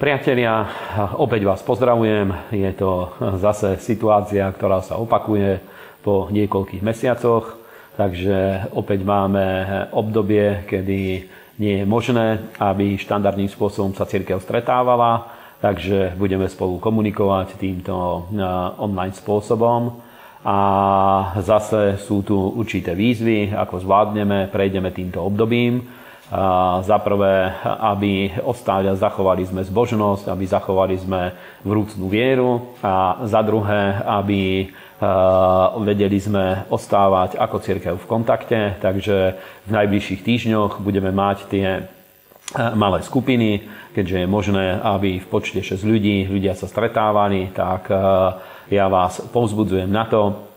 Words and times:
Priatelia, 0.00 0.64
opäť 1.20 1.44
vás 1.44 1.60
pozdravujem. 1.60 2.32
Je 2.56 2.72
to 2.72 3.12
zase 3.36 3.76
situácia, 3.84 4.48
ktorá 4.48 4.80
sa 4.80 4.96
opakuje 4.96 5.60
po 6.00 6.32
niekoľkých 6.32 6.80
mesiacoch. 6.80 7.60
Takže 8.00 8.72
opäť 8.72 9.04
máme 9.04 9.44
obdobie, 9.92 10.64
kedy 10.64 11.28
nie 11.60 11.74
je 11.76 11.84
možné, 11.84 12.40
aby 12.56 12.96
štandardným 12.96 13.52
spôsobom 13.52 13.92
sa 13.92 14.08
církev 14.08 14.40
stretávala. 14.40 15.36
Takže 15.60 16.16
budeme 16.16 16.48
spolu 16.48 16.80
komunikovať 16.80 17.60
týmto 17.60 18.24
online 18.80 19.12
spôsobom. 19.12 20.00
A 20.48 20.58
zase 21.44 22.00
sú 22.00 22.24
tu 22.24 22.40
určité 22.40 22.96
výzvy, 22.96 23.52
ako 23.52 23.84
zvládneme, 23.84 24.48
prejdeme 24.48 24.96
týmto 24.96 25.20
obdobím 25.20 25.99
za 26.80 26.98
prvé, 27.02 27.50
aby 27.66 28.30
ostáli 28.46 28.86
a 28.86 28.94
zachovali 28.94 29.42
sme 29.42 29.66
zbožnosť, 29.66 30.30
aby 30.30 30.44
zachovali 30.46 30.94
sme 30.94 31.34
vrúcnú 31.66 32.06
vieru. 32.06 32.70
A 32.86 33.18
za 33.26 33.42
druhé, 33.42 33.98
aby 34.06 34.70
vedeli 35.80 36.22
sme 36.22 36.70
ostávať 36.70 37.34
ako 37.34 37.56
církev 37.58 37.94
v 37.98 38.06
kontakte, 38.06 38.78
takže 38.78 39.34
v 39.66 39.70
najbližších 39.74 40.22
týždňoch 40.22 40.78
budeme 40.78 41.10
mať 41.10 41.38
tie 41.50 41.88
malé 42.76 43.00
skupiny, 43.02 43.64
keďže 43.96 44.22
je 44.22 44.26
možné, 44.26 44.76
aby 44.82 45.22
v 45.22 45.26
počte 45.30 45.62
6 45.62 45.82
ľudí 45.82 46.26
ľudia 46.28 46.54
sa 46.54 46.68
stretávali, 46.68 47.50
tak 47.54 47.88
ja 48.70 48.86
vás 48.86 49.24
povzbudzujem 49.34 49.90
na 49.90 50.04
to, 50.06 50.49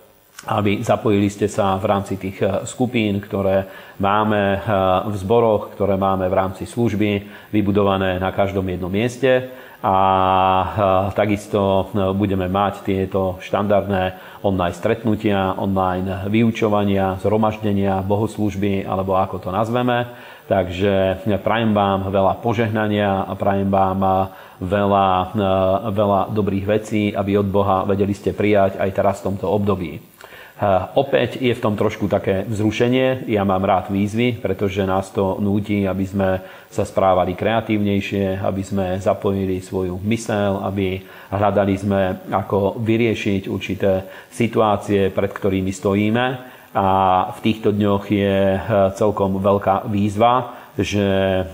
aby 0.44 0.84
zapojili 0.84 1.32
ste 1.32 1.48
sa 1.48 1.80
v 1.80 1.86
rámci 1.88 2.20
tých 2.20 2.38
eh, 2.44 2.68
skupín, 2.68 3.24
ktoré 3.24 3.68
máme 4.00 4.60
eh, 4.60 4.62
v 5.08 5.16
zboroch, 5.16 5.72
ktoré 5.76 5.96
máme 5.96 6.28
v 6.28 6.36
rámci 6.36 6.68
služby, 6.68 7.28
vybudované 7.54 8.20
na 8.20 8.32
každom 8.36 8.68
jednom 8.68 8.92
mieste. 8.92 9.54
A 9.84 9.98
eh, 10.04 10.68
takisto 11.16 11.92
budeme 12.16 12.52
mať 12.52 12.84
tieto 12.84 13.40
štandardné 13.40 14.36
online 14.44 14.76
stretnutia, 14.76 15.56
online 15.56 16.28
vyučovania, 16.28 17.20
zhromaždenia, 17.24 18.04
bohoslužby, 18.04 18.84
alebo 18.84 19.16
ako 19.16 19.40
to 19.40 19.50
nazveme. 19.52 20.12
Takže 20.44 21.24
prajem 21.40 21.72
vám 21.72 22.12
veľa 22.12 22.44
požehnania 22.44 23.24
a 23.24 23.32
prajem 23.32 23.72
vám 23.72 24.28
veľa, 24.60 25.08
veľa 25.88 26.22
dobrých 26.36 26.66
vecí, 26.68 27.16
aby 27.16 27.40
od 27.40 27.48
Boha 27.48 27.88
vedeli 27.88 28.12
ste 28.12 28.36
prijať 28.36 28.76
aj 28.76 28.92
teraz 28.92 29.24
v 29.24 29.32
tomto 29.32 29.48
období. 29.48 30.13
Opäť 30.94 31.42
je 31.42 31.50
v 31.50 31.64
tom 31.64 31.74
trošku 31.74 32.06
také 32.06 32.46
vzrušenie. 32.46 33.26
Ja 33.26 33.42
mám 33.42 33.66
rád 33.66 33.90
výzvy, 33.90 34.38
pretože 34.38 34.86
nás 34.86 35.10
to 35.10 35.42
núti, 35.42 35.82
aby 35.90 36.06
sme 36.06 36.30
sa 36.70 36.86
správali 36.86 37.34
kreatívnejšie, 37.34 38.38
aby 38.38 38.62
sme 38.62 38.86
zapojili 39.02 39.58
svoju 39.66 39.98
mysel, 40.06 40.62
aby 40.62 41.02
hľadali 41.34 41.74
sme, 41.74 42.02
ako 42.30 42.78
vyriešiť 42.78 43.50
určité 43.50 44.06
situácie, 44.30 45.10
pred 45.10 45.32
ktorými 45.34 45.74
stojíme. 45.74 46.26
A 46.74 46.88
v 47.34 47.40
týchto 47.42 47.74
dňoch 47.74 48.06
je 48.10 48.38
eh, 48.54 48.62
celkom 48.94 49.42
veľká 49.42 49.90
výzva, 49.90 50.54
že 50.78 51.06
eh, 51.06 51.46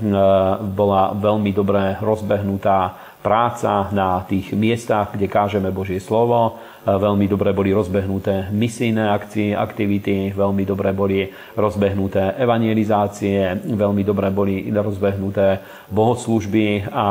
bola 0.64 1.16
veľmi 1.16 1.52
dobre 1.56 1.96
rozbehnutá 2.04 3.09
práca 3.20 3.92
na 3.92 4.24
tých 4.24 4.56
miestach, 4.56 5.12
kde 5.12 5.28
kážeme 5.28 5.72
Božie 5.76 6.00
slovo. 6.00 6.56
Veľmi 6.88 7.28
dobre 7.28 7.52
boli 7.52 7.76
rozbehnuté 7.76 8.48
misijné 8.50 9.12
akcie, 9.12 9.52
aktivity, 9.52 10.32
veľmi 10.32 10.64
dobre 10.64 10.96
boli 10.96 11.28
rozbehnuté 11.60 12.40
evangelizácie, 12.40 13.68
veľmi 13.68 14.02
dobre 14.08 14.32
boli 14.32 14.72
rozbehnuté 14.72 15.60
bohoslužby 15.92 16.88
a 16.90 17.08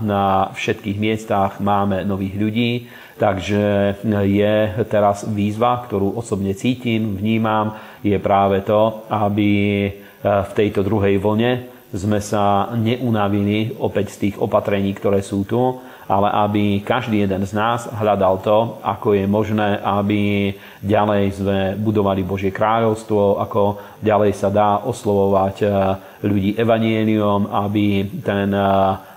na 0.00 0.48
všetkých 0.56 0.98
miestach 0.98 1.60
máme 1.60 2.02
nových 2.08 2.34
ľudí. 2.40 2.70
Takže 3.20 4.00
je 4.24 4.54
teraz 4.88 5.28
výzva, 5.28 5.84
ktorú 5.84 6.16
osobne 6.16 6.56
cítim, 6.56 7.14
vnímam, 7.14 7.76
je 8.00 8.16
práve 8.16 8.64
to, 8.64 9.04
aby 9.12 9.50
v 10.24 10.52
tejto 10.56 10.80
druhej 10.82 11.20
vlne 11.20 11.71
sme 11.92 12.24
sa 12.24 12.72
neunavili 12.72 13.76
opäť 13.76 14.16
z 14.16 14.20
tých 14.28 14.36
opatrení, 14.40 14.96
ktoré 14.96 15.20
sú 15.20 15.44
tu, 15.44 15.60
ale 16.08 16.28
aby 16.28 16.64
každý 16.82 17.24
jeden 17.24 17.44
z 17.46 17.52
nás 17.54 17.86
hľadal 17.88 18.40
to, 18.42 18.80
ako 18.82 19.14
je 19.14 19.24
možné, 19.28 19.78
aby 19.80 20.52
ďalej 20.82 21.24
sme 21.36 21.58
budovali 21.78 22.26
Božie 22.26 22.50
kráľovstvo, 22.50 23.38
ako 23.38 23.62
ďalej 24.02 24.32
sa 24.34 24.48
dá 24.50 24.82
oslovovať 24.82 25.56
eh, 25.62 25.70
ľudí 26.26 26.56
evanielium, 26.58 27.48
aby 27.48 28.08
ten 28.24 28.50
eh, 28.50 28.66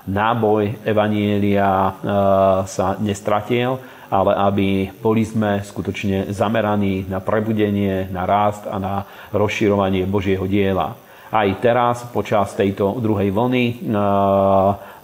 náboj 0.06 0.86
evanielia 0.86 1.68
eh, 1.72 1.94
sa 2.70 2.96
nestratil, 3.02 3.82
ale 4.06 4.32
aby 4.38 4.68
boli 5.02 5.26
sme 5.26 5.66
skutočne 5.66 6.30
zameraní 6.30 7.10
na 7.10 7.18
prebudenie, 7.18 8.08
na 8.14 8.24
rást 8.30 8.70
a 8.70 8.78
na 8.78 9.04
rozširovanie 9.34 10.06
Božieho 10.06 10.46
diela 10.46 11.05
aj 11.32 11.50
teraz 11.62 11.96
počas 12.10 12.54
tejto 12.54 13.02
druhej 13.02 13.32
vlny. 13.34 13.88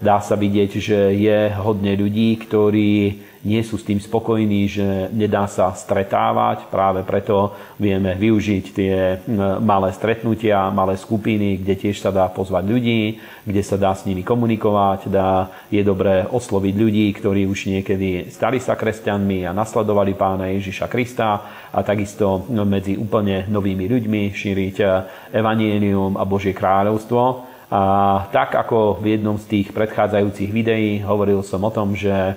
Dá 0.01 0.17
sa 0.21 0.35
vidieť, 0.37 0.71
že 0.81 0.99
je 1.13 1.39
hodne 1.61 1.93
ľudí, 1.93 2.37
ktorí 2.41 3.30
nie 3.41 3.61
sú 3.65 3.81
s 3.81 3.85
tým 3.85 3.97
spokojní, 3.97 4.69
že 4.69 4.87
nedá 5.09 5.49
sa 5.49 5.73
stretávať. 5.73 6.69
Práve 6.69 7.01
preto 7.01 7.53
vieme 7.81 8.13
využiť 8.13 8.65
tie 8.73 8.95
malé 9.61 9.89
stretnutia, 9.91 10.69
malé 10.69 10.97
skupiny, 10.97 11.57
kde 11.61 11.73
tiež 11.77 11.97
sa 11.99 12.13
dá 12.13 12.29
pozvať 12.29 12.63
ľudí, 12.69 13.17
kde 13.43 13.61
sa 13.65 13.81
dá 13.81 13.97
s 13.97 14.05
nimi 14.05 14.21
komunikovať. 14.21 15.09
Dá, 15.09 15.49
je 15.73 15.81
dobré 15.81 16.25
osloviť 16.29 16.73
ľudí, 16.77 17.05
ktorí 17.17 17.49
už 17.49 17.73
niekedy 17.73 18.29
stali 18.29 18.61
sa 18.61 18.77
kresťanmi 18.77 19.49
a 19.49 19.57
nasledovali 19.57 20.13
pána 20.13 20.53
Ježiša 20.53 20.85
Krista 20.85 21.29
a 21.73 21.79
takisto 21.81 22.45
medzi 22.47 22.93
úplne 22.95 23.49
novými 23.49 23.89
ľuďmi 23.89 24.21
šíriť 24.31 24.77
evanielium 25.33 26.15
a 26.15 26.23
Božie 26.23 26.53
kráľovstvo. 26.53 27.50
A 27.71 27.81
tak 28.35 28.51
ako 28.51 28.99
v 28.99 29.15
jednom 29.15 29.39
z 29.39 29.47
tých 29.47 29.67
predchádzajúcich 29.71 30.51
videí 30.51 30.99
hovoril 30.99 31.39
som 31.39 31.63
o 31.63 31.71
tom, 31.71 31.95
že 31.95 32.35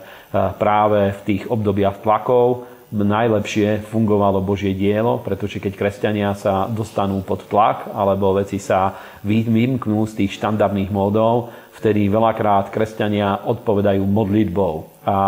práve 0.62 1.10
v 1.10 1.20
tých 1.26 1.42
obdobiach 1.50 2.06
tlakov 2.06 2.70
najlepšie 2.94 3.82
fungovalo 3.90 4.38
Božie 4.38 4.70
dielo, 4.70 5.18
pretože 5.18 5.58
keď 5.58 5.74
kresťania 5.74 6.30
sa 6.38 6.70
dostanú 6.70 7.18
pod 7.26 7.50
tlak 7.50 7.90
alebo 7.90 8.38
veci 8.38 8.62
sa 8.62 8.94
vymknú 9.26 10.06
z 10.06 10.22
tých 10.22 10.38
štandardných 10.38 10.94
módov, 10.94 11.50
vtedy 11.74 12.06
veľakrát 12.06 12.70
kresťania 12.70 13.42
odpovedajú 13.50 14.06
modlitbou. 14.06 15.02
A 15.02 15.18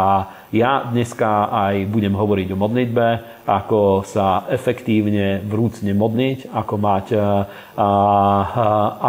ja 0.54 0.86
dneska 0.86 1.50
aj 1.50 1.90
budem 1.90 2.14
hovoriť 2.14 2.54
o 2.54 2.60
modlitbe, 2.60 3.06
ako 3.50 4.06
sa 4.06 4.46
efektívne, 4.46 5.42
vrúcne 5.42 5.90
modliť, 5.90 6.54
ako 6.54 6.74
mať, 6.78 7.06
a, 7.18 7.28
a, 7.74 7.88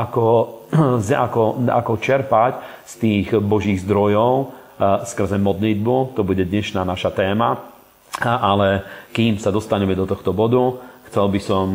ako, 0.02 0.56
ako, 1.28 1.67
ako 1.67 1.94
čerpať 2.00 2.53
z 2.88 2.94
tých 3.00 3.28
Božích 3.39 3.83
zdrojov, 3.83 4.51
skrze 5.09 5.41
modlitbu. 5.41 6.13
To 6.13 6.22
bude 6.22 6.45
dnešná 6.45 6.85
naša 6.85 7.09
téma. 7.09 7.57
Ale 8.17 8.81
kým 9.13 9.38
sa 9.38 9.53
dostaneme 9.53 9.94
do 9.94 10.09
tohto 10.09 10.33
bodu, 10.33 10.81
chcel 11.05 11.29
by 11.29 11.39
som 11.41 11.67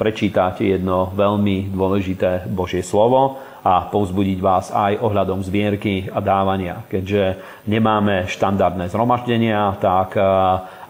prečítať 0.00 0.64
jedno 0.64 1.12
veľmi 1.12 1.68
dôležité 1.68 2.48
Božie 2.48 2.80
slovo 2.80 3.36
a 3.60 3.84
povzbudiť 3.84 4.38
vás 4.40 4.72
aj 4.72 4.96
ohľadom 5.04 5.44
zbierky 5.44 6.08
a 6.08 6.24
dávania. 6.24 6.88
Keďže 6.88 7.36
nemáme 7.68 8.24
štandardné 8.32 8.88
zhromaždenia, 8.88 9.76
tak 9.76 10.16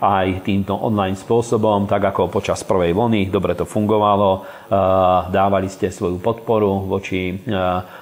aj 0.00 0.48
týmto 0.48 0.72
online 0.72 1.12
spôsobom, 1.12 1.84
tak 1.84 2.08
ako 2.10 2.32
počas 2.32 2.64
prvej 2.64 2.96
vlny, 2.96 3.28
dobre 3.28 3.52
to 3.52 3.68
fungovalo, 3.68 4.48
dávali 5.28 5.68
ste 5.68 5.92
svoju 5.92 6.16
podporu 6.24 6.88
voči 6.88 7.36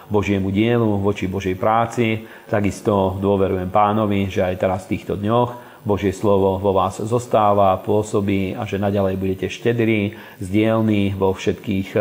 Božiemu 0.06 0.54
dielu, 0.54 1.02
voči 1.02 1.26
Božej 1.26 1.58
práci. 1.58 2.22
Takisto 2.46 3.18
dôverujem 3.18 3.66
pánovi, 3.68 4.30
že 4.30 4.46
aj 4.46 4.54
teraz 4.62 4.86
v 4.86 4.94
týchto 4.94 5.18
dňoch 5.18 5.82
Božie 5.82 6.14
slovo 6.14 6.58
vo 6.62 6.70
vás 6.74 7.02
zostáva, 7.02 7.78
pôsobí 7.82 8.54
a 8.54 8.62
že 8.62 8.82
naďalej 8.82 9.14
budete 9.18 9.46
štedrí, 9.50 10.14
zdielní 10.38 11.18
vo 11.18 11.34
všetkých 11.34 11.98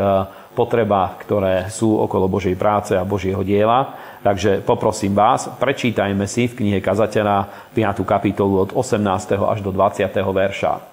potrebách, 0.57 1.22
ktoré 1.22 1.69
sú 1.69 2.01
okolo 2.01 2.25
Božej 2.25 2.57
práce 2.57 2.98
a 2.98 3.06
Božieho 3.06 3.45
diela. 3.45 3.94
Takže 4.27 4.59
poprosím 4.59 5.15
vás, 5.15 5.47
prečítajme 5.56 6.27
si 6.27 6.51
v 6.51 6.59
knihe 6.59 6.79
Kazateľa 6.83 7.71
5. 7.71 8.03
kapitolu 8.03 8.59
od 8.59 8.75
18. 8.75 9.00
až 9.39 9.63
do 9.63 9.71
20. 9.71 10.03
verša. 10.12 10.83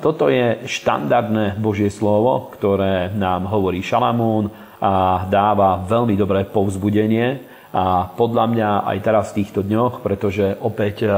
Toto 0.00 0.32
je 0.32 0.64
štandardné 0.64 1.60
Božie 1.60 1.92
slovo, 1.92 2.48
ktoré 2.56 3.12
nám 3.12 3.44
hovorí 3.44 3.84
Šalamún 3.84 4.48
a 4.80 5.28
dáva 5.28 5.84
veľmi 5.84 6.16
dobré 6.16 6.48
povzbudenie 6.48 7.51
A 7.72 8.04
podľa 8.04 8.44
mňa 8.52 8.70
aj 8.84 8.98
teraz 9.00 9.26
v 9.32 9.40
týchto 9.40 9.64
dňoch, 9.64 10.04
pretože 10.04 10.60
opäť 10.60 11.08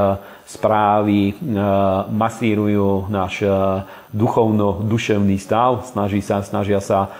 správy 0.47 1.35
masírujú 2.15 3.11
náš 3.11 3.43
duchovno-duševný 4.15 5.35
stav, 5.35 5.83
snaží 5.83 6.23
sa, 6.23 6.39
snažia 6.47 6.79
sa 6.79 7.11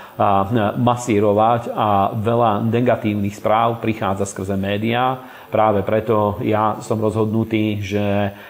masírovať 0.79 1.67
a 1.75 2.15
veľa 2.15 2.63
negatívnych 2.63 3.35
správ 3.35 3.83
prichádza 3.83 4.23
skrze 4.23 4.55
médiá. 4.55 5.19
Práve 5.55 5.87
preto 5.87 6.35
ja 6.43 6.83
som 6.83 6.99
rozhodnutý, 6.99 7.79
že 7.79 8.03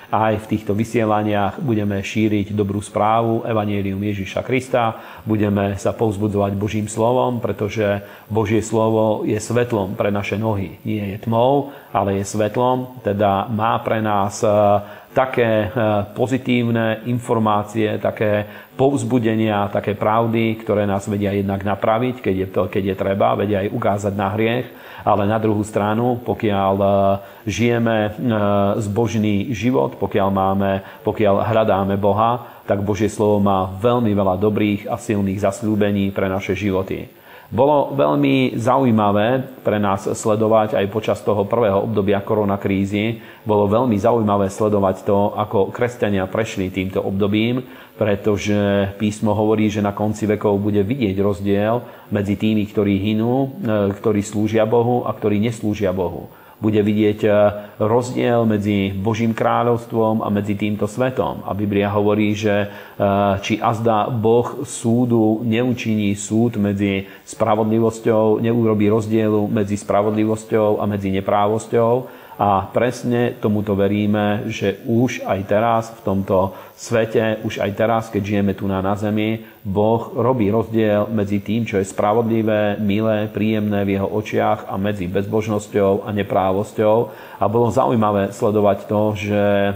aj 0.10 0.42
v 0.42 0.50
týchto 0.58 0.74
vysielaniach 0.74 1.62
budeme 1.62 2.02
šíriť 2.02 2.50
dobrú 2.50 2.82
správu 2.82 3.46
Evangelium 3.46 4.02
Ježiša 4.02 4.42
Krista, 4.42 4.98
budeme 5.22 5.78
sa 5.78 5.94
povzbudzovať 5.94 6.58
Božím 6.58 6.90
slovom, 6.90 7.38
pretože 7.38 8.02
Božie 8.26 8.66
slovo 8.66 9.22
je 9.22 9.38
svetlom 9.38 9.94
pre 9.94 10.10
naše 10.10 10.42
nohy. 10.42 10.82
Nie 10.82 11.14
je 11.14 11.30
tmou, 11.30 11.70
ale 11.94 12.18
je 12.18 12.26
svetlom, 12.26 12.98
teda 13.06 13.54
má 13.54 13.78
pre 13.86 14.02
nás 14.02 14.42
také 15.16 15.48
eh, 15.48 15.70
pozitívne 16.12 17.08
informácie, 17.08 17.96
také 18.04 18.44
povzbudenia, 18.76 19.72
také 19.72 19.96
pravdy, 19.96 20.60
ktoré 20.60 20.84
nás 20.84 21.08
vedia 21.08 21.32
jednak 21.32 21.64
napraviť, 21.64 22.20
keď 22.20 22.36
je, 22.36 22.48
to, 22.52 22.62
keď 22.68 22.84
je 22.92 22.96
treba, 23.00 23.40
vedia 23.40 23.64
aj 23.64 23.72
ukázať 23.72 24.14
na 24.14 24.28
hriech, 24.36 24.68
ale 25.08 25.24
na 25.24 25.40
druhú 25.40 25.64
stranu, 25.64 26.20
pokiaľ 26.20 26.76
eh, 26.76 26.92
žijeme 27.48 27.98
eh, 28.06 28.12
zbožný 28.84 29.56
život, 29.56 29.96
pokiaľ, 29.96 30.28
máme, 30.30 30.72
pokiaľ 31.08 31.48
hľadáme 31.48 31.96
Boha, 31.96 32.60
tak 32.68 32.84
Božie 32.84 33.08
slovo 33.08 33.40
má 33.40 33.72
veľmi 33.80 34.12
veľa 34.12 34.36
dobrých 34.36 34.92
a 34.92 35.00
silných 35.00 35.40
zasľúbení 35.40 36.12
pre 36.12 36.28
naše 36.28 36.60
životy. 36.60 37.08
Bolo 37.54 37.94
veľmi 37.94 38.58
zaujímavé 38.58 39.62
pre 39.62 39.78
nás 39.78 40.10
sledovať 40.10 40.82
aj 40.82 40.86
počas 40.90 41.22
toho 41.22 41.46
prvého 41.46 41.78
obdobia 41.86 42.18
koronakrízy. 42.26 43.22
Bolo 43.46 43.70
veľmi 43.70 43.94
zaujímavé 44.02 44.50
sledovať 44.50 45.06
to, 45.06 45.38
ako 45.38 45.70
kresťania 45.70 46.26
prešli 46.26 46.74
týmto 46.74 47.06
obdobím, 47.06 47.62
pretože 48.02 48.90
písmo 48.98 49.38
hovorí, 49.38 49.70
že 49.70 49.86
na 49.86 49.94
konci 49.94 50.26
vekov 50.26 50.58
bude 50.58 50.82
vidieť 50.82 51.16
rozdiel 51.22 51.86
medzi 52.10 52.34
tými, 52.34 52.66
ktorí 52.66 52.98
hynú, 52.98 53.34
e, 53.38 53.48
ktorí 53.94 54.26
slúžia 54.26 54.66
Bohu 54.66 55.06
a 55.06 55.14
ktorí 55.14 55.38
neslúžia 55.38 55.94
Bohu 55.94 56.34
bude 56.56 56.80
vidieť 56.80 57.20
e, 57.28 57.30
rozdiel 57.84 58.48
medzi 58.48 58.96
Božím 58.96 59.36
kráľovstvom 59.36 60.24
a 60.24 60.32
medzi 60.32 60.56
týmto 60.56 60.88
svetom. 60.88 61.44
A 61.44 61.52
Biblia 61.52 61.92
hovorí, 61.92 62.32
že 62.32 62.56
e, 62.56 62.68
či 63.44 63.60
azda 63.60 64.08
Boh 64.08 64.64
súdu 64.64 65.44
neučiní 65.44 66.16
súd 66.16 66.56
medzi 66.56 67.12
spravodlivosťou, 67.28 68.40
neurobí 68.40 68.88
rozdielu 68.88 69.52
medzi 69.52 69.76
spravodlivosťou 69.76 70.80
a 70.80 70.84
medzi 70.88 71.12
neprávosťou, 71.12 72.25
a 72.36 72.68
presne 72.68 73.32
tomuto 73.40 73.80
veríme, 73.80 74.52
že 74.52 74.84
už 74.84 75.24
aj 75.24 75.40
teraz 75.48 75.84
v 75.96 76.04
tomto 76.04 76.52
svete, 76.76 77.40
už 77.48 77.64
aj 77.64 77.72
teraz, 77.72 78.04
keď 78.12 78.22
žijeme 78.28 78.52
tu 78.52 78.68
na, 78.68 78.84
na 78.84 79.00
zemi, 79.00 79.48
Boh 79.64 80.12
robí 80.12 80.52
rozdiel 80.52 81.08
medzi 81.16 81.40
tým, 81.40 81.64
čo 81.64 81.80
je 81.80 81.88
spravodlivé, 81.88 82.76
milé, 82.84 83.32
príjemné 83.32 83.88
v 83.88 83.96
jeho 83.96 84.12
očiach 84.12 84.68
a 84.68 84.76
medzi 84.76 85.08
bezbožnosťou 85.08 86.04
a 86.04 86.12
neprávosťou. 86.12 86.98
A 87.40 87.46
bolo 87.48 87.72
zaujímavé 87.72 88.36
sledovať 88.36 88.78
to, 88.84 89.02
že 89.16 89.44
e, 89.72 89.74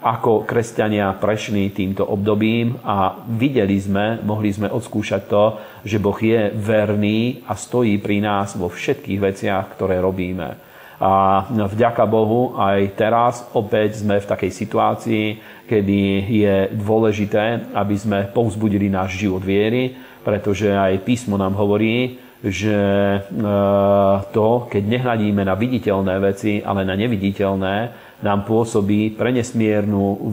ako 0.00 0.48
kresťania 0.48 1.14
prešli 1.14 1.70
týmto 1.70 2.08
obdobím 2.08 2.74
a 2.82 3.22
videli 3.30 3.78
sme, 3.78 4.18
mohli 4.24 4.50
sme 4.50 4.66
odskúšať 4.66 5.22
to, 5.30 5.44
že 5.86 6.02
Boh 6.02 6.16
je 6.18 6.50
verný 6.56 7.46
a 7.46 7.54
stojí 7.54 8.02
pri 8.02 8.18
nás 8.18 8.58
vo 8.58 8.66
všetkých 8.66 9.20
veciach, 9.20 9.78
ktoré 9.78 10.02
robíme. 10.02 10.69
A 11.00 11.48
vďaka 11.48 12.04
Bohu 12.04 12.60
aj 12.60 12.92
teraz 12.92 13.48
opäť 13.56 14.04
sme 14.04 14.20
v 14.20 14.28
takej 14.28 14.52
situácii, 14.52 15.24
kedy 15.64 16.00
je 16.28 16.54
dôležité, 16.76 17.72
aby 17.72 17.96
sme 17.96 18.28
povzbudili 18.28 18.92
náš 18.92 19.16
život 19.16 19.40
viery, 19.40 19.96
pretože 20.20 20.68
aj 20.68 21.00
písmo 21.00 21.40
nám 21.40 21.56
hovorí, 21.56 22.20
že 22.40 22.72
e, 22.72 23.20
to, 24.32 24.48
keď 24.68 24.82
nehľadíme 24.84 25.40
na 25.44 25.56
viditeľné 25.56 26.14
veci, 26.20 26.60
ale 26.60 26.84
na 26.84 26.96
neviditeľné, 26.96 27.76
nám 28.20 28.44
pôsobí 28.44 29.16
prenesmiernu, 29.16 30.28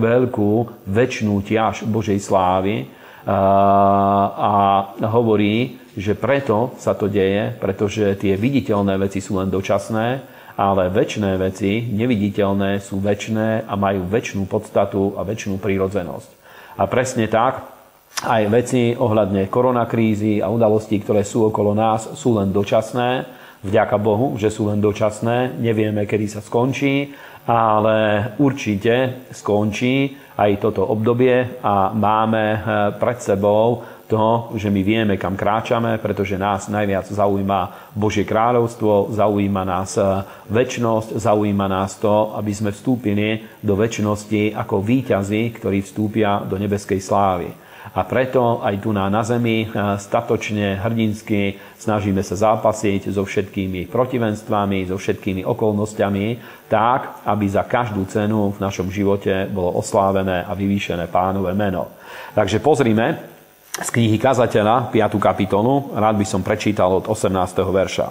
veľkú, 0.00 0.52
väčšnú 0.88 1.44
ťaž 1.44 1.84
Božej 1.84 2.16
slávy. 2.20 2.88
A 3.26 4.94
hovorí, 5.12 5.76
že 5.96 6.12
preto 6.12 6.76
sa 6.76 6.92
to 6.92 7.08
deje, 7.08 7.56
pretože 7.56 8.20
tie 8.20 8.36
viditeľné 8.36 9.00
veci 9.00 9.24
sú 9.24 9.40
len 9.40 9.48
dočasné, 9.48 10.36
ale 10.56 10.88
väčšie 10.88 11.36
veci, 11.36 11.84
neviditeľné, 11.92 12.80
sú 12.80 13.00
väčšné 13.00 13.68
a 13.68 13.74
majú 13.76 14.08
väčšinu 14.08 14.44
podstatu 14.48 15.16
a 15.16 15.24
väčšinu 15.24 15.60
prírodzenosť. 15.60 16.28
A 16.76 16.84
presne 16.88 17.28
tak, 17.28 17.76
aj 18.24 18.42
veci 18.48 18.96
ohľadne 18.96 19.52
koronakrízy 19.52 20.40
a 20.40 20.48
udalostí, 20.48 20.96
ktoré 21.04 21.20
sú 21.20 21.52
okolo 21.52 21.76
nás, 21.76 22.16
sú 22.16 22.40
len 22.40 22.48
dočasné. 22.48 23.28
Vďaka 23.60 23.96
Bohu, 24.00 24.40
že 24.40 24.48
sú 24.48 24.72
len 24.72 24.80
dočasné. 24.80 25.60
Nevieme, 25.60 26.08
kedy 26.08 26.28
sa 26.28 26.40
skončí, 26.40 27.12
ale 27.44 28.32
určite 28.40 29.28
skončí 29.36 30.16
aj 30.36 30.50
toto 30.60 30.84
obdobie 30.88 31.60
a 31.60 31.92
máme 31.92 32.44
eh, 32.52 32.60
pred 32.96 33.18
sebou 33.20 33.84
to, 34.06 34.54
že 34.54 34.70
my 34.70 34.82
vieme, 34.86 35.14
kam 35.18 35.34
kráčame, 35.34 35.98
pretože 35.98 36.38
nás 36.38 36.70
najviac 36.70 37.10
zaujíma 37.10 37.90
Božie 37.92 38.22
kráľovstvo, 38.22 39.10
zaujíma 39.10 39.62
nás 39.66 39.98
e, 39.98 40.22
väčnosť, 40.46 41.18
zaujíma 41.18 41.66
nás 41.66 41.98
to, 41.98 42.38
aby 42.38 42.54
sme 42.54 42.70
vstúpili 42.70 43.42
do 43.58 43.74
väčšnosti 43.74 44.54
ako 44.54 44.78
výťazi, 44.78 45.58
ktorí 45.58 45.82
vstúpia 45.82 46.38
do 46.46 46.54
nebeskej 46.54 47.02
slávy. 47.02 47.50
A 47.96 48.02
preto 48.02 48.60
aj 48.62 48.82
tu 48.82 48.94
na, 48.94 49.10
na 49.10 49.26
zemi 49.26 49.66
e, 49.66 49.68
statočne, 49.98 50.78
hrdinsky 50.86 51.58
snažíme 51.82 52.22
sa 52.22 52.38
zápasiť 52.38 53.10
so 53.10 53.26
všetkými 53.26 53.90
protivenstvami, 53.90 54.86
so 54.86 55.02
všetkými 55.02 55.42
okolnostiami, 55.42 56.26
tak, 56.70 57.26
aby 57.26 57.46
za 57.50 57.66
každú 57.66 58.06
cenu 58.06 58.54
v 58.54 58.62
našom 58.62 58.86
živote 58.86 59.50
bolo 59.50 59.74
oslávené 59.82 60.46
a 60.46 60.54
vyvýšené 60.54 61.10
pánové 61.10 61.58
meno. 61.58 61.90
Takže 62.38 62.62
pozrime, 62.62 63.35
z 63.76 63.88
knihy 63.92 64.16
Kazateľa, 64.16 64.88
5. 64.88 65.20
kapitolu, 65.20 65.92
rád 65.92 66.16
by 66.16 66.24
som 66.24 66.40
prečítal 66.40 66.96
od 66.96 67.04
18. 67.12 67.60
verša. 67.60 68.08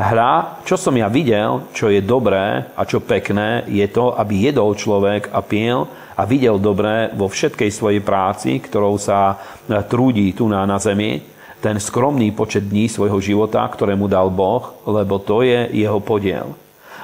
Hľa, 0.00 0.64
čo 0.66 0.74
som 0.80 0.96
ja 0.96 1.06
videl, 1.06 1.70
čo 1.76 1.92
je 1.92 2.02
dobré 2.02 2.66
a 2.74 2.82
čo 2.82 2.98
pekné, 2.98 3.68
je 3.70 3.86
to, 3.86 4.16
aby 4.16 4.50
jedol 4.50 4.74
človek 4.74 5.30
a 5.30 5.44
pil 5.44 5.86
a 6.16 6.22
videl 6.26 6.58
dobré 6.58 7.12
vo 7.14 7.30
všetkej 7.30 7.70
svojej 7.70 8.02
práci, 8.02 8.58
ktorou 8.58 8.98
sa 8.98 9.38
trúdi 9.86 10.32
tu 10.34 10.50
na, 10.50 10.66
na 10.66 10.80
zemi, 10.82 11.22
ten 11.60 11.76
skromný 11.76 12.32
počet 12.32 12.66
dní 12.66 12.88
svojho 12.88 13.20
života, 13.20 13.62
ktoré 13.68 13.92
mu 13.94 14.08
dal 14.08 14.32
Boh, 14.32 14.74
lebo 14.88 15.20
to 15.20 15.44
je 15.44 15.70
jeho 15.70 16.00
podiel. 16.00 16.56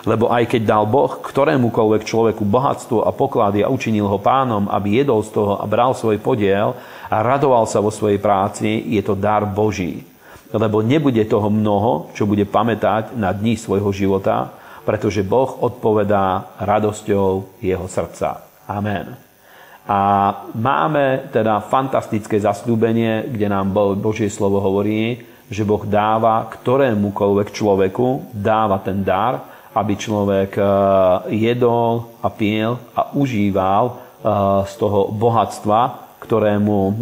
Lebo 0.07 0.31
aj 0.31 0.47
keď 0.47 0.63
dal 0.65 0.87
Boh 0.87 1.19
ktorémukoľvek 1.21 2.03
človeku 2.07 2.47
bohatstvo 2.47 3.05
a 3.05 3.11
poklady 3.11 3.67
a 3.67 3.71
učinil 3.71 4.07
ho 4.07 4.19
pánom, 4.23 4.71
aby 4.71 5.03
jedol 5.03 5.21
z 5.27 5.35
toho 5.35 5.59
a 5.59 5.67
bral 5.67 5.93
svoj 5.93 6.23
podiel 6.23 6.79
a 7.07 7.17
radoval 7.23 7.67
sa 7.71 7.79
vo 7.79 7.95
svojej 7.95 8.19
práci, 8.19 8.83
je 8.91 9.03
to 9.03 9.15
dar 9.15 9.47
Boží. 9.47 10.03
Lebo 10.51 10.83
nebude 10.83 11.23
toho 11.27 11.51
mnoho, 11.51 12.11
čo 12.15 12.27
bude 12.27 12.47
pamätať 12.47 13.19
na 13.19 13.35
dní 13.35 13.59
svojho 13.59 13.91
života, 13.91 14.55
pretože 14.87 15.27
Boh 15.27 15.59
odpovedá 15.67 16.55
radosťou 16.63 17.59
jeho 17.59 17.87
srdca. 17.91 18.47
Amen. 18.71 19.19
A 19.87 19.99
máme 20.55 21.31
teda 21.31 21.63
fantastické 21.63 22.43
zasľúbenie, 22.43 23.31
kde 23.31 23.47
nám 23.47 23.71
Božie 23.99 24.31
slovo 24.31 24.59
hovorí, 24.59 25.23
že 25.47 25.63
Boh 25.63 25.87
dáva 25.87 26.51
ktorémukoľvek 26.51 27.49
človeku, 27.55 28.35
dáva 28.35 28.83
ten 28.83 29.07
dar, 29.07 29.47
aby 29.75 29.95
človek 29.95 30.59
eh, 30.59 30.67
jedol 31.35 32.19
a 32.19 32.29
pil 32.33 32.75
a 32.95 33.15
užíval 33.15 33.85
eh, 33.87 33.97
z 34.67 34.73
toho 34.75 35.15
bohatstva, 35.15 36.06
ktorému, 36.27 36.79
eh, 36.91 36.95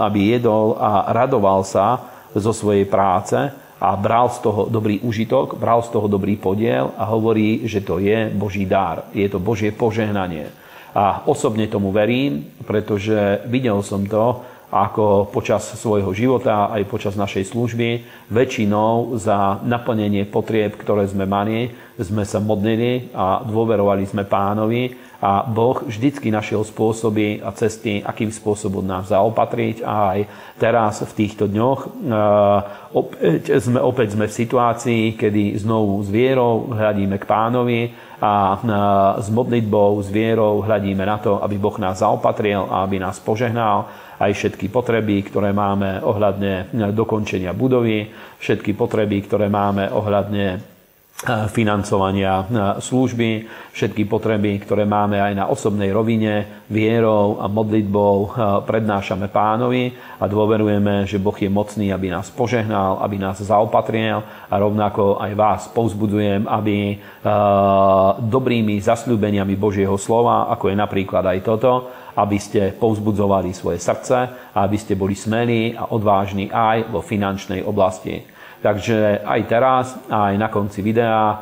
aby 0.00 0.40
jedol 0.40 0.80
a 0.80 1.12
radoval 1.12 1.62
sa 1.62 2.00
zo 2.32 2.56
svojej 2.56 2.88
práce 2.88 3.36
a 3.80 3.88
bral 3.96 4.28
z 4.28 4.44
toho 4.44 4.68
dobrý 4.68 5.00
užitok, 5.00 5.56
bral 5.56 5.84
z 5.84 5.92
toho 5.92 6.08
dobrý 6.08 6.36
podiel 6.36 6.92
a 6.96 7.04
hovorí, 7.08 7.64
že 7.68 7.80
to 7.80 8.00
je 8.00 8.28
Boží 8.32 8.64
dar, 8.64 9.08
je 9.12 9.28
to 9.28 9.40
Božie 9.40 9.72
požehnanie. 9.72 10.52
A 10.90 11.22
osobne 11.24 11.70
tomu 11.70 11.94
verím, 11.94 12.50
pretože 12.66 13.40
videl 13.46 13.78
som 13.80 14.04
to, 14.04 14.42
ako 14.70 15.26
počas 15.34 15.66
svojho 15.74 16.14
života, 16.14 16.70
aj 16.70 16.86
počas 16.86 17.18
našej 17.18 17.50
služby, 17.50 17.88
väčšinou 18.30 19.18
za 19.18 19.58
naplnenie 19.66 20.22
potrieb, 20.30 20.78
ktoré 20.78 21.10
sme 21.10 21.26
mali, 21.26 21.74
sme 21.98 22.22
sa 22.22 22.38
modlili 22.38 23.10
a 23.10 23.42
dôverovali 23.42 24.06
sme 24.06 24.22
pánovi 24.22 24.94
A 25.20 25.44
Boh 25.44 25.84
vždycky 25.84 26.32
našiel 26.32 26.64
spôsoby 26.64 27.44
a 27.44 27.52
cesty, 27.52 28.00
akým 28.00 28.32
spôsobom 28.32 28.80
nás 28.80 29.12
zaopatriť. 29.12 29.84
A 29.84 30.16
aj 30.16 30.20
teraz 30.56 31.04
v 31.04 31.12
týchto 31.12 31.44
dňoch 31.44 32.08
opäť 32.96 33.60
sme, 33.60 33.84
opäť 33.84 34.16
sme 34.16 34.32
v 34.32 34.38
situácii, 34.40 35.02
kedy 35.20 35.60
znovu 35.60 36.00
s 36.00 36.08
vierou 36.08 36.72
hľadíme 36.72 37.20
k 37.20 37.28
pánovi 37.28 37.80
a 38.16 38.60
s 39.20 39.28
modlitbou, 39.28 40.00
s 40.00 40.08
vierou 40.08 40.64
hľadíme 40.64 41.04
na 41.04 41.20
to, 41.20 41.36
aby 41.44 41.60
Boh 41.60 41.76
nás 41.76 42.00
zaopatril 42.00 42.64
a 42.68 42.84
aby 42.88 42.96
nás 42.96 43.20
požehnal 43.20 43.92
aj 44.20 44.36
všetky 44.36 44.68
potreby, 44.68 45.24
ktoré 45.24 45.52
máme 45.56 46.04
ohľadne 46.04 46.68
dokončenia 46.92 47.56
budovy, 47.56 48.08
všetky 48.40 48.76
potreby, 48.76 49.24
ktoré 49.24 49.48
máme 49.48 49.88
ohľadne 49.88 50.79
financovania 51.52 52.48
služby, 52.80 53.44
všetky 53.76 54.08
potreby, 54.08 54.56
ktoré 54.64 54.88
máme 54.88 55.20
aj 55.20 55.36
na 55.36 55.44
osobnej 55.52 55.92
rovine, 55.92 56.64
vierou 56.72 57.36
a 57.36 57.44
modlitbou 57.44 58.32
prednášame 58.64 59.28
pánovi 59.28 59.92
a 60.16 60.24
dôverujeme, 60.24 61.04
že 61.04 61.20
Boh 61.20 61.36
je 61.36 61.52
mocný, 61.52 61.92
aby 61.92 62.08
nás 62.08 62.32
požehnal, 62.32 63.04
aby 63.04 63.20
nás 63.20 63.36
zaopatril 63.36 64.24
a 64.24 64.54
rovnako 64.56 65.20
aj 65.20 65.32
vás 65.36 65.62
povzbudzujem, 65.76 66.48
aby 66.48 66.96
dobrými 68.24 68.80
zasľúbeniami 68.80 69.60
Božieho 69.60 70.00
slova, 70.00 70.48
ako 70.48 70.72
je 70.72 70.76
napríklad 70.80 71.24
aj 71.36 71.38
toto, 71.44 71.92
aby 72.16 72.40
ste 72.40 72.72
povzbudzovali 72.72 73.52
svoje 73.52 73.76
srdce 73.76 74.16
a 74.56 74.58
aby 74.64 74.76
ste 74.80 74.96
boli 74.96 75.12
smelí 75.12 75.76
a 75.76 75.92
odvážni 75.92 76.48
aj 76.48 76.88
vo 76.88 77.04
finančnej 77.04 77.60
oblasti. 77.60 78.39
Takže 78.60 79.24
aj 79.24 79.40
teraz, 79.48 79.96
aj 80.12 80.36
na 80.36 80.52
konci 80.52 80.84
videa, 80.84 81.32
eh, 81.32 81.38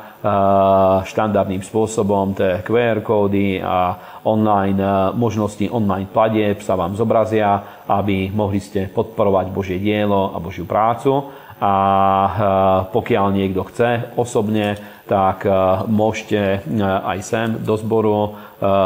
štandardným 1.03 1.59
spôsobom 1.59 2.31
tie 2.31 2.63
QR 2.63 3.03
kódy 3.03 3.59
a 3.59 3.91
online, 4.23 4.79
eh, 4.79 5.11
možnosti 5.19 5.67
online 5.67 6.07
platieb 6.07 6.63
sa 6.63 6.79
vám 6.79 6.95
zobrazia, 6.95 7.83
aby 7.91 8.31
mohli 8.31 8.63
ste 8.63 8.87
podporovať 8.87 9.51
Božie 9.51 9.83
dielo 9.83 10.31
a 10.31 10.39
Božiu 10.39 10.63
prácu. 10.63 11.27
A 11.59 11.73
eh, 11.75 12.39
pokiaľ 12.87 13.35
niekto 13.35 13.67
chce 13.67 14.15
osobne, 14.15 14.79
tak 15.09 15.41
môžete 15.89 16.61
aj 16.85 17.19
sem 17.25 17.49
do 17.65 17.73
zboru 17.73 18.37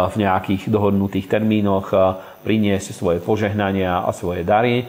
v 0.08 0.16
nejakých 0.16 0.72
dohodnutých 0.72 1.28
termínoch 1.28 1.92
priniesť 2.48 2.96
svoje 2.96 3.20
požehnania 3.20 4.08
a 4.08 4.10
svoje 4.16 4.48
dary 4.48 4.88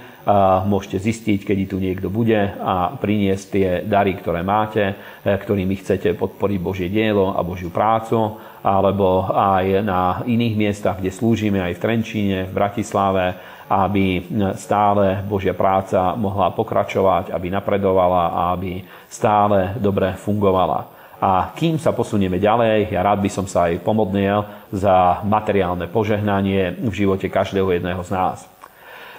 môžete 0.64 0.98
zistiť, 1.04 1.44
kedy 1.44 1.64
tu 1.68 1.76
niekto 1.76 2.08
bude 2.08 2.36
a 2.36 2.96
priniesť 2.96 3.44
tie 3.52 3.68
dary, 3.84 4.16
ktoré 4.16 4.40
máte, 4.40 4.96
e, 5.20 5.30
ktorými 5.36 5.76
chcete 5.80 6.16
podporiť 6.16 6.58
Božie 6.60 6.88
dielo 6.88 7.36
a 7.36 7.44
Božiu 7.44 7.68
prácu, 7.68 8.40
alebo 8.64 9.28
aj 9.28 9.84
na 9.84 10.24
iných 10.24 10.54
miestach, 10.56 10.96
kde 10.96 11.12
slúžime, 11.12 11.60
aj 11.60 11.76
v 11.76 11.82
Trenčíne, 11.84 12.38
v 12.48 12.56
Bratislave, 12.56 13.36
aby 13.68 14.24
stále 14.56 15.24
Božia 15.24 15.52
práca 15.52 16.16
mohla 16.16 16.52
pokračovať, 16.52 17.32
aby 17.32 17.48
napredovala 17.52 18.32
a 18.32 18.40
aby 18.56 18.84
stále 19.08 19.76
dobre 19.80 20.16
fungovala. 20.16 20.92
A 21.24 21.56
kým 21.56 21.80
sa 21.80 21.96
posunieme 21.96 22.36
ďalej, 22.36 22.92
ja 22.92 23.00
rád 23.00 23.24
by 23.24 23.30
som 23.32 23.48
sa 23.48 23.72
aj 23.72 23.80
pomodnil 23.80 24.44
za 24.68 25.24
materiálne 25.24 25.88
požehnanie 25.88 26.76
v 26.84 26.92
živote 26.92 27.32
každého 27.32 27.72
jedného 27.72 28.04
z 28.04 28.10
nás. 28.12 28.53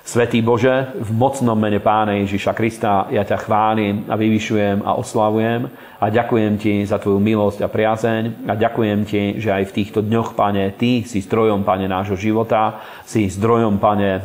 Svetý 0.06 0.46
Bože, 0.46 0.94
v 1.02 1.12
mocnom 1.18 1.58
mene 1.58 1.82
Pána 1.82 2.14
Ježiša 2.22 2.54
Krista 2.54 3.10
ja 3.10 3.26
ťa 3.26 3.42
chválim 3.42 4.06
a 4.06 4.14
vyvyšujem 4.14 4.86
a 4.86 4.94
oslavujem 5.02 5.66
a 5.98 6.06
ďakujem 6.14 6.62
Ti 6.62 6.86
za 6.86 7.02
Tvoju 7.02 7.18
milosť 7.18 7.66
a 7.66 7.74
priazeň 7.74 8.46
a 8.46 8.54
ďakujem 8.54 9.02
Ti, 9.02 9.42
že 9.42 9.50
aj 9.50 9.66
v 9.66 9.76
týchto 9.82 10.06
dňoch, 10.06 10.38
Pane, 10.38 10.78
Ty 10.78 11.10
si 11.10 11.26
zdrojom, 11.26 11.66
Pane, 11.66 11.90
nášho 11.90 12.14
života, 12.22 12.86
si 13.02 13.26
zdrojom, 13.34 13.82
Pane, 13.82 14.12
eh, 14.14 14.24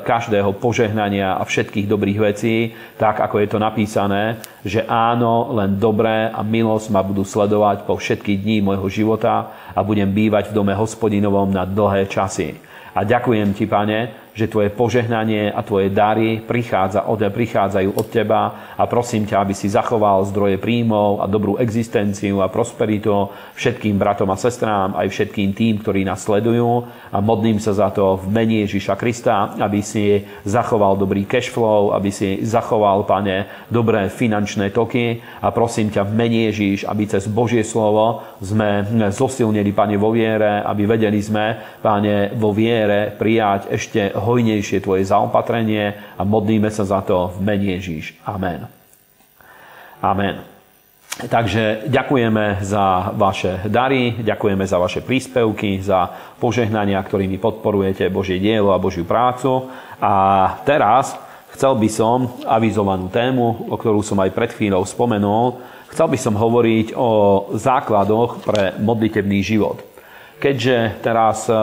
každého 0.00 0.56
požehnania 0.56 1.36
a 1.36 1.44
všetkých 1.44 1.84
dobrých 1.84 2.18
vecí, 2.32 2.72
tak 2.96 3.20
ako 3.20 3.44
je 3.44 3.48
to 3.52 3.60
napísané, 3.60 4.40
že 4.64 4.88
áno, 4.88 5.52
len 5.52 5.76
dobré 5.76 6.32
a 6.32 6.40
milosť 6.40 6.88
ma 6.88 7.04
budú 7.04 7.28
sledovať 7.28 7.84
po 7.84 8.00
všetky 8.00 8.40
dní 8.40 8.64
môjho 8.64 8.88
života 8.88 9.52
a 9.76 9.84
budem 9.84 10.08
bývať 10.08 10.48
v 10.48 10.64
dome 10.64 10.72
hospodinovom 10.72 11.52
na 11.52 11.68
dlhé 11.68 12.08
časy. 12.08 12.56
A 12.96 13.04
ďakujem 13.04 13.52
Ti, 13.54 13.68
Pane, 13.68 14.29
že 14.34 14.50
tvoje 14.50 14.70
požehnanie 14.70 15.50
a 15.50 15.60
tvoje 15.66 15.90
dary 15.90 16.38
prichádza 16.38 17.06
od, 17.06 17.20
prichádzajú 17.20 17.90
od 17.94 18.06
teba 18.08 18.74
a 18.78 18.84
prosím 18.86 19.26
ťa, 19.26 19.42
aby 19.42 19.54
si 19.54 19.66
zachoval 19.68 20.26
zdroje 20.30 20.56
príjmov 20.56 21.20
a 21.22 21.26
dobrú 21.26 21.58
existenciu 21.58 22.40
a 22.40 22.52
prosperitu 22.52 23.30
všetkým 23.58 23.98
bratom 23.98 24.30
a 24.30 24.38
sestrám, 24.38 24.94
aj 24.94 25.10
všetkým 25.10 25.50
tým, 25.52 25.82
ktorí 25.82 26.06
nás 26.06 26.22
sledujú. 26.22 26.86
A 27.10 27.18
modlím 27.18 27.58
sa 27.58 27.74
za 27.74 27.90
to 27.90 28.22
v 28.22 28.30
mene 28.30 28.62
Ježiša 28.64 28.94
Krista, 28.94 29.58
aby 29.58 29.82
si 29.82 30.22
zachoval 30.46 30.94
dobrý 30.94 31.26
cash 31.26 31.50
flow, 31.50 31.90
aby 31.90 32.10
si 32.14 32.40
zachoval, 32.46 33.04
pane, 33.04 33.66
dobré 33.66 34.06
finančné 34.06 34.70
toky. 34.70 35.18
A 35.42 35.50
prosím 35.50 35.90
ťa 35.90 36.06
v 36.06 36.12
mene 36.14 36.38
Ježiš, 36.52 36.86
aby 36.86 37.10
cez 37.10 37.26
Božie 37.26 37.66
slovo 37.66 38.22
sme 38.38 38.86
zosilnili, 39.10 39.74
pane, 39.74 39.98
vo 39.98 40.14
viere, 40.14 40.62
aby 40.62 40.86
vedeli 40.86 41.18
sme, 41.18 41.78
pane, 41.82 42.32
vo 42.38 42.54
viere 42.54 43.10
prijať 43.10 43.74
ešte 43.74 44.19
hojnejšie 44.20 44.84
Tvoje 44.84 45.08
zaopatrenie 45.08 46.16
a 46.16 46.22
modlíme 46.22 46.68
sa 46.68 46.84
za 46.84 47.00
to 47.00 47.32
v 47.34 47.38
mene 47.42 47.66
Ježíš. 47.80 48.14
Amen. 48.28 48.68
Amen. 50.00 50.50
Takže 51.20 51.90
ďakujeme 51.92 52.64
za 52.64 53.12
vaše 53.12 53.60
dary, 53.68 54.16
ďakujeme 54.24 54.64
za 54.64 54.80
vaše 54.80 55.04
príspevky, 55.04 55.84
za 55.84 56.08
požehnania, 56.40 56.96
ktorými 57.02 57.36
podporujete 57.36 58.08
Božie 58.08 58.40
dielo 58.40 58.72
a 58.72 58.80
Božiu 58.80 59.04
prácu. 59.04 59.68
A 60.00 60.14
teraz 60.64 61.12
chcel 61.52 61.76
by 61.76 61.88
som 61.92 62.40
avizovanú 62.48 63.12
tému, 63.12 63.68
o 63.68 63.76
ktorú 63.76 64.00
som 64.00 64.16
aj 64.22 64.32
pred 64.32 64.50
chvíľou 64.56 64.80
spomenul, 64.88 65.60
chcel 65.92 66.08
by 66.08 66.16
som 66.16 66.40
hovoriť 66.40 66.96
o 66.96 67.10
základoch 67.52 68.40
pre 68.40 68.80
modlitebný 68.80 69.44
život. 69.44 69.89
Keďže 70.40 71.04
teraz 71.04 71.44
e, 71.52 71.54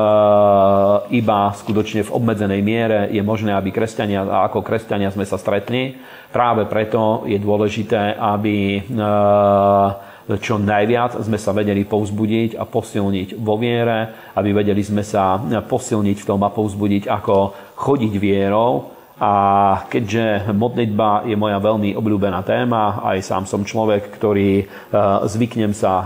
iba 1.17 1.49
skutočne 1.49 2.05
v 2.05 2.13
obmedzenej 2.13 2.61
miere 2.61 3.09
je 3.09 3.25
možné, 3.25 3.57
aby 3.57 3.73
kresťania, 3.73 4.21
a 4.21 4.45
ako 4.45 4.61
kresťania 4.61 5.09
sme 5.09 5.25
sa 5.25 5.41
stretli, 5.41 5.97
práve 6.29 6.69
preto 6.69 7.25
je 7.25 7.41
dôležité, 7.41 8.13
aby 8.13 8.77
e, 8.77 8.81
čo 10.37 10.61
najviac 10.61 11.17
sme 11.25 11.41
sa 11.41 11.57
vedeli 11.57 11.89
povzbudiť 11.89 12.53
a 12.53 12.69
posilniť 12.69 13.41
vo 13.41 13.57
viere, 13.57 14.29
aby 14.37 14.53
vedeli 14.53 14.85
sme 14.85 15.01
sa 15.01 15.41
posilniť 15.41 16.17
v 16.21 16.27
tom 16.29 16.45
a 16.45 16.53
povzbudiť, 16.53 17.09
ako 17.09 17.35
chodiť 17.81 18.13
vierou, 18.21 18.96
a 19.17 19.33
keďže 19.89 20.53
modlitba 20.53 21.25
je 21.25 21.33
moja 21.33 21.57
veľmi 21.57 21.97
obľúbená 21.97 22.45
téma, 22.45 23.01
aj 23.01 23.25
sám 23.25 23.43
som 23.49 23.65
človek, 23.65 24.13
ktorý 24.13 24.61
e, 24.61 24.65
zvyknem 25.25 25.73
sa, 25.73 25.93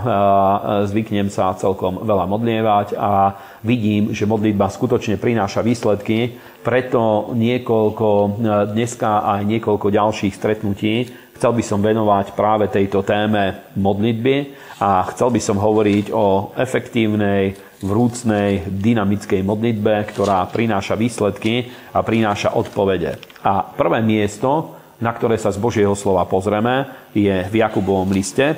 zvyknem 0.88 1.28
sa 1.28 1.52
celkom 1.52 2.00
veľa 2.08 2.24
modlievať 2.24 2.96
a 2.96 3.36
vidím, 3.60 4.16
že 4.16 4.24
modlitba 4.24 4.72
skutočne 4.72 5.20
prináša 5.20 5.60
výsledky, 5.60 6.40
preto 6.64 7.36
niekoľko 7.36 8.08
e, 8.08 8.28
dneska 8.72 9.28
aj 9.28 9.40
niekoľko 9.44 9.86
ďalších 9.92 10.32
stretnutí 10.32 10.94
chcel 11.42 11.58
by 11.58 11.64
som 11.66 11.82
venovať 11.82 12.38
práve 12.38 12.70
tejto 12.70 13.02
téme 13.02 13.74
modlitby 13.74 14.54
a 14.78 15.02
chcel 15.10 15.34
by 15.34 15.42
som 15.42 15.58
hovoriť 15.58 16.14
o 16.14 16.54
efektívnej 16.54 17.58
vrúcnej, 17.82 18.62
dynamickej 18.70 19.42
modlitbe, 19.42 20.06
ktorá 20.14 20.46
prináša 20.48 20.94
výsledky 20.94 21.68
a 21.90 22.00
prináša 22.00 22.54
odpovede. 22.54 23.18
A 23.42 23.66
prvé 23.66 24.00
miesto, 24.00 24.78
na 25.02 25.10
ktoré 25.10 25.34
sa 25.34 25.50
z 25.50 25.58
Božieho 25.58 25.98
slova 25.98 26.22
pozrieme, 26.30 26.86
je 27.10 27.42
v 27.50 27.54
Jakubovom 27.58 28.06
liste. 28.14 28.54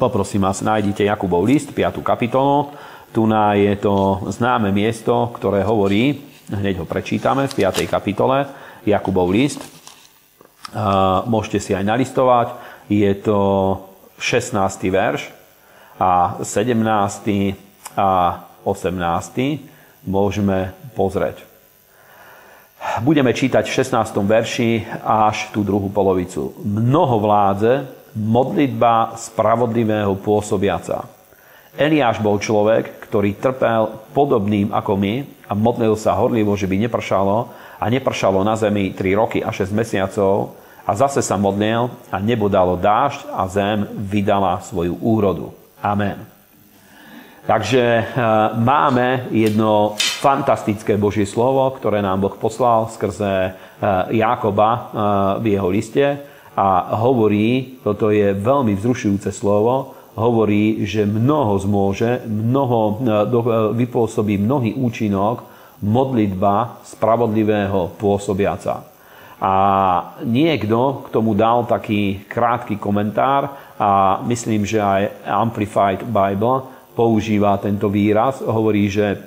Poprosím 0.00 0.48
vás, 0.48 0.64
nájdite 0.64 1.04
Jakubov 1.04 1.44
list, 1.44 1.76
5. 1.76 2.00
kapitolu. 2.00 2.72
Tu 3.12 3.24
je 3.56 3.74
to 3.80 4.24
známe 4.32 4.68
miesto, 4.72 5.32
ktoré 5.36 5.64
hovorí, 5.64 6.24
hneď 6.48 6.80
ho 6.80 6.86
prečítame 6.88 7.48
v 7.48 7.56
5. 7.56 7.88
kapitole, 7.88 8.48
Jakubov 8.84 9.32
list. 9.32 9.60
Môžete 11.28 11.60
si 11.60 11.72
aj 11.72 11.84
nalistovať. 11.84 12.48
Je 12.88 13.12
to 13.20 13.40
16. 14.20 14.56
verš 14.88 15.32
a 16.00 16.40
17 16.40 17.67
a 17.98 18.38
18. 18.62 20.06
môžeme 20.06 20.70
pozrieť. 20.94 21.42
Budeme 23.02 23.34
čítať 23.34 23.66
v 23.66 23.74
16. 23.74 24.14
verši 24.22 24.86
až 25.02 25.50
tú 25.50 25.66
druhú 25.66 25.90
polovicu. 25.90 26.54
Mnoho 26.62 27.18
vládze, 27.18 27.90
modlitba 28.14 29.18
spravodlivého 29.18 30.14
pôsobiaca. 30.22 31.10
Eliáš 31.74 32.22
bol 32.22 32.38
človek, 32.38 33.02
ktorý 33.10 33.34
trpel 33.38 33.90
podobným 34.14 34.70
ako 34.70 34.94
my 34.94 35.14
a 35.50 35.58
modlil 35.58 35.98
sa 35.98 36.14
horlivo, 36.14 36.54
že 36.54 36.70
by 36.70 36.86
nepršalo 36.86 37.50
a 37.78 37.84
nepršalo 37.86 38.42
na 38.46 38.54
zemi 38.54 38.94
3 38.94 39.18
roky 39.18 39.38
a 39.42 39.50
6 39.50 39.74
mesiacov 39.74 40.54
a 40.86 40.90
zase 40.94 41.22
sa 41.22 41.38
modlil 41.38 41.90
a 42.10 42.16
nebo 42.18 42.46
dalo 42.46 42.78
dážď 42.78 43.30
a 43.30 43.42
zem 43.50 43.86
vydala 43.94 44.62
svoju 44.62 44.98
úrodu. 45.02 45.54
Amen. 45.78 46.37
Takže 47.48 48.12
máme 48.60 49.32
jedno 49.32 49.96
fantastické 49.96 51.00
Božie 51.00 51.24
slovo, 51.24 51.64
ktoré 51.80 52.04
nám 52.04 52.20
Boh 52.20 52.36
poslal 52.36 52.92
skrze 52.92 53.56
Jákoba 54.12 54.92
v 55.40 55.56
jeho 55.56 55.68
liste 55.72 56.04
a 56.52 56.92
hovorí, 57.00 57.80
toto 57.80 58.12
je 58.12 58.36
veľmi 58.36 58.76
vzrušujúce 58.76 59.32
slovo, 59.32 59.96
hovorí, 60.20 60.84
že 60.84 61.08
mnoho 61.08 61.56
zmôže, 61.56 62.20
mnoho 62.28 63.00
vypôsobí 63.72 64.36
mnohý 64.36 64.76
účinok 64.76 65.48
modlitba 65.80 66.84
spravodlivého 66.84 67.96
pôsobiaca. 67.96 68.84
A 69.40 69.54
niekto 70.20 71.06
k 71.06 71.16
tomu 71.16 71.32
dal 71.32 71.64
taký 71.64 72.28
krátky 72.28 72.76
komentár 72.76 73.72
a 73.80 74.20
myslím, 74.28 74.68
že 74.68 74.84
aj 74.84 75.24
Amplified 75.24 76.04
Bible 76.04 76.76
používa 76.98 77.54
tento 77.62 77.86
výraz. 77.86 78.42
Hovorí, 78.42 78.90
že 78.90 79.22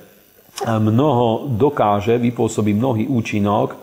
mnoho 0.68 1.48
dokáže, 1.56 2.20
vypôsobí 2.20 2.76
mnohý 2.76 3.08
účinok, 3.08 3.80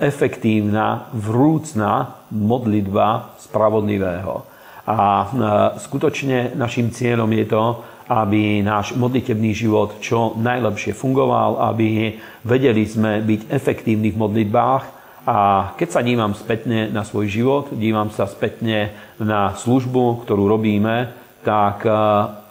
efektívna, 0.00 1.12
vrúcna 1.12 2.24
modlitba 2.32 3.36
spravodlivého. 3.36 4.48
A 4.88 5.28
skutočne 5.76 6.56
našim 6.56 6.88
cieľom 6.88 7.28
je 7.36 7.44
to, 7.44 7.64
aby 8.06 8.62
náš 8.64 8.96
modlitebný 8.96 9.52
život 9.52 10.00
čo 10.00 10.32
najlepšie 10.38 10.96
fungoval, 10.96 11.60
aby 11.74 12.16
vedeli 12.46 12.86
sme 12.88 13.20
byť 13.20 13.52
efektívni 13.52 14.14
v 14.14 14.20
modlitbách. 14.22 14.84
A 15.26 15.38
keď 15.74 15.88
sa 15.90 16.06
dívam 16.06 16.38
spätne 16.38 16.86
na 16.94 17.02
svoj 17.02 17.26
život, 17.26 17.74
dívam 17.74 18.14
sa 18.14 18.30
spätne 18.30 18.94
na 19.18 19.58
službu, 19.58 20.22
ktorú 20.22 20.46
robíme, 20.46 21.25
tak 21.46 21.86
e, 21.86 21.90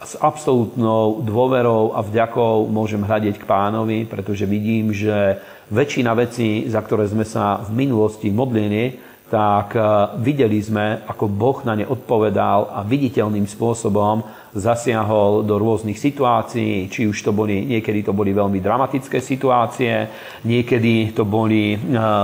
s 0.08 0.16
absolútnou 0.16 1.20
dôverou 1.20 1.92
a 1.92 2.00
vďakou 2.00 2.72
môžem 2.72 3.04
hľadiť 3.04 3.44
k 3.44 3.50
pánovi, 3.50 4.08
pretože 4.08 4.48
vidím, 4.48 4.96
že 4.96 5.36
väčšina 5.68 6.16
vecí, 6.16 6.64
za 6.72 6.80
ktoré 6.80 7.04
sme 7.12 7.28
sa 7.28 7.60
v 7.60 7.76
minulosti 7.76 8.32
modlili, 8.32 8.96
tak 9.28 9.76
e, 9.76 9.84
videli 10.24 10.64
sme, 10.64 11.04
ako 11.12 11.28
Boh 11.28 11.60
na 11.68 11.76
ne 11.76 11.84
odpovedal 11.84 12.72
a 12.72 12.88
viditeľným 12.88 13.44
spôsobom 13.44 14.24
zasiahol 14.56 15.44
do 15.44 15.60
rôznych 15.60 16.00
situácií, 16.00 16.88
či 16.88 17.12
už 17.12 17.20
to 17.20 17.36
boli, 17.36 17.68
niekedy 17.68 18.08
to 18.08 18.16
boli 18.16 18.32
veľmi 18.32 18.64
dramatické 18.64 19.20
situácie, 19.20 20.08
niekedy 20.48 21.12
to 21.12 21.28
boli 21.28 21.76
eh, 21.76 21.80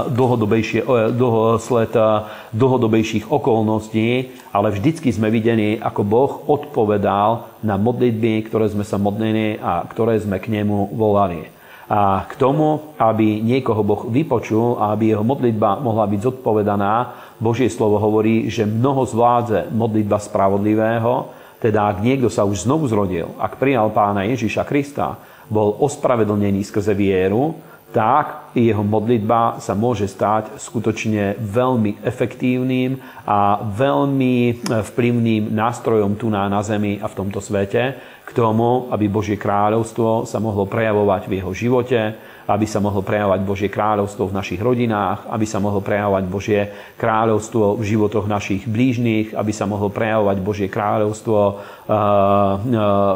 dlhodobejšie, 0.07 0.79
eh, 0.81 1.11
dlhosled 1.11 1.91
eh, 1.91 2.07
dlhodobejších 2.55 3.27
okolností, 3.27 4.31
ale 4.55 4.71
vždycky 4.71 5.11
sme 5.11 5.27
videli, 5.27 5.75
ako 5.75 6.01
Boh 6.07 6.31
odpovedal 6.47 7.59
na 7.67 7.75
modlitby, 7.75 8.47
ktoré 8.47 8.71
sme 8.71 8.87
sa 8.87 8.95
modlili 8.95 9.59
a 9.59 9.83
ktoré 9.83 10.15
sme 10.15 10.39
k 10.39 10.47
nemu 10.55 10.95
volali. 10.95 11.51
A 11.91 12.23
k 12.23 12.39
tomu, 12.39 12.95
aby 12.95 13.43
niekoho 13.43 13.83
Boh 13.83 14.07
vypočul 14.07 14.79
a 14.79 14.95
aby 14.95 15.11
jeho 15.11 15.27
modlitba 15.27 15.83
mohla 15.83 16.07
byť 16.07 16.19
zodpovedaná, 16.23 16.93
Božie 17.35 17.67
slovo 17.67 17.99
hovorí, 17.99 18.47
že 18.47 18.63
mnoho 18.63 19.03
zvládze 19.03 19.67
modlitba 19.75 20.15
spravodlivého, 20.23 21.40
teda 21.61 21.93
ak 21.93 22.01
niekto 22.01 22.27
sa 22.27 22.41
už 22.41 22.65
znovu 22.65 22.89
zrodil, 22.89 23.37
ak 23.37 23.61
prijal 23.61 23.93
pána 23.93 24.25
Ježiša 24.25 24.65
Krista, 24.65 25.21
bol 25.45 25.77
ospravedlnený 25.77 26.65
skrze 26.65 26.97
vieru, 26.97 27.53
tak 27.91 28.55
jeho 28.55 28.81
modlitba 28.87 29.59
sa 29.59 29.75
môže 29.75 30.07
stať 30.07 30.55
skutočne 30.55 31.35
veľmi 31.37 31.99
efektívnym 31.99 32.95
a 33.27 33.59
veľmi 33.59 34.63
vplyvným 34.63 35.51
nástrojom 35.51 36.15
tu 36.15 36.31
na, 36.31 36.47
na 36.47 36.63
zemi 36.63 36.97
a 37.03 37.11
v 37.11 37.17
tomto 37.19 37.43
svete 37.43 37.99
k 38.23 38.29
tomu, 38.31 38.87
aby 38.95 39.11
Božie 39.11 39.35
kráľovstvo 39.35 40.23
sa 40.23 40.39
mohlo 40.39 40.63
prejavovať 40.63 41.27
v 41.27 41.35
jeho 41.43 41.51
živote, 41.51 42.15
aby 42.47 42.65
sa 42.65 42.81
mohlo 42.81 43.05
prejavovať 43.05 43.41
Božie 43.45 43.69
kráľovstvo 43.69 44.29
v 44.29 44.37
našich 44.37 44.61
rodinách, 44.61 45.27
aby 45.29 45.45
sa 45.45 45.61
mohlo 45.61 45.81
prejavovať 45.83 46.23
Božie 46.25 46.61
kráľovstvo 46.97 47.77
v 47.77 47.83
životoch 47.85 48.25
našich 48.25 48.65
blížnych, 48.65 49.33
aby 49.37 49.51
sa 49.53 49.69
mohlo 49.69 49.93
prejavovať 49.93 50.37
Božie 50.41 50.67
kráľovstvo 50.71 51.39
eh, 51.41 51.53
eh, 51.53 51.99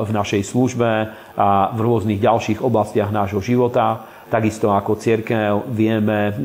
v 0.06 0.12
našej 0.12 0.42
službe 0.46 0.92
a 1.36 1.50
v 1.74 1.80
rôznych 1.80 2.22
ďalších 2.22 2.62
oblastiach 2.62 3.10
nášho 3.10 3.42
života. 3.42 4.06
Takisto 4.26 4.74
ako 4.74 4.98
církev 4.98 5.70
vieme 5.70 6.20
eh, 6.30 6.36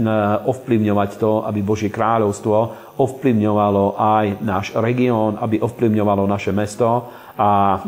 ovplyvňovať 0.45 1.11
to, 1.17 1.45
aby 1.49 1.61
Božie 1.65 1.89
kráľovstvo 1.93 2.89
ovplyvňovalo 3.01 3.97
aj 3.97 4.27
náš 4.45 4.67
región, 4.77 5.41
aby 5.41 5.57
ovplyvňovalo 5.65 6.29
naše 6.29 6.53
mesto 6.53 7.09
a 7.41 7.81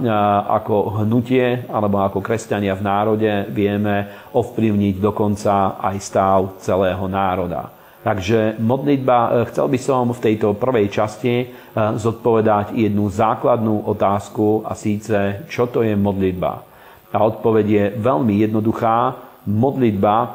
ako 0.48 1.04
hnutie 1.04 1.68
alebo 1.68 2.00
ako 2.00 2.24
kresťania 2.24 2.72
v 2.72 2.86
národe 2.88 3.32
vieme 3.52 4.08
ovplyvniť 4.32 4.96
dokonca 4.96 5.76
aj 5.76 5.96
stav 6.00 6.38
celého 6.64 7.04
národa. 7.04 7.68
Takže 8.02 8.58
modlitba, 8.58 9.18
e, 9.20 9.30
chcel 9.52 9.70
by 9.70 9.78
som 9.78 10.10
v 10.10 10.22
tejto 10.24 10.58
prvej 10.58 10.90
časti 10.90 11.34
e, 11.38 11.46
zodpovedať 11.76 12.74
jednu 12.74 13.06
základnú 13.06 13.86
otázku 13.86 14.66
a 14.66 14.74
síce, 14.74 15.46
čo 15.46 15.70
to 15.70 15.86
je 15.86 15.94
modlitba. 15.94 16.66
A 17.14 17.18
odpoveď 17.22 17.66
je 17.68 17.84
veľmi 18.02 18.42
jednoduchá. 18.42 19.14
Modlitba 19.46 20.16
e, 20.18 20.28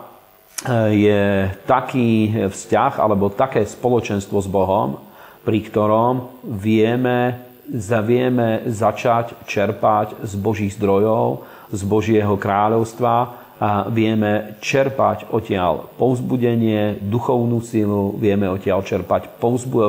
je 0.96 1.22
taký 1.68 2.40
vzťah 2.48 3.04
alebo 3.04 3.36
také 3.36 3.68
spoločenstvo 3.68 4.40
s 4.40 4.48
Bohom, 4.48 5.04
pri 5.44 5.60
ktorom 5.68 6.40
vieme 6.48 7.47
zavieme 7.68 8.68
začať 8.68 9.36
čerpať 9.44 10.24
z 10.24 10.34
Božích 10.40 10.74
zdrojov, 10.76 11.44
z 11.72 11.82
Božieho 11.84 12.40
kráľovstva 12.40 13.16
a 13.58 13.90
vieme 13.90 14.56
čerpať 14.62 15.34
odtiaľ 15.34 15.90
povzbudenie, 15.98 17.02
duchovnú 17.02 17.60
silu, 17.66 18.14
vieme 18.16 18.46
odtiaľ 18.48 18.86
čerpať 18.86 19.42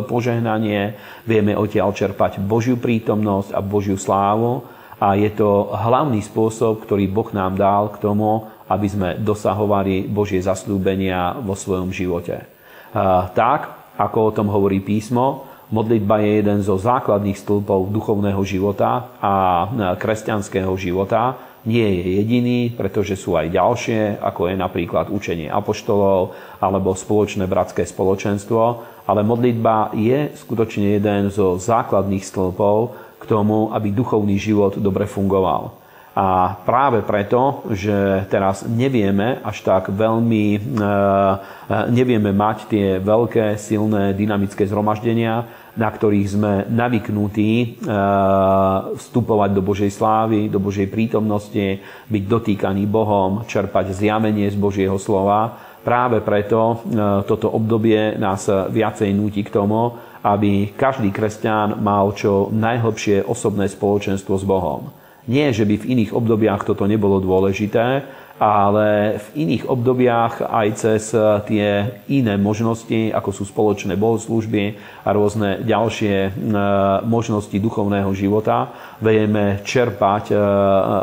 požehnanie, 0.08 0.96
vieme 1.28 1.52
odtiaľ 1.52 1.92
čerpať 1.92 2.40
Božiu 2.40 2.80
prítomnosť 2.80 3.52
a 3.52 3.60
Božiu 3.60 4.00
slávu 4.00 4.64
a 4.98 5.14
je 5.14 5.30
to 5.30 5.70
hlavný 5.70 6.24
spôsob, 6.24 6.82
ktorý 6.82 7.06
Boh 7.06 7.30
nám 7.30 7.54
dal 7.60 7.92
k 7.94 8.02
tomu, 8.02 8.48
aby 8.68 8.88
sme 8.88 9.08
dosahovali 9.20 10.08
Božie 10.08 10.42
zaslúbenia 10.42 11.38
vo 11.40 11.54
svojom 11.54 11.92
živote. 11.92 12.44
Tak, 13.32 13.60
ako 14.00 14.18
o 14.18 14.34
tom 14.34 14.48
hovorí 14.48 14.80
písmo, 14.80 15.47
Modlitba 15.68 16.24
je 16.24 16.40
jeden 16.40 16.64
zo 16.64 16.80
základných 16.80 17.36
stĺpov 17.36 17.92
duchovného 17.92 18.40
života 18.40 19.12
a 19.20 19.32
kresťanského 20.00 20.72
života. 20.80 21.36
Nie 21.68 21.84
je 21.84 22.24
jediný, 22.24 22.72
pretože 22.72 23.20
sú 23.20 23.36
aj 23.36 23.52
ďalšie, 23.52 24.16
ako 24.16 24.48
je 24.48 24.56
napríklad 24.56 25.12
učenie 25.12 25.52
apoštolov 25.52 26.32
alebo 26.64 26.96
spoločné 26.96 27.44
bratské 27.44 27.84
spoločenstvo. 27.84 28.62
Ale 29.04 29.20
modlitba 29.20 29.92
je 29.92 30.32
skutočne 30.40 30.96
jeden 30.96 31.28
zo 31.28 31.60
základných 31.60 32.24
stĺpov 32.24 32.76
k 33.20 33.24
tomu, 33.28 33.68
aby 33.68 33.92
duchovný 33.92 34.40
život 34.40 34.80
dobre 34.80 35.04
fungoval. 35.04 35.76
A 36.18 36.58
práve 36.66 36.98
preto, 37.06 37.62
že 37.70 38.26
teraz 38.26 38.66
nevieme 38.66 39.38
až 39.38 39.62
tak 39.62 39.86
veľmi, 39.86 40.46
e, 40.50 40.58
e, 40.58 40.66
nevieme 41.94 42.34
mať 42.34 42.58
tie 42.66 42.86
veľké, 42.98 43.54
silné, 43.54 44.18
dynamické 44.18 44.66
zhromaždenia, 44.66 45.46
na 45.78 45.86
ktorých 45.86 46.28
sme 46.34 46.52
navyknutí 46.74 47.52
e, 47.62 47.66
vstupovať 48.98 49.50
do 49.54 49.62
Božej 49.62 49.94
slávy, 49.94 50.50
do 50.50 50.58
Božej 50.58 50.90
prítomnosti, 50.90 51.78
byť 52.10 52.22
dotýkaný 52.26 52.90
Bohom, 52.90 53.46
čerpať 53.46 53.94
zjavenie 53.94 54.50
z 54.50 54.58
Božieho 54.58 54.98
slova. 54.98 55.54
Práve 55.86 56.18
preto 56.18 56.82
toto 57.30 57.48
obdobie 57.54 58.18
nás 58.18 58.50
viacej 58.50 59.14
núti 59.14 59.46
k 59.46 59.54
tomu, 59.54 59.94
aby 60.26 60.74
každý 60.74 61.14
kresťan 61.14 61.78
mal 61.78 62.10
čo 62.12 62.50
najhlbšie 62.50 63.22
osobné 63.22 63.70
spoločenstvo 63.70 64.34
s 64.34 64.42
Bohom. 64.44 64.90
Nie, 65.28 65.52
že 65.52 65.68
by 65.68 65.76
v 65.76 65.88
iných 65.92 66.16
obdobiach 66.16 66.64
toto 66.64 66.88
nebolo 66.88 67.20
dôležité, 67.20 68.00
ale 68.38 69.18
v 69.18 69.26
iných 69.44 69.66
obdobiach 69.66 70.46
aj 70.46 70.68
cez 70.78 71.10
tie 71.44 71.90
iné 72.06 72.34
možnosti, 72.38 73.10
ako 73.10 73.30
sú 73.34 73.44
spoločné 73.44 73.98
bohoslužby 73.98 74.78
a 75.02 75.08
rôzne 75.10 75.66
ďalšie 75.66 76.14
e, 76.22 76.30
možnosti 77.02 77.52
duchovného 77.58 78.08
života, 78.14 78.70
vieme 79.02 79.58
čerpať, 79.66 80.30
e, 80.30 80.38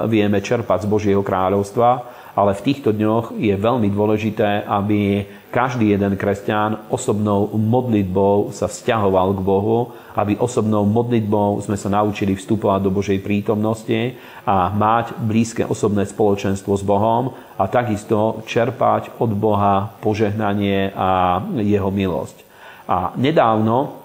vieme 0.08 0.40
čerpať 0.40 0.88
z 0.88 0.92
Božieho 0.92 1.22
kráľovstva 1.22 1.90
ale 2.36 2.52
v 2.52 2.66
týchto 2.68 2.92
dňoch 2.92 3.40
je 3.40 3.56
veľmi 3.56 3.88
dôležité, 3.88 4.68
aby 4.68 5.24
každý 5.56 5.96
jeden 5.96 6.20
kresťan 6.20 6.92
osobnou 6.92 7.56
modlitbou 7.56 8.52
sa 8.52 8.68
vzťahoval 8.68 9.40
k 9.40 9.42
Bohu, 9.42 9.96
aby 10.20 10.36
osobnou 10.36 10.84
modlitbou 10.84 11.64
sme 11.64 11.80
sa 11.80 11.88
naučili 11.88 12.36
vstupovať 12.36 12.80
do 12.84 12.92
Božej 12.92 13.24
prítomnosti 13.24 14.20
a 14.44 14.68
mať 14.68 15.16
blízke 15.16 15.64
osobné 15.64 16.04
spoločenstvo 16.04 16.76
s 16.76 16.84
Bohom 16.84 17.32
a 17.56 17.72
takisto 17.72 18.44
čerpať 18.44 19.16
od 19.24 19.32
Boha 19.32 19.96
požehnanie 20.04 20.92
a 20.92 21.40
jeho 21.64 21.88
milosť. 21.88 22.44
A 22.92 23.16
nedávno 23.16 24.05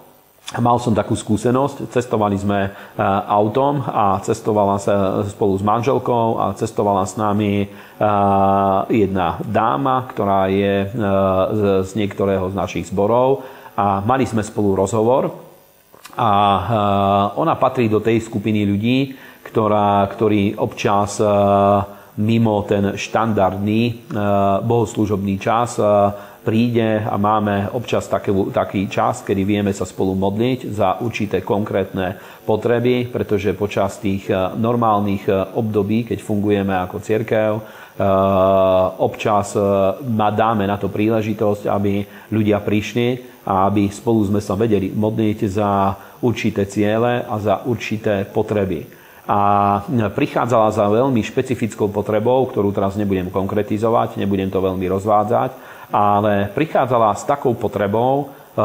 Mal 0.51 0.83
som 0.83 0.91
takú 0.91 1.15
skúsenosť, 1.15 1.95
cestovali 1.95 2.35
sme 2.35 2.75
autom 3.31 3.79
a 3.87 4.19
cestovala 4.19 4.83
sa 4.83 5.23
spolu 5.23 5.55
s 5.55 5.63
manželkou 5.63 6.43
a 6.43 6.51
cestovala 6.59 7.07
s 7.07 7.15
nami 7.15 7.71
jedna 8.91 9.39
dáma, 9.47 10.11
ktorá 10.11 10.51
je 10.51 10.91
z 11.87 11.91
niektorého 11.95 12.51
z 12.51 12.55
našich 12.59 12.91
zborov. 12.91 13.47
A 13.79 14.03
mali 14.03 14.27
sme 14.27 14.43
spolu 14.43 14.75
rozhovor. 14.75 15.31
A 16.19 16.31
ona 17.39 17.55
patrí 17.55 17.87
do 17.87 18.03
tej 18.03 18.19
skupiny 18.19 18.67
ľudí, 18.67 19.15
ktorá, 19.47 20.03
ktorí 20.11 20.59
občas 20.59 21.23
mimo 22.19 22.67
ten 22.67 22.99
štandardný 22.99 24.11
bohoslužobný 24.67 25.39
čas 25.39 25.79
príde 26.41 27.05
a 27.05 27.15
máme 27.21 27.69
občas 27.71 28.09
taký, 28.09 28.33
taký 28.49 28.89
čas, 28.89 29.21
kedy 29.21 29.45
vieme 29.45 29.71
sa 29.73 29.85
spolu 29.85 30.17
modliť 30.17 30.73
za 30.73 30.97
určité 31.01 31.45
konkrétne 31.45 32.17
potreby, 32.45 33.09
pretože 33.13 33.53
počas 33.53 34.01
tých 34.01 34.29
eh, 34.29 34.53
normálnych 34.57 35.29
eh, 35.29 35.37
období, 35.53 36.09
keď 36.09 36.19
fungujeme 36.21 36.73
ako 36.73 36.97
cierkev, 36.97 37.51
eh, 37.57 37.63
občas 38.97 39.53
dáme 40.33 40.65
na 40.65 40.77
to 40.81 40.89
príležitosť, 40.89 41.69
aby 41.69 42.01
ľudia 42.33 42.57
prišli 42.61 43.41
a 43.45 43.69
aby 43.69 43.89
spolu 43.89 44.25
sme 44.29 44.41
sa 44.41 44.57
vedeli 44.57 44.93
modliť 44.93 45.39
za 45.45 45.97
určité 46.21 46.65
ciele 46.69 47.25
a 47.25 47.35
za 47.41 47.65
určité 47.65 48.25
potreby 48.25 49.00
a 49.29 49.39
prichádzala 50.17 50.73
za 50.73 50.89
veľmi 50.89 51.21
špecifickou 51.21 51.93
potrebou, 51.93 52.41
ktorú 52.49 52.73
teraz 52.73 52.97
nebudem 52.97 53.29
konkretizovať, 53.29 54.17
nebudem 54.17 54.49
to 54.49 54.57
veľmi 54.57 54.85
rozvádzať, 54.89 55.51
ale 55.93 56.49
prichádzala 56.49 57.13
s 57.13 57.23
takou 57.27 57.53
potrebou, 57.53 58.27
eh, 58.27 58.61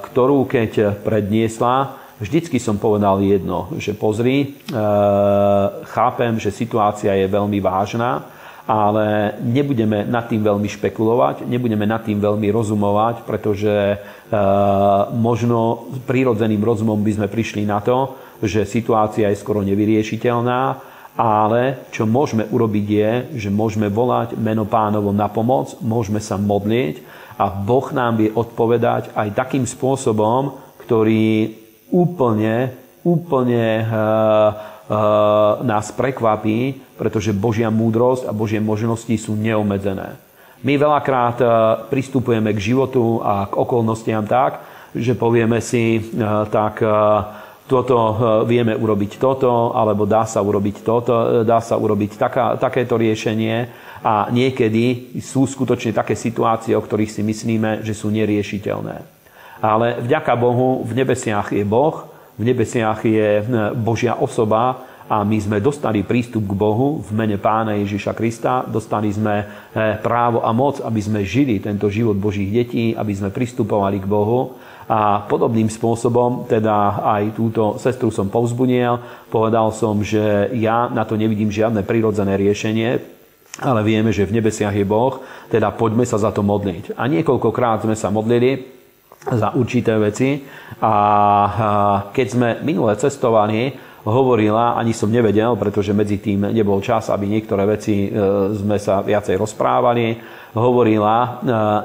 ktorú 0.00 0.48
keď 0.48 1.04
predniesla, 1.04 2.00
vždycky 2.16 2.56
som 2.56 2.80
povedal 2.80 3.20
jedno, 3.20 3.68
že 3.76 3.92
pozri, 3.92 4.36
eh, 4.40 4.74
chápem, 5.84 6.40
že 6.40 6.54
situácia 6.54 7.12
je 7.12 7.28
veľmi 7.28 7.60
vážna, 7.60 8.24
ale 8.70 9.34
nebudeme 9.42 10.06
nad 10.06 10.30
tým 10.30 10.46
veľmi 10.46 10.68
špekulovať, 10.70 11.42
nebudeme 11.42 11.84
nad 11.90 12.06
tým 12.06 12.22
veľmi 12.22 12.48
rozumovať, 12.54 13.26
pretože 13.28 13.74
eh, 13.74 13.98
možno 15.12 15.90
prírodzeným 16.08 16.64
rozumom 16.64 16.96
by 17.04 17.12
sme 17.20 17.28
prišli 17.28 17.68
na 17.68 17.84
to, 17.84 18.16
že 18.40 18.68
situácia 18.68 19.28
je 19.30 19.40
skoro 19.40 19.60
nevyriešiteľná 19.64 20.90
ale 21.20 21.90
čo 21.90 22.08
môžeme 22.08 22.48
urobiť 22.48 22.86
je, 22.86 23.10
že 23.46 23.50
môžeme 23.52 23.92
volať 23.92 24.40
meno 24.40 24.64
pánovo 24.64 25.12
na 25.12 25.28
pomoc, 25.28 25.76
môžeme 25.84 26.16
sa 26.16 26.40
modliť 26.40 27.02
a 27.36 27.52
Boh 27.52 27.84
nám 27.92 28.20
vie 28.20 28.32
odpovedať 28.32 29.12
aj 29.12 29.36
takým 29.36 29.68
spôsobom, 29.68 30.56
ktorý 30.80 31.56
úplne, 31.92 32.72
úplne 33.04 33.84
uh, 33.84 33.92
uh, 33.92 35.60
nás 35.60 35.92
prekvapí, 35.92 36.80
pretože 36.96 37.36
Božia 37.36 37.68
múdrosť 37.68 38.24
a 38.24 38.36
Božie 38.36 38.62
možnosti 38.62 39.12
sú 39.20 39.36
neomedzené. 39.36 40.16
My 40.64 40.76
veľakrát 40.76 41.36
uh, 41.40 41.50
pristupujeme 41.88 42.52
k 42.56 42.64
životu 42.72 43.20
a 43.20 43.44
k 43.44 43.56
okolnostiam 43.60 44.24
tak, 44.24 44.64
že 44.96 45.14
povieme 45.14 45.60
si 45.62 46.00
tak... 46.50 46.82
Toto 47.70 47.94
eh, 47.94 48.14
vieme 48.50 48.74
urobiť 48.74 49.22
toto, 49.22 49.70
alebo 49.70 50.02
dá 50.02 50.26
sa 50.26 50.42
urobiť 50.42 50.82
toto, 50.82 51.14
eh, 51.14 51.46
dá 51.46 51.62
sa 51.62 51.78
urobiť 51.78 52.18
taká, 52.18 52.58
takéto 52.58 52.98
riešenie. 52.98 53.70
A 54.02 54.26
niekedy 54.34 55.14
sú 55.22 55.46
skutočne 55.46 55.94
také 55.94 56.18
situácie, 56.18 56.74
o 56.74 56.82
ktorých 56.82 57.14
si 57.14 57.22
myslíme, 57.22 57.86
že 57.86 57.94
sú 57.94 58.10
neriešiteľné. 58.10 58.96
Ale 59.60 60.02
vďaka 60.02 60.34
Bohu 60.34 60.82
v 60.82 60.92
nebesiach 60.98 61.52
je 61.52 61.62
Boh, 61.62 62.10
v 62.34 62.42
nebesiach 62.42 63.06
je 63.06 63.28
eh, 63.38 63.44
Božia 63.78 64.18
osoba 64.18 64.90
a 65.06 65.22
my 65.22 65.38
sme 65.38 65.62
dostali 65.62 66.02
prístup 66.02 66.50
k 66.50 66.58
Bohu 66.58 67.02
v 67.02 67.10
mene 67.14 67.38
Pána 67.38 67.78
Ježiša 67.78 68.14
Krista, 68.14 68.62
dostali 68.62 69.10
sme 69.10 69.42
právo 70.06 70.38
a 70.46 70.54
moc, 70.54 70.78
aby 70.78 71.02
sme 71.02 71.26
žili 71.26 71.58
tento 71.58 71.90
život 71.90 72.14
Božích 72.14 72.46
detí, 72.46 72.94
aby 72.94 73.10
sme 73.10 73.34
pristupovali 73.34 73.98
k 73.98 74.06
Bohu 74.06 74.54
a 74.90 75.22
podobným 75.22 75.70
spôsobom 75.70 76.50
teda 76.50 76.98
aj 77.14 77.38
túto 77.38 77.78
sestru 77.78 78.10
som 78.10 78.26
povzbudil. 78.26 78.98
Povedal 79.30 79.70
som, 79.70 80.02
že 80.02 80.50
ja 80.58 80.90
na 80.90 81.06
to 81.06 81.14
nevidím 81.14 81.46
žiadne 81.46 81.86
prirodzené 81.86 82.34
riešenie, 82.34 82.98
ale 83.62 83.80
vieme, 83.86 84.10
že 84.10 84.26
v 84.26 84.42
nebesiach 84.42 84.74
je 84.74 84.82
Boh, 84.82 85.22
teda 85.46 85.70
poďme 85.70 86.02
sa 86.02 86.18
za 86.18 86.34
to 86.34 86.42
modliť. 86.42 86.98
A 86.98 87.06
niekoľkokrát 87.06 87.86
sme 87.86 87.94
sa 87.94 88.10
modlili 88.10 88.66
za 89.30 89.54
určité 89.54 89.94
veci 89.94 90.42
a 90.82 90.94
keď 92.10 92.26
sme 92.26 92.48
minule 92.66 92.90
cestovali, 92.98 93.70
hovorila, 94.00 94.80
ani 94.80 94.96
som 94.96 95.12
nevedel, 95.12 95.54
pretože 95.60 95.92
medzi 95.92 96.16
tým 96.18 96.50
nebol 96.50 96.80
čas, 96.80 97.12
aby 97.12 97.28
niektoré 97.28 97.68
veci 97.68 98.08
e, 98.08 98.16
sme 98.56 98.80
sa 98.80 99.04
viacej 99.04 99.36
rozprávali, 99.36 100.16
hovorila 100.56 101.16
e, 101.20 101.28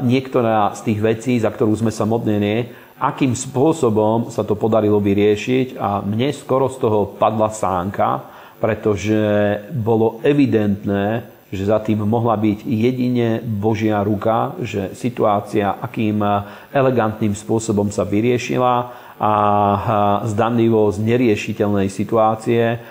niektorá 0.08 0.72
z 0.80 0.82
tých 0.88 1.00
vecí, 1.04 1.34
za 1.44 1.52
ktorú 1.52 1.76
sme 1.76 1.92
sa 1.92 2.08
modlili, 2.08 2.72
akým 3.00 3.36
spôsobom 3.36 4.32
sa 4.32 4.48
to 4.48 4.56
podarilo 4.56 5.04
vyriešiť 5.04 5.76
a 5.76 6.00
mne 6.00 6.32
skoro 6.32 6.72
z 6.72 6.78
toho 6.80 7.00
padla 7.20 7.52
sánka, 7.52 8.24
pretože 8.60 9.20
bolo 9.76 10.24
evidentné, 10.24 11.28
že 11.52 11.68
za 11.68 11.80
tým 11.84 12.04
mohla 12.08 12.36
byť 12.40 12.64
jedine 12.66 13.40
Božia 13.44 14.02
ruka, 14.02 14.56
že 14.64 14.96
situácia 14.96 15.76
akým 15.78 16.24
elegantným 16.72 17.36
spôsobom 17.36 17.92
sa 17.92 18.08
vyriešila 18.08 19.05
a 19.16 19.34
zdanlivo 20.28 20.92
z 20.92 21.00
neriešiteľnej 21.00 21.88
situácie 21.88 22.84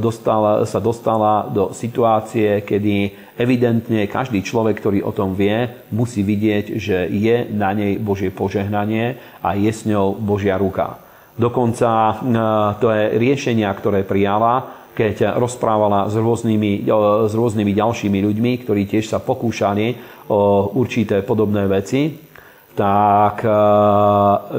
dostala, 0.00 0.64
sa 0.64 0.80
dostala 0.80 1.52
do 1.52 1.76
situácie, 1.76 2.64
kedy 2.64 3.12
evidentne 3.36 4.08
každý 4.08 4.40
človek, 4.40 4.80
ktorý 4.80 5.04
o 5.04 5.12
tom 5.12 5.36
vie, 5.36 5.68
musí 5.92 6.24
vidieť, 6.24 6.80
že 6.80 7.12
je 7.12 7.44
na 7.52 7.76
nej 7.76 8.00
Božie 8.00 8.32
požehnanie 8.32 9.20
a 9.44 9.52
je 9.52 9.68
s 9.68 9.84
ňou 9.84 10.16
Božia 10.16 10.56
ruka. 10.56 10.96
Dokonca 11.36 12.18
to 12.80 12.88
je 12.88 13.20
riešenia, 13.20 13.68
ktoré 13.76 14.02
prijala, 14.08 14.74
keď 14.96 15.38
rozprávala 15.38 16.10
s 16.10 16.18
rôznymi, 16.18 16.90
s 17.28 17.32
rôznymi 17.36 17.72
ďalšími 17.76 18.18
ľuďmi, 18.18 18.52
ktorí 18.66 18.90
tiež 18.90 19.06
sa 19.06 19.22
pokúšali 19.22 19.94
o 20.32 20.72
určité 20.74 21.22
podobné 21.22 21.70
veci, 21.70 22.26
tak 22.78 23.42
e, 23.42 23.50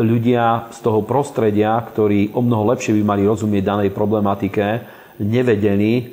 ľudia 0.03 0.67
z 0.75 0.79
toho 0.83 1.07
prostredia, 1.07 1.79
ktorí 1.79 2.35
o 2.35 2.43
mnoho 2.43 2.75
lepšie 2.75 2.91
by 2.99 3.03
mali 3.15 3.23
rozumieť 3.23 3.63
danej 3.63 3.95
problematike, 3.95 4.83
nevedeli 5.23 5.91
e, 5.95 6.03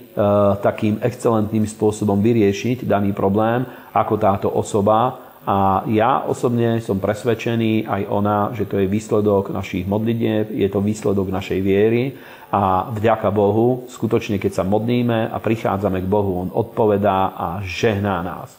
takým 0.62 1.02
excelentným 1.02 1.66
spôsobom 1.66 2.22
vyriešiť 2.22 2.86
daný 2.86 3.10
problém 3.10 3.66
ako 3.90 4.14
táto 4.22 4.46
osoba. 4.46 5.18
A 5.46 5.82
ja 5.90 6.26
osobne 6.26 6.78
som 6.82 7.02
presvedčený, 7.02 7.86
aj 7.86 8.02
ona, 8.10 8.50
že 8.54 8.66
to 8.66 8.82
je 8.82 8.90
výsledok 8.90 9.50
našich 9.50 9.86
modlitieb, 9.86 10.50
je 10.50 10.66
to 10.70 10.82
výsledok 10.82 11.30
našej 11.30 11.58
viery 11.62 12.18
a 12.50 12.90
vďaka 12.90 13.30
Bohu, 13.34 13.86
skutočne 13.90 14.38
keď 14.42 14.62
sa 14.62 14.64
modlíme 14.66 15.30
a 15.30 15.38
prichádzame 15.38 16.02
k 16.02 16.10
Bohu, 16.10 16.46
On 16.46 16.50
odpovedá 16.50 17.34
a 17.34 17.46
žehná 17.62 18.26
nás. 18.26 18.54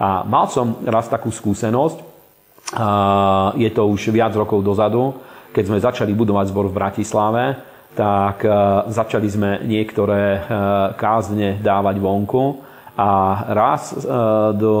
A 0.00 0.24
mal 0.24 0.48
som 0.48 0.80
raz 0.88 1.12
takú 1.12 1.28
skúsenosť, 1.28 2.09
je 3.58 3.70
to 3.74 3.82
už 3.90 4.14
viac 4.14 4.30
rokov 4.34 4.62
dozadu, 4.62 5.18
keď 5.50 5.64
sme 5.66 5.82
začali 5.82 6.12
budovať 6.14 6.54
zbor 6.54 6.70
v 6.70 6.76
Bratislave, 6.78 7.44
tak 7.94 8.46
e, 8.46 8.50
začali 8.90 9.26
sme 9.26 9.50
niektoré 9.66 10.38
e, 10.38 10.40
kázne 10.94 11.58
dávať 11.58 11.96
vonku. 11.98 12.62
A 12.94 13.10
raz 13.50 13.90
e, 13.90 13.96
do, 14.54 14.76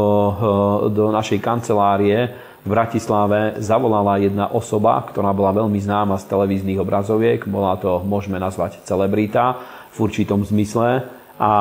do 0.92 1.10
našej 1.10 1.42
kancelárie 1.42 2.30
v 2.60 2.68
Bratislave 2.68 3.58
zavolala 3.58 4.20
jedna 4.20 4.52
osoba, 4.52 5.00
ktorá 5.08 5.32
bola 5.32 5.50
veľmi 5.56 5.80
známa 5.80 6.20
z 6.20 6.28
televíznych 6.28 6.78
obrazoviek, 6.78 7.48
bola 7.48 7.74
to, 7.80 8.04
môžeme 8.04 8.36
nazvať, 8.36 8.84
celebrita 8.84 9.56
v 9.90 9.96
určitom 10.06 10.44
zmysle, 10.44 11.08
a 11.40 11.52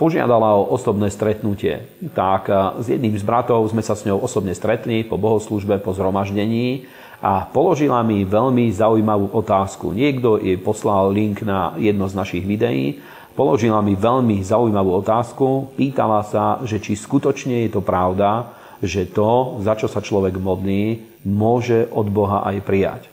požiadala 0.00 0.56
o 0.56 0.72
osobné 0.72 1.12
stretnutie. 1.12 1.84
Tak 2.16 2.48
s 2.80 2.88
jedným 2.88 3.12
z 3.20 3.20
bratov 3.20 3.68
sme 3.68 3.84
sa 3.84 3.92
s 3.92 4.08
ňou 4.08 4.24
osobne 4.24 4.56
stretli 4.56 5.04
po 5.04 5.20
bohoslužbe, 5.20 5.76
po 5.76 5.92
zhromaždení 5.92 6.88
a 7.20 7.44
položila 7.44 8.00
mi 8.00 8.24
veľmi 8.24 8.72
zaujímavú 8.72 9.28
otázku. 9.36 9.92
Niekto 9.92 10.40
jej 10.40 10.56
poslal 10.56 11.12
link 11.12 11.44
na 11.44 11.76
jedno 11.76 12.08
z 12.08 12.16
našich 12.16 12.48
videí, 12.48 12.96
položila 13.36 13.84
mi 13.84 13.92
veľmi 13.92 14.40
zaujímavú 14.40 15.04
otázku, 15.04 15.76
pýtala 15.76 16.24
sa, 16.24 16.64
že 16.64 16.80
či 16.80 16.96
skutočne 16.96 17.68
je 17.68 17.76
to 17.76 17.84
pravda, 17.84 18.56
že 18.80 19.04
to, 19.04 19.60
za 19.60 19.76
čo 19.76 19.84
sa 19.84 20.00
človek 20.00 20.40
modlí, 20.40 21.12
môže 21.28 21.92
od 21.92 22.08
Boha 22.08 22.40
aj 22.48 22.56
prijať. 22.64 23.09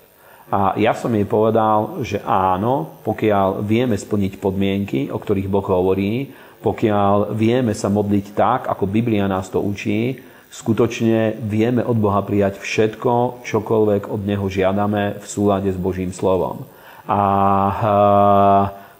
A 0.47 0.79
ja 0.79 0.95
som 0.95 1.11
jej 1.11 1.27
povedal, 1.27 1.99
že 2.07 2.23
áno, 2.23 3.03
pokiaľ 3.03 3.67
vieme 3.67 3.99
splniť 3.99 4.39
podmienky, 4.39 5.11
o 5.11 5.19
ktorých 5.19 5.51
Boh 5.51 5.65
hovorí, 5.67 6.31
pokiaľ 6.63 7.35
vieme 7.35 7.75
sa 7.75 7.91
modliť 7.91 8.25
tak, 8.31 8.71
ako 8.71 8.87
Biblia 8.87 9.27
nás 9.27 9.51
to 9.51 9.59
učí, 9.59 10.23
skutočne 10.47 11.35
vieme 11.43 11.83
od 11.83 11.99
Boha 11.99 12.23
prijať 12.23 12.63
všetko, 12.63 13.43
čokoľvek 13.43 14.07
od 14.07 14.21
Neho 14.23 14.47
žiadame 14.47 15.19
v 15.19 15.25
súlade 15.27 15.67
s 15.67 15.75
Božím 15.75 16.15
slovom. 16.15 16.63
A 17.07 17.21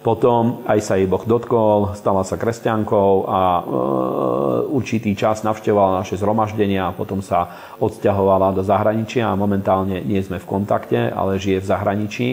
potom 0.08 0.64
aj 0.64 0.80
sa 0.88 0.96
jej 0.96 1.04
Boh 1.04 1.20
dotkol, 1.20 1.92
stala 2.00 2.24
sa 2.24 2.40
kresťankou 2.40 3.28
a 3.28 3.42
e, 3.44 3.62
určitý 4.72 5.12
čas 5.20 5.44
navštevovala 5.44 6.00
naše 6.00 6.16
zhromaždenia 6.16 6.88
a 6.88 6.96
potom 6.96 7.20
sa 7.20 7.52
odsťahovala 7.84 8.56
do 8.56 8.64
zahraničia 8.64 9.28
a 9.28 9.36
momentálne 9.36 10.00
nie 10.00 10.24
sme 10.24 10.40
v 10.40 10.48
kontakte, 10.48 11.12
ale 11.12 11.44
žije 11.44 11.60
v 11.60 11.70
zahraničí. 11.76 12.30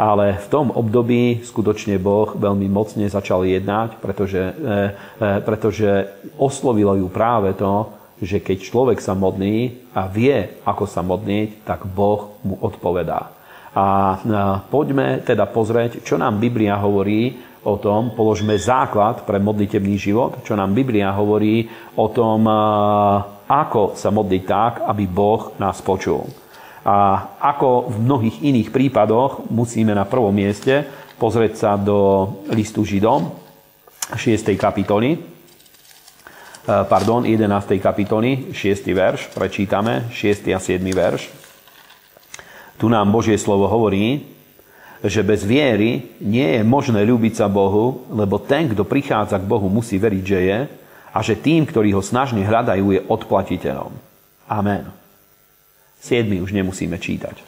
Ale 0.00 0.40
v 0.40 0.46
tom 0.48 0.72
období 0.72 1.44
skutočne 1.44 2.00
Boh 2.00 2.32
veľmi 2.32 2.64
mocne 2.72 3.04
začal 3.12 3.44
jednať, 3.44 4.00
pretože, 4.00 4.40
e, 4.40 4.72
e, 5.20 5.44
pretože 5.44 6.08
oslovilo 6.40 6.96
ju 6.96 7.12
práve 7.12 7.52
to, 7.52 7.92
že 8.24 8.40
keď 8.40 8.56
človek 8.64 8.98
sa 9.04 9.12
modlí 9.12 9.92
a 9.92 10.08
vie, 10.08 10.64
ako 10.64 10.88
sa 10.88 11.04
modliť, 11.04 11.60
tak 11.68 11.84
Boh 11.92 12.40
mu 12.40 12.56
odpovedá. 12.56 13.37
A 13.78 14.18
poďme 14.66 15.22
teda 15.22 15.46
pozrieť, 15.46 16.02
čo 16.02 16.18
nám 16.18 16.42
Biblia 16.42 16.74
hovorí 16.82 17.38
o 17.62 17.78
tom, 17.78 18.10
položme 18.10 18.58
základ 18.58 19.22
pre 19.22 19.38
modlitebný 19.38 19.94
život, 19.94 20.42
čo 20.42 20.58
nám 20.58 20.74
Biblia 20.74 21.14
hovorí 21.14 21.70
o 21.94 22.10
tom, 22.10 22.42
ako 23.46 23.94
sa 23.94 24.10
modliť 24.10 24.42
tak, 24.42 24.82
aby 24.82 25.06
Boh 25.06 25.54
nás 25.62 25.78
počul. 25.78 26.26
A 26.82 27.22
ako 27.38 27.92
v 27.92 27.96
mnohých 28.02 28.36
iných 28.42 28.68
prípadoch 28.74 29.46
musíme 29.46 29.94
na 29.94 30.02
prvom 30.08 30.34
mieste 30.34 30.82
pozrieť 31.14 31.52
sa 31.54 31.70
do 31.78 32.26
listu 32.50 32.82
Židom 32.82 33.30
6. 34.16 34.58
kapitoly, 34.58 35.22
pardon, 36.66 37.22
11. 37.22 37.78
kapitoly, 37.78 38.50
6. 38.50 38.90
verš, 38.90 39.28
prečítame 39.36 40.08
6. 40.10 40.50
a 40.50 40.58
7. 40.58 40.80
verš. 40.82 41.37
Tu 42.78 42.86
nám 42.86 43.10
Božie 43.10 43.34
slovo 43.34 43.66
hovorí, 43.66 44.22
že 45.02 45.22
bez 45.22 45.46
viery 45.46 46.18
nie 46.22 46.58
je 46.58 46.62
možné 46.62 47.02
ľúbiť 47.06 47.38
sa 47.38 47.46
Bohu, 47.46 48.06
lebo 48.10 48.38
ten, 48.42 48.70
kto 48.70 48.82
prichádza 48.86 49.38
k 49.38 49.46
Bohu, 49.46 49.70
musí 49.70 49.98
veriť, 49.98 50.24
že 50.24 50.40
je 50.42 50.58
a 51.14 51.18
že 51.22 51.38
tým, 51.38 51.66
ktorí 51.66 51.94
ho 51.94 52.02
snažne 52.02 52.42
hľadajú, 52.42 52.94
je 52.94 53.00
odplatiteľom. 53.06 53.94
Amen. 54.50 54.90
Siedmy 55.98 56.38
už 56.38 56.54
nemusíme 56.54 56.94
čítať. 56.98 57.42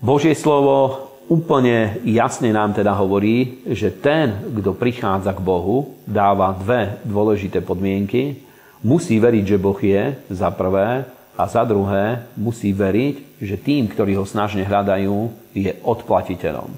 Božie 0.00 0.36
slovo 0.36 1.08
úplne 1.28 2.00
jasne 2.04 2.52
nám 2.52 2.76
teda 2.76 2.92
hovorí, 2.92 3.64
že 3.64 3.88
ten, 3.88 4.52
kto 4.52 4.76
prichádza 4.76 5.32
k 5.32 5.44
Bohu, 5.44 5.96
dáva 6.04 6.52
dve 6.52 7.00
dôležité 7.04 7.64
podmienky. 7.64 8.44
Musí 8.84 9.16
veriť, 9.16 9.56
že 9.56 9.62
Boh 9.62 9.76
je, 9.80 10.12
za 10.28 10.52
prvé, 10.52 11.08
a 11.34 11.50
za 11.50 11.66
druhé, 11.66 12.30
musí 12.38 12.70
veriť, 12.70 13.42
že 13.42 13.58
tým, 13.58 13.90
ktorí 13.90 14.14
ho 14.14 14.22
snažne 14.22 14.62
hľadajú, 14.62 15.14
je 15.54 15.70
odplatiteľom. 15.82 16.70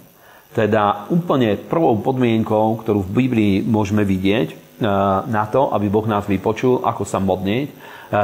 Teda 0.57 1.05
úplne 1.13 1.61
prvou 1.61 2.01
podmienkou, 2.01 2.81
ktorú 2.81 3.05
v 3.05 3.15
Biblii 3.29 3.55
môžeme 3.61 4.09
vidieť, 4.09 4.49
e, 4.49 4.57
na 5.29 5.45
to, 5.53 5.69
aby 5.77 5.93
Boh 5.93 6.09
nás 6.09 6.25
vypočul, 6.25 6.81
ako 6.81 7.05
sa 7.05 7.21
modliť, 7.21 7.69
e, 7.69 7.75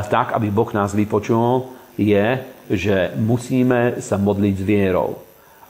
tak, 0.09 0.33
aby 0.33 0.49
Boh 0.49 0.73
nás 0.73 0.97
vypočul, 0.97 1.69
je, 2.01 2.41
že 2.73 3.13
musíme 3.21 4.01
sa 4.01 4.17
modliť 4.17 4.55
s 4.57 4.65
vierou. 4.65 5.21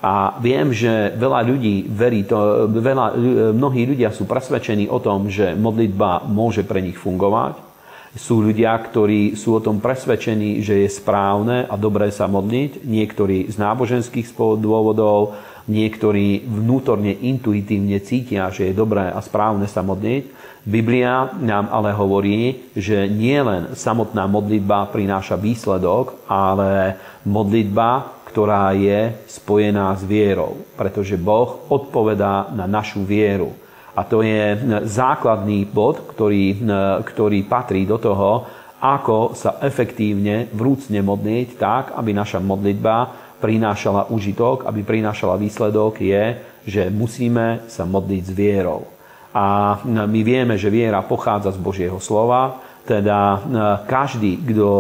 A 0.03 0.39
viem, 0.39 0.71
že 0.71 1.15
veľa 1.15 1.47
ľudí 1.47 1.87
verí 1.91 2.27
to, 2.27 2.67
veľa, 2.71 3.15
mnohí 3.55 3.87
ľudia 3.87 4.11
sú 4.11 4.27
presvedčení 4.27 4.91
o 4.91 4.99
tom, 4.99 5.31
že 5.31 5.55
modlitba 5.55 6.27
môže 6.27 6.67
pre 6.67 6.83
nich 6.83 6.99
fungovať, 6.99 7.72
sú 8.13 8.45
ľudia, 8.45 8.77
ktorí 8.77 9.41
sú 9.41 9.57
o 9.57 9.65
tom 9.65 9.81
presvedčení, 9.81 10.61
že 10.61 10.85
je 10.85 10.89
správne 10.93 11.65
a 11.65 11.75
dobré 11.81 12.13
sa 12.13 12.29
modliť. 12.29 12.85
Niektorí 12.85 13.49
z 13.49 13.57
náboženských 13.57 14.29
dôvodov, 14.37 15.33
niektorí 15.65 16.45
vnútorne 16.45 17.17
intuitívne 17.17 17.97
cítia, 18.05 18.53
že 18.53 18.69
je 18.69 18.75
dobré 18.77 19.09
a 19.09 19.21
správne 19.25 19.65
sa 19.65 19.81
modliť. 19.81 20.53
Biblia 20.63 21.33
nám 21.43 21.73
ale 21.75 21.91
hovorí, 21.91 22.71
že 22.77 23.11
nie 23.11 23.35
len 23.41 23.75
samotná 23.75 24.31
modlitba 24.31 24.93
prináša 24.95 25.35
výsledok, 25.35 26.23
ale 26.31 27.01
modlitba, 27.27 28.23
ktorá 28.31 28.71
je 28.77 29.17
spojená 29.27 29.91
s 29.99 30.07
vierou, 30.07 30.63
pretože 30.79 31.19
Boh 31.19 31.67
odpovedá 31.67 32.53
na 32.55 32.71
našu 32.71 33.03
vieru. 33.03 33.57
A 33.93 34.09
to 34.09 34.25
je 34.25 34.57
základný 34.89 35.69
bod, 35.69 36.09
ktorý, 36.17 36.65
ktorý 37.05 37.45
patrí 37.45 37.85
do 37.85 38.01
toho, 38.01 38.49
ako 38.83 39.37
sa 39.37 39.61
efektívne 39.63 40.49
vrúcne 40.51 40.99
modliť 41.05 41.49
tak, 41.61 41.85
aby 41.95 42.11
naša 42.11 42.43
modlitba 42.43 42.97
prinášala 43.39 44.11
užitok, 44.11 44.67
aby 44.67 44.83
prinášala 44.83 45.39
výsledok, 45.39 46.03
je, 46.03 46.25
že 46.67 46.83
musíme 46.91 47.69
sa 47.69 47.87
modliť 47.87 48.23
s 48.23 48.33
vierou. 48.33 48.87
A 49.33 49.79
my 49.87 50.21
vieme, 50.25 50.57
že 50.57 50.73
viera 50.73 51.05
pochádza 51.05 51.53
z 51.53 51.63
Božieho 51.63 51.99
slova, 52.01 52.59
teda 52.83 53.39
každý, 53.87 54.43
kto, 54.43 54.71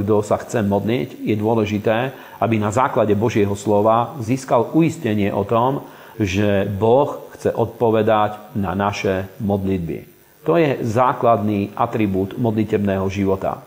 kto 0.00 0.24
sa 0.24 0.40
chce 0.40 0.64
modliť, 0.64 1.20
je 1.20 1.36
dôležité, 1.36 1.96
aby 2.40 2.56
na 2.56 2.72
základe 2.72 3.12
Božieho 3.12 3.52
slova 3.52 4.16
získal 4.24 4.72
uistenie 4.72 5.28
o 5.28 5.44
tom, 5.44 5.84
že 6.20 6.68
Boh 6.68 7.30
chce 7.36 7.52
odpovedať 7.52 8.56
na 8.58 8.76
naše 8.76 9.28
modlitby. 9.40 10.08
To 10.42 10.58
je 10.58 10.82
základný 10.82 11.70
atribút 11.78 12.34
modlitebného 12.34 13.06
života. 13.06 13.62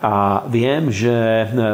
A 0.00 0.46
viem, 0.48 0.88
že 0.88 1.12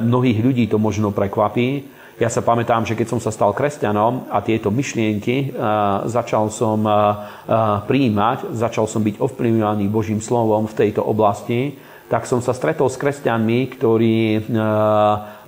mnohých 0.03 0.41
ľudí 0.43 0.65
to 0.67 0.83
možno 0.83 1.15
prekvapí. 1.15 1.87
Ja 2.17 2.33
sa 2.33 2.41
pamätám, 2.41 2.89
že 2.89 2.97
keď 2.97 3.12
som 3.12 3.21
sa 3.21 3.29
stal 3.29 3.53
kresťanom 3.53 4.33
a 4.33 4.41
tieto 4.41 4.73
myšlienky 4.73 5.53
uh, 5.53 6.09
začal 6.09 6.49
som 6.49 6.81
uh, 6.89 6.97
uh, 7.45 7.85
príjmať, 7.85 8.57
začal 8.57 8.89
som 8.89 9.05
byť 9.05 9.21
ovplyvňovaný 9.21 9.87
Božím 9.93 10.25
slovom 10.25 10.65
v 10.65 10.75
tejto 10.75 11.05
oblasti, 11.05 11.77
tak 12.09 12.25
som 12.25 12.41
sa 12.41 12.57
stretol 12.57 12.87
s 12.89 12.97
kresťanmi, 12.97 13.59
ktorí 13.77 14.47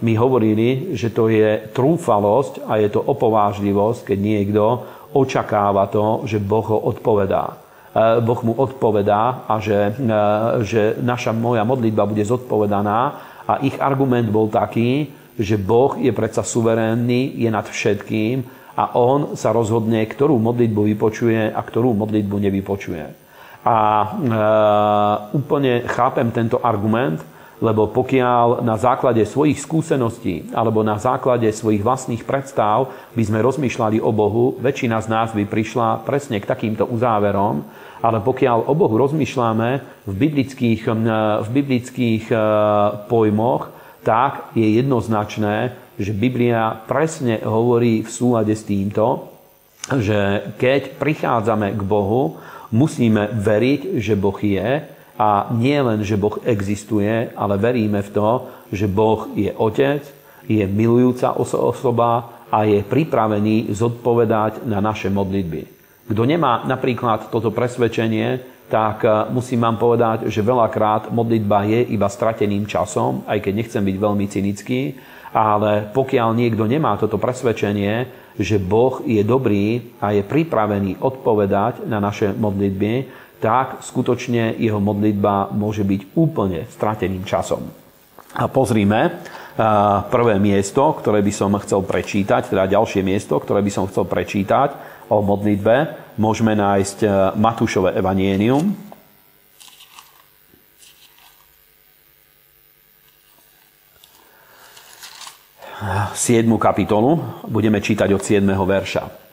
mi 0.02 0.14
hovorili, 0.14 0.94
že 0.94 1.10
to 1.10 1.30
je 1.30 1.70
trúfalosť 1.74 2.66
a 2.66 2.78
je 2.78 2.88
to 2.92 3.00
opovážlivosť, 3.02 4.14
keď 4.14 4.18
niekto 4.18 4.64
očakáva 5.14 5.88
to, 5.88 6.28
že 6.28 6.38
Boh 6.38 6.64
ho 6.68 6.78
odpovedá. 6.90 7.68
E, 7.98 8.20
boh 8.20 8.40
mu 8.44 8.52
odpovedá 8.54 9.48
a 9.48 9.58
že, 9.58 9.96
e, 9.96 10.12
že 10.62 10.82
naša 11.00 11.32
moja 11.32 11.64
modlitba 11.64 12.04
bude 12.04 12.22
zodpovedaná 12.22 13.00
a 13.48 13.52
ich 13.64 13.74
argument 13.80 14.28
bol 14.28 14.52
taký, 14.52 15.08
že 15.38 15.54
Boh 15.54 15.94
je 15.96 16.10
predsa 16.10 16.42
suverénny, 16.42 17.38
je 17.38 17.48
nad 17.48 17.64
všetkým 17.64 18.42
a 18.74 18.98
on 18.98 19.38
sa 19.38 19.54
rozhodne, 19.54 20.02
ktorú 20.04 20.36
modlitbu 20.36 20.82
vypočuje 20.94 21.54
a 21.54 21.60
ktorú 21.62 21.94
modlitbu 21.94 22.36
nevypočuje. 22.42 23.04
A 23.64 23.78
e, 23.78 24.06
úplne 25.34 25.88
chápem 25.88 26.28
tento 26.30 26.60
argument, 26.60 27.24
lebo 27.58 27.90
pokiaľ 27.90 28.62
na 28.62 28.78
základe 28.78 29.22
svojich 29.26 29.58
skúseností 29.58 30.50
alebo 30.54 30.86
na 30.86 30.98
základe 30.98 31.50
svojich 31.50 31.82
vlastných 31.82 32.22
predstav 32.22 32.90
by 33.18 33.22
sme 33.26 33.42
rozmýšľali 33.42 33.98
o 33.98 34.10
Bohu, 34.14 34.54
väčšina 34.62 35.02
z 35.02 35.06
nás 35.10 35.28
by 35.34 35.44
prišla 35.46 36.06
presne 36.06 36.38
k 36.38 36.46
takýmto 36.46 36.86
uzáverom, 36.86 37.66
ale 37.98 38.22
pokiaľ 38.22 38.70
o 38.70 38.74
Bohu 38.78 38.94
rozmýšľame 38.94 39.70
v 40.06 40.14
biblických, 40.14 40.86
v 41.42 41.48
biblických 41.50 42.24
e, 42.30 42.36
pojmoch, 43.10 43.74
tak 44.06 44.54
je 44.54 44.78
jednoznačné, 44.78 45.74
že 45.98 46.14
Biblia 46.14 46.78
presne 46.86 47.42
hovorí 47.42 48.06
v 48.06 48.10
súlade 48.10 48.54
s 48.54 48.62
týmto, 48.62 49.34
že 49.98 50.54
keď 50.62 50.94
prichádzame 50.94 51.74
k 51.74 51.82
Bohu, 51.82 52.38
musíme 52.70 53.32
veriť, 53.34 53.98
že 53.98 54.14
Boh 54.14 54.36
je, 54.38 54.84
a 55.18 55.50
nie 55.50 55.74
len, 55.74 56.06
že 56.06 56.14
Boh 56.14 56.38
existuje, 56.46 57.34
ale 57.34 57.58
veríme 57.58 57.98
v 58.06 58.12
to, 58.14 58.30
že 58.70 58.86
Boh 58.86 59.26
je 59.34 59.50
Otec, 59.50 60.06
je 60.46 60.62
milujúca 60.64 61.34
osoba 61.36 62.46
a 62.48 62.64
je 62.64 62.80
pripravený 62.80 63.74
zodpovedať 63.74 64.64
na 64.64 64.78
naše 64.80 65.10
modlitby. 65.10 65.76
Kto 66.08 66.22
nemá 66.24 66.64
napríklad 66.64 67.28
toto 67.28 67.52
presvedčenie, 67.52 68.40
tak 68.70 69.04
eh, 69.04 69.28
musím 69.28 69.64
vám 69.64 69.76
povedať, 69.76 70.30
že 70.32 70.44
veľakrát 70.44 71.12
modlitba 71.12 71.68
je 71.68 71.80
iba 71.92 72.08
strateným 72.08 72.64
časom, 72.64 73.26
aj 73.28 73.44
keď 73.44 73.52
nechcem 73.52 73.82
byť 73.84 73.96
veľmi 73.98 74.26
cynický, 74.30 74.80
ale 75.34 75.92
pokiaľ 75.92 76.32
niekto 76.32 76.64
nemá 76.64 76.96
toto 76.96 77.20
presvedčenie, 77.20 78.08
že 78.38 78.56
Boh 78.56 79.02
je 79.04 79.20
dobrý 79.26 79.98
a 79.98 80.14
je 80.14 80.22
pripravený 80.22 81.02
odpovedať 81.02 81.84
na 81.84 81.98
naše 81.98 82.32
modlitby, 82.32 83.26
tak 83.38 83.86
skutočne 83.86 84.58
jeho 84.58 84.82
modlitba 84.82 85.54
môže 85.54 85.86
byť 85.86 86.18
úplne 86.18 86.66
strateným 86.70 87.22
časom. 87.22 87.70
A 88.36 88.44
pozrime 88.50 89.00
eh, 89.08 89.12
prvé 90.10 90.36
miesto, 90.36 90.92
ktoré 90.98 91.24
by 91.24 91.32
som 91.32 91.56
chcel 91.62 91.80
prečítať, 91.86 92.52
teda 92.52 92.68
ďalšie 92.68 93.00
miesto, 93.00 93.38
ktoré 93.40 93.64
by 93.64 93.70
som 93.72 93.88
chcel 93.88 94.04
prečítať 94.04 94.76
o 95.08 95.24
modlitbe. 95.24 95.74
Môžeme 96.20 96.52
nájsť 96.58 96.98
eh, 97.02 97.10
Matúšové 97.38 97.96
evanienium, 97.96 98.74
eh, 105.78 106.06
siedmu 106.12 106.60
kapitolu. 106.60 107.42
Budeme 107.48 107.80
čítať 107.80 108.12
od 108.12 108.20
7. 108.20 108.44
verša. 108.44 109.27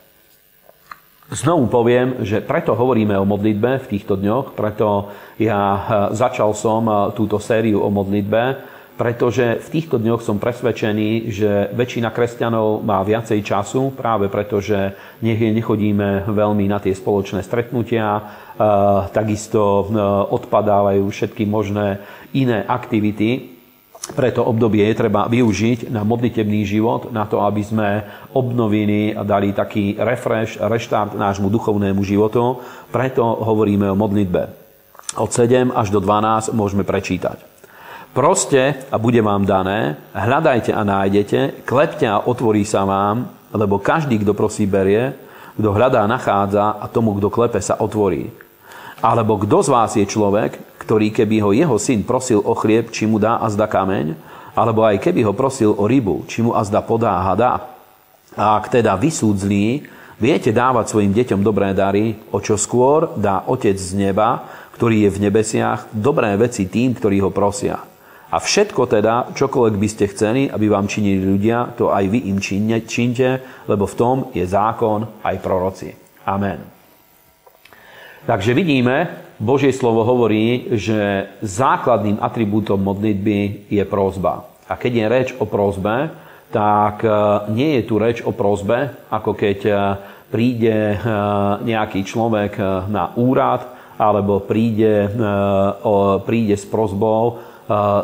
Znovu 1.25 1.65
poviem, 1.65 2.21
že 2.21 2.38
preto 2.38 2.77
hovoríme 2.77 3.17
o 3.17 3.25
modlitbe 3.25 3.81
v 3.81 3.89
týchto 3.89 4.13
dňoch, 4.13 4.53
preto 4.53 5.09
ja 5.41 5.57
e, 5.57 5.79
začal 6.13 6.53
som 6.53 6.85
e, 6.85 6.93
túto 7.17 7.41
sériu 7.41 7.81
o 7.81 7.89
modlitbe, 7.89 8.61
pretože 8.93 9.57
v 9.57 9.67
týchto 9.73 9.97
dňoch 9.97 10.21
som 10.21 10.38
presvedčený, 10.38 11.33
že 11.33 11.73
väčšina 11.73 12.13
kresťanov 12.13 12.85
má 12.85 13.01
viacej 13.01 13.41
času, 13.41 13.97
práve 13.97 14.29
preto, 14.29 14.61
že 14.61 14.93
nechodíme 15.25 16.29
veľmi 16.29 16.69
na 16.69 16.77
tie 16.77 16.93
spoločné 16.93 17.41
stretnutia, 17.41 18.05
e, 18.05 18.21
takisto 19.09 19.89
odpadávajú 20.29 21.09
všetky 21.09 21.49
možné 21.49 22.05
iné 22.38 22.61
aktivity, 22.69 23.54
preto 24.13 24.45
obdobie 24.45 24.85
je 24.85 25.01
treba 25.01 25.25
využiť 25.25 25.89
na 25.89 26.05
modlitebný 26.05 26.61
život, 26.61 27.09
na 27.09 27.25
to, 27.25 27.41
aby 27.41 27.61
sme 27.65 27.89
obnovili 28.37 29.17
a 29.17 29.25
dali 29.25 29.49
taký 29.49 29.97
refresh, 29.97 30.61
reštart 30.61 31.17
nášmu 31.17 31.49
duchovnému 31.49 32.05
životu. 32.05 32.61
Preto 32.93 33.25
hovoríme 33.25 33.89
o 33.89 33.97
modlitbe. 33.97 34.41
Od 35.17 35.29
7 35.33 35.73
až 35.73 35.89
do 35.89 35.97
12 35.97 36.53
môžeme 36.53 36.85
prečítať. 36.85 37.41
Proste 38.13 38.85
a 38.93 38.95
bude 39.01 39.19
vám 39.25 39.43
dané, 39.43 39.97
hľadajte 40.13 40.71
a 40.71 40.85
nájdete, 40.85 41.67
klepte 41.67 42.05
a 42.05 42.23
otvorí 42.23 42.63
sa 42.63 42.85
vám, 42.85 43.27
lebo 43.51 43.81
každý, 43.81 44.21
kto 44.21 44.31
prosí, 44.37 44.69
berie, 44.69 45.11
kto 45.57 45.73
hľadá, 45.73 46.05
nachádza 46.07 46.77
a 46.79 46.85
tomu, 46.87 47.17
kto 47.17 47.27
klepe, 47.27 47.59
sa 47.59 47.75
otvorí. 47.75 48.31
Alebo 49.03 49.35
kto 49.41 49.65
z 49.65 49.69
vás 49.71 49.91
je 49.99 50.05
človek, 50.07 50.55
ktorý 50.85 51.09
keby 51.09 51.41
ho 51.41 51.49
jeho 51.49 51.75
syn 51.81 52.05
prosil 52.05 52.45
o 52.45 52.53
chlieb, 52.53 52.93
či 52.93 53.09
mu 53.09 53.17
dá 53.17 53.41
a 53.41 53.49
zda 53.49 53.65
kameň, 53.65 54.13
alebo 54.53 54.85
aj 54.85 55.01
keby 55.01 55.25
ho 55.25 55.33
prosil 55.33 55.73
o 55.73 55.89
rybu, 55.89 56.29
či 56.29 56.45
mu 56.45 56.53
a 56.53 56.61
zda 56.61 56.85
podá 56.85 57.17
hada. 57.25 57.73
A 58.37 58.61
ak 58.61 58.69
teda 58.69 58.93
vysúdzlí, 58.95 59.89
viete 60.21 60.53
dávať 60.53 60.93
svojim 60.93 61.11
deťom 61.11 61.41
dobré 61.41 61.73
dary, 61.73 62.15
o 62.29 62.37
čo 62.39 62.55
skôr 62.55 63.17
dá 63.17 63.43
Otec 63.49 63.75
z 63.75 63.97
neba, 63.97 64.45
ktorý 64.77 65.09
je 65.09 65.13
v 65.17 65.21
nebesiach, 65.27 65.89
dobré 65.89 66.37
veci 66.37 66.69
tým, 66.69 66.93
ktorí 66.93 67.19
ho 67.25 67.33
prosia. 67.33 67.81
A 68.31 68.37
všetko 68.43 68.91
teda, 68.91 69.31
čokoľvek 69.31 69.75
by 69.79 69.87
ste 69.87 70.11
chceli, 70.11 70.41
aby 70.51 70.67
vám 70.67 70.91
činili 70.91 71.23
ľudia, 71.23 71.71
to 71.79 71.95
aj 71.95 72.03
vy 72.11 72.27
im 72.27 72.37
činte, 72.83 73.29
lebo 73.65 73.87
v 73.87 73.95
tom 73.95 74.17
je 74.35 74.43
zákon 74.43 75.23
aj 75.23 75.35
proroci. 75.39 75.89
Amen. 76.27 76.59
Takže 78.25 78.51
vidíme, 78.51 79.24
Božie 79.35 79.75
slovo 79.75 80.07
hovorí, 80.07 80.71
že 80.79 81.27
základným 81.43 82.23
atribútom 82.23 82.79
modlitby 82.79 83.67
je 83.67 83.83
prozba. 83.83 84.47
A 84.71 84.79
keď 84.79 84.91
je 84.95 85.05
reč 85.11 85.27
o 85.35 85.43
prozbe, 85.43 86.07
tak 86.55 87.03
e, 87.03 87.09
nie 87.51 87.75
je 87.79 87.83
tu 87.83 87.99
reč 87.99 88.23
o 88.23 88.31
prozbe, 88.31 88.95
ako 89.11 89.35
keď 89.35 89.59
e, 89.67 89.73
príde 90.31 90.95
e, 90.95 90.97
nejaký 91.67 92.07
človek 92.07 92.57
na 92.87 93.11
úrad, 93.19 93.75
alebo 93.95 94.43
príde, 94.43 95.07
príde 96.27 96.55
s 96.59 96.67
prozbou 96.67 97.39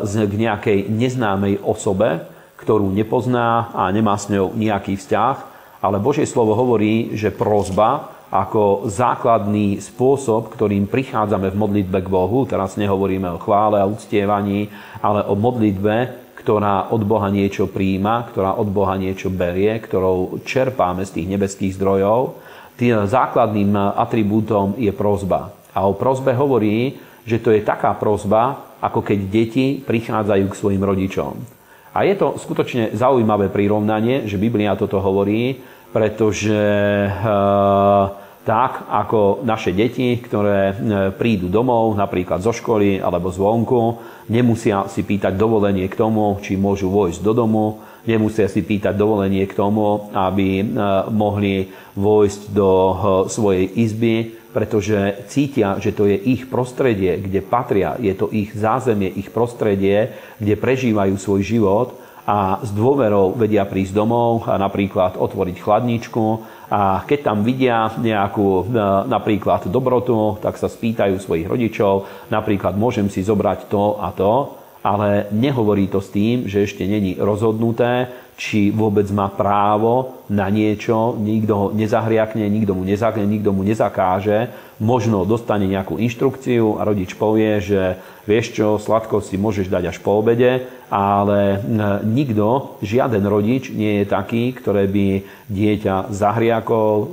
k 0.08 0.34
nejakej 0.40 0.88
neznámej 0.88 1.60
osobe, 1.68 2.24
ktorú 2.56 2.88
nepozná 2.96 3.76
a 3.76 3.92
nemá 3.92 4.16
s 4.16 4.32
ňou 4.32 4.56
nejaký 4.56 4.96
vzťah. 4.96 5.36
Ale 5.84 6.00
Božie 6.00 6.24
slovo 6.24 6.56
hovorí, 6.56 7.12
že 7.20 7.28
prozba 7.28 8.08
ako 8.32 8.88
základný 8.88 9.84
spôsob, 9.84 10.56
ktorým 10.56 10.88
prichádzame 10.88 11.52
v 11.52 11.60
modlitbe 11.60 12.00
k 12.00 12.08
Bohu. 12.08 12.48
Teraz 12.48 12.80
nehovoríme 12.80 13.28
o 13.28 13.42
chvále 13.44 13.84
a 13.84 13.90
uctievaní, 13.92 14.72
ale 15.04 15.28
o 15.28 15.36
modlitbe, 15.36 15.96
ktorá 16.40 16.90
od 16.96 17.04
Boha 17.04 17.28
niečo 17.28 17.68
príjima, 17.68 18.24
ktorá 18.32 18.56
od 18.56 18.72
Boha 18.72 18.96
niečo 18.96 19.28
berie, 19.28 19.76
ktorou 19.84 20.40
čerpáme 20.48 21.04
z 21.04 21.20
tých 21.20 21.28
nebeských 21.28 21.76
zdrojov. 21.76 22.40
Tým 22.80 23.04
základným 23.04 23.76
atribútom 23.76 24.80
je 24.80 24.96
prozba. 24.96 25.52
A 25.76 25.84
o 25.84 25.94
prozbe 25.94 26.32
hovorí, 26.32 26.98
že 27.28 27.38
to 27.38 27.52
je 27.52 27.62
taká 27.62 27.94
prozba, 28.00 28.74
ako 28.82 29.04
keď 29.06 29.20
deti 29.28 29.78
prichádzajú 29.84 30.46
k 30.50 30.58
svojim 30.58 30.82
rodičom. 30.82 31.36
A 31.92 32.08
je 32.08 32.16
to 32.16 32.40
skutočne 32.40 32.96
zaujímavé 32.96 33.52
prirovnanie, 33.52 34.24
že 34.24 34.40
Biblia 34.40 34.80
toto 34.80 35.04
hovorí, 35.04 35.60
pretože 35.92 36.56
uh, 37.12 38.21
tak 38.42 38.90
ako 38.90 39.46
naše 39.46 39.70
deti, 39.70 40.18
ktoré 40.18 40.74
e, 40.74 40.76
prídu 41.14 41.46
domov, 41.46 41.94
napríklad 41.94 42.42
zo 42.42 42.50
školy 42.50 42.98
alebo 42.98 43.30
zvonku, 43.30 44.02
nemusia 44.34 44.90
si 44.90 45.06
pýtať 45.06 45.38
dovolenie 45.38 45.86
k 45.86 45.94
tomu, 45.94 46.42
či 46.42 46.58
môžu 46.58 46.90
vojsť 46.90 47.22
do 47.22 47.34
domu, 47.38 47.66
nemusia 48.10 48.50
si 48.50 48.66
pýtať 48.66 48.98
dovolenie 48.98 49.46
k 49.46 49.54
tomu, 49.54 50.10
aby 50.10 50.58
e, 50.58 50.64
mohli 51.14 51.70
vojsť 51.94 52.42
do 52.50 52.70
e, 52.74 52.94
svojej 53.30 53.66
izby, 53.78 54.42
pretože 54.52 55.30
cítia, 55.30 55.78
že 55.78 55.94
to 55.94 56.10
je 56.10 56.18
ich 56.18 56.50
prostredie, 56.50 57.22
kde 57.22 57.46
patria, 57.46 57.94
je 58.02 58.12
to 58.18 58.28
ich 58.34 58.52
zázemie, 58.58 59.08
ich 59.22 59.30
prostredie, 59.30 60.18
kde 60.42 60.58
prežívajú 60.58 61.14
svoj 61.16 61.42
život 61.46 61.90
a 62.26 62.62
s 62.62 62.70
dôverou 62.74 63.34
vedia 63.34 63.66
prísť 63.66 63.98
domov 63.98 64.46
a 64.46 64.58
napríklad 64.58 65.18
otvoriť 65.18 65.58
chladničku 65.58 66.26
a 66.72 67.04
keď 67.04 67.20
tam 67.20 67.44
vidia 67.44 67.92
nejakú 68.00 68.64
e, 68.64 68.80
napríklad 69.12 69.68
dobrotu, 69.68 70.40
tak 70.40 70.56
sa 70.56 70.72
spýtajú 70.72 71.20
svojich 71.20 71.52
rodičov, 71.52 72.08
napríklad 72.32 72.80
môžem 72.80 73.12
si 73.12 73.20
zobrať 73.20 73.68
to 73.68 74.00
a 74.00 74.16
to, 74.16 74.61
ale 74.82 75.30
nehovorí 75.30 75.86
to 75.88 76.02
s 76.02 76.10
tým, 76.10 76.50
že 76.50 76.66
ešte 76.66 76.86
není 76.86 77.18
rozhodnuté, 77.18 78.10
či 78.42 78.74
vôbec 78.74 79.06
má 79.14 79.30
právo 79.30 80.26
na 80.26 80.50
niečo, 80.50 81.14
nikto 81.14 81.54
ho 81.54 81.66
nezahriakne, 81.70 82.50
nikto 82.50 82.74
mu, 82.74 82.82
nezakne, 82.82 83.22
nikto 83.30 83.54
mu 83.54 83.62
nezakáže, 83.62 84.50
možno 84.82 85.30
dostane 85.30 85.70
nejakú 85.70 86.02
inštrukciu 86.02 86.82
a 86.82 86.88
rodič 86.90 87.14
povie, 87.14 87.62
že 87.62 88.02
vieš 88.26 88.58
čo, 88.58 88.82
sladko 88.82 89.22
si 89.22 89.38
môžeš 89.38 89.70
dať 89.70 89.94
až 89.94 89.98
po 90.02 90.18
obede, 90.18 90.66
ale 90.90 91.62
nikto, 92.02 92.82
žiaden 92.82 93.22
rodič 93.30 93.70
nie 93.70 94.02
je 94.02 94.06
taký, 94.10 94.58
ktoré 94.58 94.90
by 94.90 95.22
dieťa 95.46 96.10
zahriakol, 96.10 96.96
e, 96.98 97.06
e, 97.06 97.08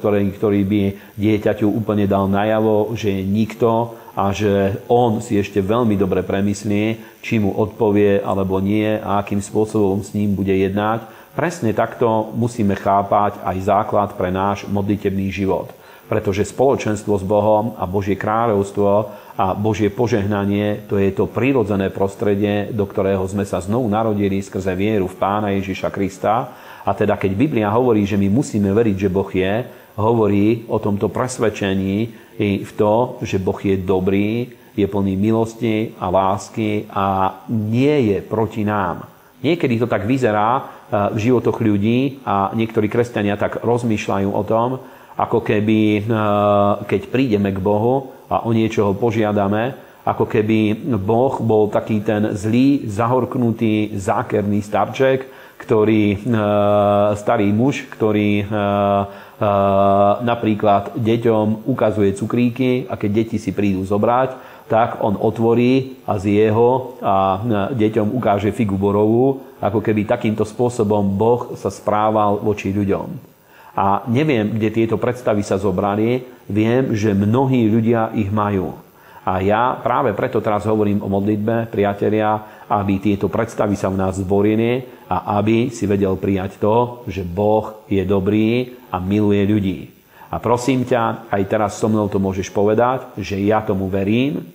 ktorý, 0.00 0.22
ktorý 0.32 0.60
by 0.64 0.82
dieťaťu 1.20 1.68
úplne 1.68 2.08
dal 2.08 2.24
najavo, 2.24 2.96
že 2.96 3.20
je 3.20 3.22
nikto 3.22 4.00
a 4.18 4.34
že 4.34 4.82
on 4.90 5.22
si 5.22 5.38
ešte 5.38 5.62
veľmi 5.62 5.94
dobre 5.94 6.26
premyslí, 6.26 6.98
či 7.22 7.38
mu 7.38 7.54
odpovie 7.54 8.18
alebo 8.18 8.58
nie 8.58 8.98
a 8.98 9.22
akým 9.22 9.38
spôsobom 9.38 10.02
s 10.02 10.10
ním 10.10 10.34
bude 10.34 10.50
jednať. 10.50 11.06
Presne 11.38 11.70
takto 11.70 12.34
musíme 12.34 12.74
chápať 12.74 13.38
aj 13.46 13.56
základ 13.62 14.18
pre 14.18 14.34
náš 14.34 14.66
modlitebný 14.66 15.30
život. 15.30 15.70
Pretože 16.10 16.50
spoločenstvo 16.50 17.14
s 17.14 17.22
Bohom 17.22 17.78
a 17.78 17.86
Božie 17.86 18.18
kráľovstvo 18.18 18.90
a 19.38 19.54
Božie 19.54 19.86
požehnanie, 19.86 20.82
to 20.90 20.98
je 20.98 21.14
to 21.14 21.30
prírodzené 21.30 21.86
prostredie, 21.94 22.74
do 22.74 22.90
ktorého 22.90 23.22
sme 23.30 23.46
sa 23.46 23.62
znovu 23.62 23.86
narodili 23.86 24.42
skrze 24.42 24.74
vieru 24.74 25.06
v 25.06 25.14
Pána 25.14 25.54
Ježiša 25.54 25.94
Krista. 25.94 26.58
A 26.82 26.90
teda 26.90 27.14
keď 27.14 27.38
Biblia 27.38 27.70
hovorí, 27.70 28.02
že 28.02 28.18
my 28.18 28.26
musíme 28.26 28.74
veriť, 28.74 28.96
že 28.98 29.12
Boh 29.14 29.30
je, 29.30 29.62
hovorí 29.94 30.66
o 30.66 30.82
tomto 30.82 31.06
presvedčení, 31.06 32.27
v 32.38 32.70
to, 32.78 33.18
že 33.26 33.42
Boh 33.42 33.58
je 33.58 33.74
dobrý, 33.74 34.54
je 34.78 34.86
plný 34.86 35.18
milosti 35.18 35.98
a 35.98 36.06
lásky 36.06 36.86
a 36.86 37.34
nie 37.50 38.14
je 38.14 38.18
proti 38.22 38.62
nám. 38.62 39.10
Niekedy 39.42 39.78
to 39.82 39.90
tak 39.90 40.06
vyzerá 40.06 40.50
eh, 40.58 41.10
v 41.14 41.18
životoch 41.18 41.58
ľudí 41.58 42.22
a 42.22 42.54
niektorí 42.54 42.86
kresťania 42.86 43.34
tak 43.34 43.62
rozmýšľajú 43.66 44.30
o 44.30 44.42
tom, 44.46 44.78
ako 45.18 45.42
keby, 45.42 45.80
eh, 45.98 46.02
keď 46.86 47.00
prídeme 47.10 47.50
k 47.50 47.58
Bohu 47.58 48.14
a 48.30 48.46
o 48.46 48.54
niečoho 48.54 48.94
požiadame, 48.94 49.74
ako 50.06 50.24
keby 50.24 50.88
Boh 50.96 51.36
bol 51.44 51.68
taký 51.68 52.00
ten 52.00 52.32
zlý, 52.32 52.88
zahorknutý, 52.88 53.92
zákerný 53.98 54.64
starček, 54.64 55.28
ktorý, 55.58 56.04
eh, 56.14 56.18
starý 57.18 57.50
muž, 57.52 57.90
ktorý 57.90 58.46
napríklad 60.18 60.98
deťom 60.98 61.70
ukazuje 61.70 62.10
cukríky 62.18 62.90
a 62.90 62.98
keď 62.98 63.10
deti 63.22 63.38
si 63.38 63.54
prídu 63.54 63.86
zobrať, 63.86 64.34
tak 64.66 64.98
on 65.00 65.14
otvorí 65.14 66.02
a 66.04 66.18
z 66.18 66.42
jeho 66.42 66.98
a 67.00 67.40
deťom 67.70 68.18
ukáže 68.18 68.50
figu 68.50 68.74
borovú, 68.74 69.40
ako 69.62 69.80
keby 69.80 70.10
takýmto 70.10 70.42
spôsobom 70.42 71.06
Boh 71.14 71.54
sa 71.54 71.70
správal 71.70 72.42
voči 72.42 72.74
ľuďom. 72.74 73.08
A 73.78 74.02
neviem, 74.10 74.58
kde 74.58 74.74
tieto 74.74 74.98
predstavy 74.98 75.46
sa 75.46 75.54
zobrali, 75.54 76.26
viem, 76.50 76.98
že 76.98 77.14
mnohí 77.14 77.70
ľudia 77.70 78.10
ich 78.18 78.26
majú. 78.26 78.74
A 79.28 79.44
ja 79.44 79.76
práve 79.76 80.16
preto 80.16 80.40
teraz 80.40 80.64
hovorím 80.64 81.04
o 81.04 81.12
modlitbe, 81.12 81.68
priatelia, 81.68 82.64
aby 82.64 82.96
tieto 82.96 83.28
predstavy 83.28 83.76
sa 83.76 83.92
v 83.92 84.00
nás 84.00 84.16
zborili 84.16 84.80
a 85.04 85.36
aby 85.36 85.68
si 85.68 85.84
vedel 85.84 86.16
prijať 86.16 86.56
to, 86.56 87.04
že 87.04 87.28
Boh 87.28 87.84
je 87.92 88.00
dobrý 88.08 88.72
a 88.88 88.96
miluje 88.96 89.44
ľudí. 89.44 89.78
A 90.32 90.40
prosím 90.40 90.88
ťa, 90.88 91.28
aj 91.28 91.42
teraz 91.44 91.76
so 91.76 91.92
mnou 91.92 92.08
to 92.08 92.16
môžeš 92.16 92.48
povedať, 92.48 93.04
že 93.20 93.36
ja 93.44 93.60
tomu 93.60 93.92
verím, 93.92 94.48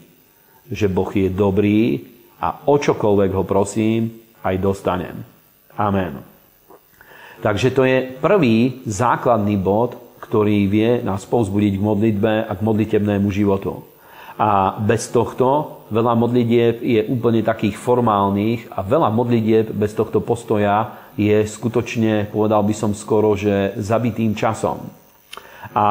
že 0.65 0.89
Boh 0.89 1.09
je 1.13 1.29
dobrý 1.29 2.09
a 2.41 2.65
o 2.65 2.73
čokoľvek 2.81 3.29
ho 3.29 3.45
prosím, 3.45 4.09
aj 4.41 4.57
dostanem. 4.57 5.21
Amen. 5.77 6.17
Takže 7.45 7.69
to 7.77 7.85
je 7.85 8.09
prvý 8.17 8.81
základný 8.89 9.53
bod, 9.53 10.01
ktorý 10.17 10.65
vie 10.65 11.05
nás 11.05 11.29
povzbudiť 11.29 11.77
k 11.77 11.85
modlitbe 11.85 12.33
a 12.49 12.51
k 12.57 12.65
modlitebnému 12.65 13.29
životu. 13.29 13.92
A 14.33 14.81
bez 14.81 15.13
tohto 15.13 15.81
veľa 15.93 16.17
modlitieb 16.17 16.81
je 16.81 17.05
úplne 17.05 17.45
takých 17.45 17.77
formálnych 17.77 18.65
a 18.73 18.81
veľa 18.81 19.13
modlitieb 19.13 19.69
bez 19.69 19.93
tohto 19.93 20.25
postoja 20.25 21.03
je 21.13 21.45
skutočne, 21.45 22.33
povedal 22.33 22.65
by 22.65 22.73
som 22.73 22.97
skoro, 22.97 23.37
že 23.37 23.77
zabitým 23.77 24.33
časom. 24.33 24.81
A 25.73 25.85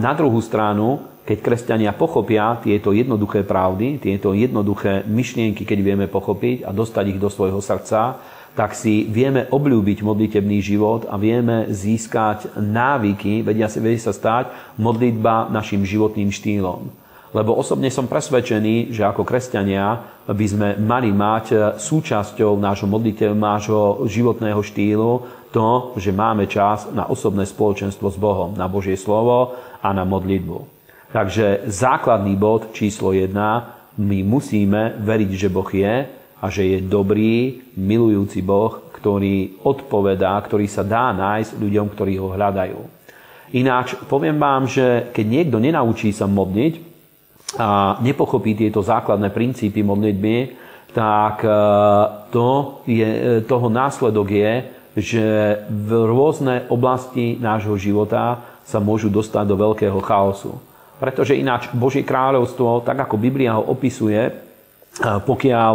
na 0.00 0.16
druhú 0.16 0.40
stranu, 0.40 1.04
keď 1.28 1.38
kresťania 1.40 1.92
pochopia 1.96 2.56
tieto 2.60 2.92
jednoduché 2.92 3.44
pravdy, 3.44 4.00
tieto 4.00 4.32
jednoduché 4.32 5.04
myšlienky, 5.04 5.64
keď 5.68 5.78
vieme 5.80 6.06
pochopiť 6.08 6.64
a 6.64 6.72
dostať 6.72 7.16
ich 7.16 7.20
do 7.20 7.28
svojho 7.28 7.60
srdca, 7.60 8.20
tak 8.54 8.72
si 8.72 9.04
vieme 9.10 9.50
obľúbiť 9.50 10.00
modlitebný 10.00 10.62
život 10.62 11.10
a 11.10 11.18
vieme 11.18 11.68
získať 11.74 12.54
návyky, 12.54 13.42
vedia, 13.42 13.66
vedia 13.66 14.00
sa 14.00 14.14
stať 14.14 14.54
modlitba 14.78 15.50
našim 15.50 15.82
životným 15.82 16.30
štýlom. 16.30 17.03
Lebo 17.34 17.58
osobne 17.58 17.90
som 17.90 18.06
presvedčený, 18.06 18.94
že 18.94 19.02
ako 19.02 19.26
kresťania 19.26 19.98
by 20.30 20.46
sme 20.46 20.68
mali 20.78 21.10
mať 21.10 21.76
súčasťou 21.82 22.54
nášho 22.62 22.86
modliteľ, 22.86 23.34
nášho 23.34 24.06
životného 24.06 24.62
štýlu 24.62 25.10
to, 25.50 25.98
že 25.98 26.14
máme 26.14 26.46
čas 26.46 26.86
na 26.94 27.10
osobné 27.10 27.42
spoločenstvo 27.42 28.06
s 28.06 28.18
Bohom, 28.18 28.54
na 28.54 28.70
Božie 28.70 28.94
slovo 28.94 29.58
a 29.82 29.90
na 29.90 30.06
modlitbu. 30.06 30.70
Takže 31.10 31.66
základný 31.70 32.38
bod 32.38 32.70
číslo 32.70 33.10
1, 33.10 33.34
my 33.98 34.18
musíme 34.26 34.98
veriť, 34.98 35.30
že 35.34 35.48
Boh 35.50 35.70
je 35.70 36.06
a 36.38 36.46
že 36.50 36.62
je 36.66 36.78
dobrý, 36.82 37.62
milujúci 37.78 38.42
Boh, 38.42 38.90
ktorý 38.94 39.62
odpovedá, 39.62 40.38
ktorý 40.42 40.66
sa 40.70 40.86
dá 40.86 41.10
nájsť 41.14 41.58
ľuďom, 41.58 41.86
ktorí 41.90 42.14
ho 42.18 42.34
hľadajú. 42.34 42.78
Ináč 43.54 43.94
poviem 44.10 44.38
vám, 44.38 44.66
že 44.66 45.10
keď 45.14 45.26
niekto 45.26 45.62
nenaučí 45.62 46.10
sa 46.10 46.26
modliť, 46.26 46.93
a 47.58 47.98
nepochopí 48.02 48.58
tieto 48.58 48.82
základné 48.82 49.30
princípy 49.30 49.86
modlitby, 49.86 50.36
tak 50.94 51.42
e, 51.42 51.50
to 52.30 52.80
je, 52.86 53.06
e, 53.06 53.20
toho 53.46 53.66
následok 53.66 54.28
je, 54.30 54.52
že 54.94 55.24
v 55.66 55.90
rôzne 56.06 56.70
oblasti 56.70 57.34
nášho 57.42 57.74
života 57.74 58.38
sa 58.62 58.78
môžu 58.78 59.10
dostať 59.10 59.44
do 59.50 59.58
veľkého 59.58 59.98
chaosu. 59.98 60.54
Pretože 61.02 61.34
ináč 61.34 61.66
Božie 61.74 62.06
kráľovstvo, 62.06 62.86
tak 62.86 63.02
ako 63.02 63.18
Biblia 63.18 63.58
ho 63.58 63.66
opisuje, 63.74 64.22
e, 64.22 64.32
pokiaľ 65.02 65.74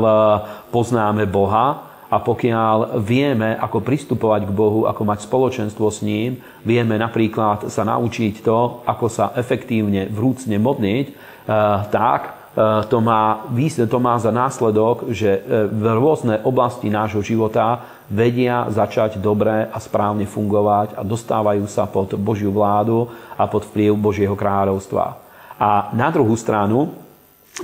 poznáme 0.72 1.28
Boha 1.28 1.90
a 2.10 2.18
pokiaľ 2.18 3.04
vieme, 3.04 3.54
ako 3.60 3.86
pristupovať 3.86 4.50
k 4.50 4.56
Bohu, 4.56 4.88
ako 4.88 5.04
mať 5.04 5.30
spoločenstvo 5.30 5.88
s 5.92 6.00
ním, 6.02 6.40
vieme 6.64 6.96
napríklad 6.96 7.70
sa 7.70 7.84
naučiť 7.86 8.42
to, 8.42 8.82
ako 8.88 9.06
sa 9.12 9.36
efektívne, 9.36 10.10
vrúcne 10.10 10.58
modliť, 10.58 11.08
tak 11.90 12.22
eh, 12.54 12.86
to 12.86 12.98
má, 13.02 13.50
to 13.90 13.98
má 13.98 14.16
za 14.22 14.30
následok, 14.30 15.10
že 15.10 15.42
eh, 15.42 15.42
v 15.66 15.84
rôzne 15.98 16.38
oblasti 16.46 16.88
nášho 16.94 17.26
života 17.26 17.82
vedia 18.10 18.70
začať 18.70 19.18
dobre 19.18 19.66
a 19.70 19.78
správne 19.82 20.30
fungovať 20.30 20.98
a 20.98 21.02
dostávajú 21.02 21.66
sa 21.66 21.90
pod 21.90 22.14
Božiu 22.18 22.54
vládu 22.54 23.10
a 23.38 23.46
pod 23.50 23.66
vplyv 23.70 23.98
Božieho 23.98 24.34
kráľovstva. 24.38 25.18
A 25.60 25.92
na 25.94 26.10
druhú 26.10 26.34
stranu, 26.40 26.94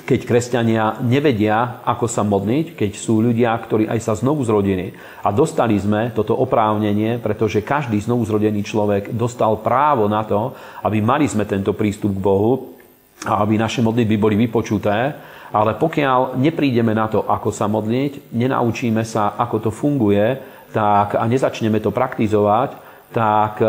keď 0.03 0.27
kresťania 0.27 0.99
nevedia, 0.99 1.79
ako 1.87 2.05
sa 2.11 2.19
modliť, 2.27 2.75
keď 2.75 2.91
sú 2.99 3.23
ľudia, 3.23 3.55
ktorí 3.55 3.87
aj 3.87 3.99
sa 4.03 4.13
znovu 4.19 4.43
zrodili 4.43 4.91
a 5.23 5.31
dostali 5.31 5.79
sme 5.79 6.11
toto 6.11 6.35
oprávnenie, 6.35 7.23
pretože 7.23 7.63
každý 7.63 8.03
znovu 8.03 8.27
zrodený 8.27 8.59
človek 8.67 9.15
dostal 9.15 9.55
právo 9.63 10.11
na 10.11 10.27
to, 10.27 10.51
aby 10.83 10.99
mali 10.99 11.31
sme 11.31 11.47
tento 11.47 11.71
prístup 11.71 12.11
k 12.11 12.19
Bohu, 12.19 12.74
a 13.23 13.41
aby 13.41 13.55
naše 13.55 13.79
modlitby 13.79 14.15
boli 14.19 14.35
vypočuté, 14.35 15.15
ale 15.55 15.71
pokiaľ 15.79 16.35
neprídeme 16.35 16.91
na 16.91 17.07
to, 17.07 17.23
ako 17.23 17.49
sa 17.55 17.71
modliť, 17.71 18.35
nenaučíme 18.35 19.07
sa, 19.07 19.39
ako 19.39 19.69
to 19.69 19.71
funguje, 19.71 20.35
tak 20.75 21.15
a 21.15 21.23
nezačneme 21.23 21.79
to 21.79 21.95
praktizovať, 21.95 22.75
tak 23.15 23.63
e, 23.63 23.67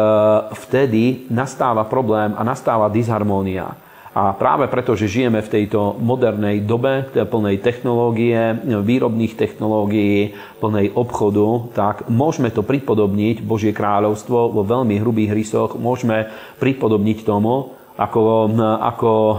vtedy 0.67 1.31
nastáva 1.31 1.87
problém 1.87 2.35
a 2.35 2.43
nastáva 2.43 2.91
disharmónia. 2.91 3.79
A 4.17 4.33
práve 4.33 4.65
preto, 4.73 4.97
že 4.97 5.13
žijeme 5.13 5.45
v 5.45 5.53
tejto 5.53 6.01
modernej 6.01 6.65
dobe, 6.65 7.05
plnej 7.13 7.61
technológie, 7.61 8.57
výrobných 8.65 9.37
technológií, 9.37 10.33
plnej 10.57 10.97
obchodu, 10.97 11.69
tak 11.77 12.09
môžeme 12.09 12.49
to 12.49 12.65
pripodobniť, 12.65 13.45
Božie 13.45 13.77
kráľovstvo, 13.77 14.57
vo 14.57 14.63
veľmi 14.65 14.97
hrubých 15.05 15.37
rysoch, 15.37 15.77
môžeme 15.77 16.33
pripodobniť 16.57 17.29
tomu, 17.29 17.76
ako, 17.97 18.53
ako 18.81 19.13
eh, 19.13 19.39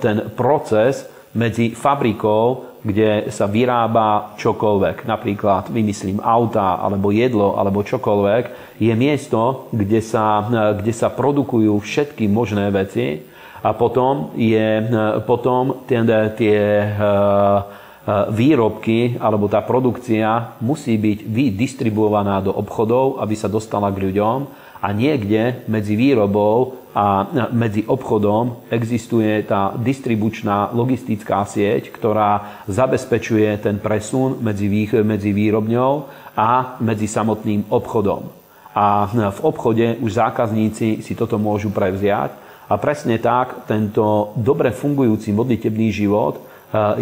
ten 0.00 0.16
proces 0.36 1.08
medzi 1.34 1.74
fabrikou, 1.74 2.78
kde 2.84 3.32
sa 3.32 3.50
vyrába 3.50 4.36
čokoľvek, 4.38 5.08
napríklad 5.08 5.72
vymyslím 5.72 6.20
auta, 6.20 6.78
alebo 6.78 7.10
jedlo, 7.10 7.56
alebo 7.56 7.82
čokoľvek, 7.82 8.76
je 8.78 8.94
miesto, 8.94 9.66
kde 9.72 9.98
sa, 10.04 10.44
kde 10.78 10.92
sa 10.92 11.08
produkujú 11.10 11.74
všetky 11.80 12.28
možné 12.28 12.68
veci 12.70 13.24
a 13.64 13.72
potom, 13.72 14.36
je, 14.36 14.84
potom 15.24 15.82
tie 15.88 16.04
eh, 16.44 17.82
výrobky 18.28 19.16
alebo 19.16 19.48
tá 19.48 19.64
produkcia 19.64 20.60
musí 20.60 21.00
byť 21.00 21.24
vydistribuovaná 21.24 22.44
do 22.44 22.52
obchodov, 22.52 23.16
aby 23.24 23.32
sa 23.32 23.48
dostala 23.48 23.88
k 23.88 24.12
ľuďom 24.12 24.38
a 24.84 24.88
niekde 24.92 25.64
medzi 25.72 25.96
výrobou 25.96 26.83
a 26.94 27.26
medzi 27.50 27.82
obchodom 27.82 28.70
existuje 28.70 29.42
tá 29.42 29.74
distribučná 29.74 30.70
logistická 30.70 31.42
sieť, 31.42 31.90
ktorá 31.90 32.62
zabezpečuje 32.70 33.50
ten 33.58 33.82
presun 33.82 34.38
medzi, 34.38 34.70
medzi 35.02 35.34
výrobňou 35.34 35.92
a 36.38 36.78
medzi 36.78 37.10
samotným 37.10 37.66
obchodom. 37.66 38.30
A 38.74 39.10
v 39.10 39.40
obchode 39.42 39.98
už 39.98 40.22
zákazníci 40.22 41.02
si 41.02 41.12
toto 41.18 41.34
môžu 41.34 41.74
prevziať. 41.74 42.34
A 42.70 42.78
presne 42.78 43.18
tak 43.18 43.66
tento 43.66 44.34
dobre 44.38 44.70
fungujúci 44.70 45.34
modlitebný 45.34 45.90
život 45.90 46.38
eh, 46.38 46.42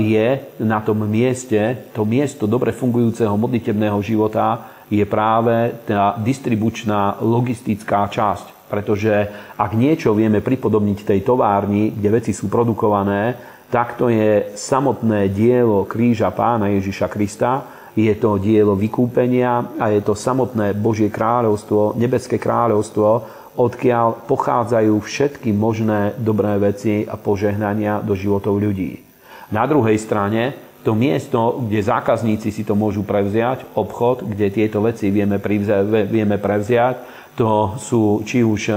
je 0.01 0.29
na 0.61 0.81
tom 0.81 1.05
mieste, 1.05 1.89
to 1.93 2.09
miesto 2.09 2.49
dobre 2.49 2.73
fungujúceho 2.73 3.37
modlitebného 3.37 4.01
života 4.01 4.73
je 4.93 5.05
práve 5.09 5.73
tá 5.89 6.13
distribučná 6.21 7.17
logistická 7.25 8.05
časť. 8.13 8.62
Pretože 8.73 9.29
ak 9.61 9.77
niečo 9.77 10.17
vieme 10.17 10.41
pripodobniť 10.41 11.05
tej 11.05 11.21
továrni, 11.21 11.93
kde 11.93 12.09
veci 12.09 12.33
sú 12.33 12.49
produkované, 12.49 13.37
tak 13.69 14.01
to 14.01 14.09
je 14.09 14.57
samotné 14.57 15.29
dielo 15.29 15.85
kríža 15.85 16.33
pána 16.33 16.73
Ježiša 16.73 17.13
Krista, 17.13 17.69
je 17.93 18.13
to 18.17 18.41
dielo 18.41 18.73
vykúpenia 18.73 19.77
a 19.77 19.93
je 19.93 20.01
to 20.01 20.17
samotné 20.17 20.73
Božie 20.73 21.13
kráľovstvo, 21.13 22.01
nebeské 22.01 22.41
kráľovstvo, 22.41 23.09
odkiaľ 23.53 24.25
pochádzajú 24.25 24.97
všetky 24.97 25.53
možné 25.53 26.17
dobré 26.17 26.57
veci 26.57 27.05
a 27.05 27.21
požehnania 27.21 28.01
do 28.01 28.17
životov 28.17 28.57
ľudí. 28.57 29.05
Na 29.53 29.69
druhej 29.69 30.01
strane 30.01 30.57
to 30.83 30.97
miesto, 30.97 31.63
kde 31.63 31.79
zákazníci 31.79 32.51
si 32.51 32.65
to 32.65 32.75
môžu 32.75 33.07
prevziať, 33.07 33.63
obchod, 33.77 34.27
kde 34.27 34.51
tieto 34.51 34.83
veci 34.83 35.13
vieme, 35.15 35.39
privziať, 35.39 36.11
vieme 36.11 36.41
prevziať, 36.41 37.22
to 37.37 37.81
sú 37.81 38.21
či 38.29 38.45
už 38.45 38.61
e, 38.69 38.75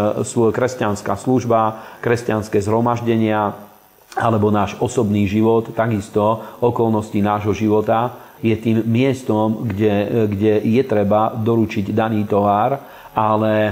kresťanská 0.52 1.20
služba, 1.20 1.84
kresťanské 2.00 2.64
zhromaždenia, 2.64 3.56
alebo 4.16 4.48
náš 4.48 4.80
osobný 4.80 5.28
život, 5.28 5.76
takisto 5.76 6.40
okolnosti 6.64 7.20
nášho 7.20 7.52
života, 7.52 8.16
je 8.40 8.56
tým 8.56 8.84
miestom, 8.88 9.68
kde, 9.68 9.92
e, 9.92 10.08
kde 10.32 10.54
je 10.64 10.84
treba 10.88 11.36
doručiť 11.36 11.92
daný 11.92 12.24
tovar, 12.24 12.80
ale 13.16 13.72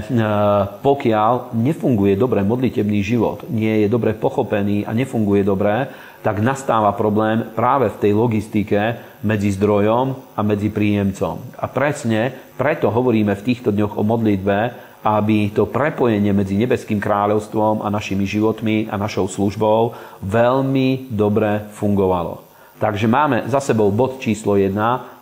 pokiaľ 0.80 1.52
nefunguje 1.56 2.16
dobre 2.16 2.44
modlitebný 2.44 3.00
život, 3.04 3.44
nie 3.48 3.84
je 3.84 3.88
dobre 3.88 4.16
pochopený 4.16 4.84
a 4.84 4.92
nefunguje 4.92 5.44
dobre, 5.44 5.88
tak 6.24 6.40
nastáva 6.40 6.96
problém 6.96 7.52
práve 7.52 7.92
v 7.92 8.00
tej 8.00 8.12
logistike 8.16 8.80
medzi 9.24 9.50
zdrojom 9.56 10.36
a 10.36 10.40
medzi 10.44 10.68
príjemcom. 10.68 11.40
A 11.56 11.64
presne 11.66 12.30
preto 12.54 12.92
hovoríme 12.92 13.32
v 13.34 13.46
týchto 13.48 13.72
dňoch 13.72 13.96
o 13.98 14.04
modlitbe, 14.04 14.58
aby 15.04 15.52
to 15.52 15.68
prepojenie 15.68 16.32
medzi 16.32 16.56
nebeským 16.56 16.96
kráľovstvom 16.96 17.84
a 17.84 17.92
našimi 17.92 18.24
životmi 18.24 18.88
a 18.88 18.96
našou 18.96 19.28
službou 19.28 19.92
veľmi 20.24 21.12
dobre 21.12 21.68
fungovalo. 21.76 22.40
Takže 22.80 23.04
máme 23.08 23.48
za 23.48 23.60
sebou 23.60 23.92
bod 23.92 24.20
číslo 24.20 24.56
1. 24.56 24.72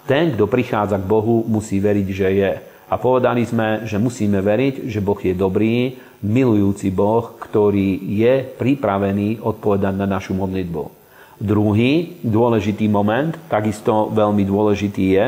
Ten, 0.07 0.34
kto 0.34 0.46
prichádza 0.50 0.98
k 0.98 1.07
Bohu, 1.07 1.42
musí 1.46 1.78
veriť, 1.82 2.07
že 2.11 2.28
je. 2.30 2.53
A 2.90 2.94
povedali 3.00 3.42
sme, 3.42 3.88
že 3.88 3.98
musíme 3.98 4.38
veriť, 4.38 4.86
že 4.86 5.00
Boh 5.00 5.18
je 5.18 5.34
dobrý, 5.34 5.96
milujúci 6.22 6.94
Boh, 6.94 7.34
ktorý 7.40 7.98
je 8.07 8.46
pripravený 8.55 9.42
odpovedať 9.42 9.94
na 9.98 10.07
našu 10.07 10.36
modlitbu. 10.38 11.01
Druhý 11.43 12.22
dôležitý 12.22 12.86
moment, 12.86 13.34
takisto 13.51 14.14
veľmi 14.14 14.47
dôležitý 14.47 15.05
je, 15.11 15.26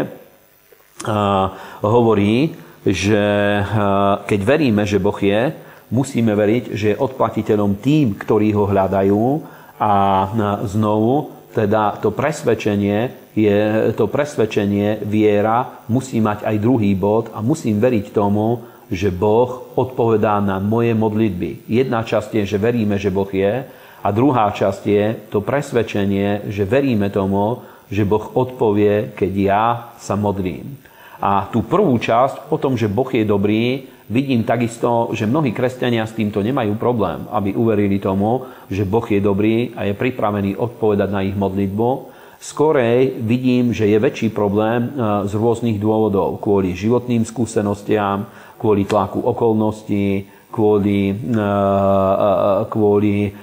hovorí, 1.83 2.55
že 2.87 3.25
keď 4.23 4.41
veríme, 4.47 4.87
že 4.87 5.03
Boh 5.03 5.19
je, 5.19 5.51
musíme 5.91 6.31
veriť, 6.39 6.65
že 6.71 6.87
je 6.95 7.01
odplatiteľom 7.03 7.83
tým, 7.83 8.15
ktorí 8.15 8.55
ho 8.55 8.63
hľadajú 8.71 9.25
a 9.83 9.93
znovu 10.71 11.35
teda 11.51 11.99
to 11.99 12.15
presvedčenie, 12.15 13.31
je, 13.35 13.91
to 13.99 14.07
presvedčenie, 14.07 15.03
viera 15.03 15.83
musí 15.91 16.23
mať 16.23 16.47
aj 16.47 16.57
druhý 16.63 16.95
bod 16.95 17.35
a 17.35 17.43
musím 17.43 17.83
veriť 17.83 18.15
tomu, 18.15 18.63
že 18.87 19.11
Boh 19.11 19.75
odpovedá 19.75 20.39
na 20.39 20.63
moje 20.63 20.95
modlitby. 20.95 21.67
Jedna 21.67 22.07
časť 22.07 22.39
je, 22.39 22.55
že 22.55 22.63
veríme, 22.63 22.95
že 22.99 23.11
Boh 23.11 23.27
je 23.27 23.67
a 24.05 24.09
druhá 24.13 24.53
časť 24.53 24.83
je 24.85 25.05
to 25.33 25.41
presvedčenie, 25.41 26.53
že 26.53 26.69
veríme 26.69 27.09
tomu, 27.09 27.65
že 27.89 28.05
Boh 28.05 28.37
odpovie, 28.37 29.17
keď 29.17 29.33
ja 29.33 29.65
sa 29.97 30.13
modlím. 30.13 30.77
A 31.25 31.49
tú 31.49 31.65
prvú 31.65 31.97
časť 31.97 32.53
o 32.53 32.61
tom, 32.61 32.77
že 32.77 32.93
Boh 32.93 33.09
je 33.09 33.25
dobrý, 33.25 33.89
vidím 34.13 34.45
takisto, 34.45 35.09
že 35.17 35.25
mnohí 35.25 35.57
kresťania 35.57 36.05
s 36.05 36.13
týmto 36.13 36.45
nemajú 36.45 36.77
problém, 36.77 37.25
aby 37.33 37.57
uverili 37.57 37.97
tomu, 37.97 38.45
že 38.69 38.85
Boh 38.85 39.05
je 39.09 39.25
dobrý 39.25 39.73
a 39.73 39.89
je 39.89 39.97
pripravený 39.97 40.61
odpovedať 40.61 41.09
na 41.09 41.25
ich 41.25 41.33
modlitbu. 41.33 42.13
Skorej 42.45 43.25
vidím, 43.25 43.73
že 43.73 43.89
je 43.89 43.97
väčší 43.97 44.29
problém 44.29 44.85
e, 44.85 44.89
z 45.25 45.33
rôznych 45.33 45.81
dôvodov. 45.81 46.45
Kvôli 46.45 46.77
životným 46.77 47.25
skúsenostiam, 47.25 48.29
kvôli 48.61 48.85
tlaku 48.85 49.25
okolností, 49.25 50.29
kvôli, 50.55 51.11
e, 51.11 51.15
e, 51.35 51.51
kvôli, 52.71 53.35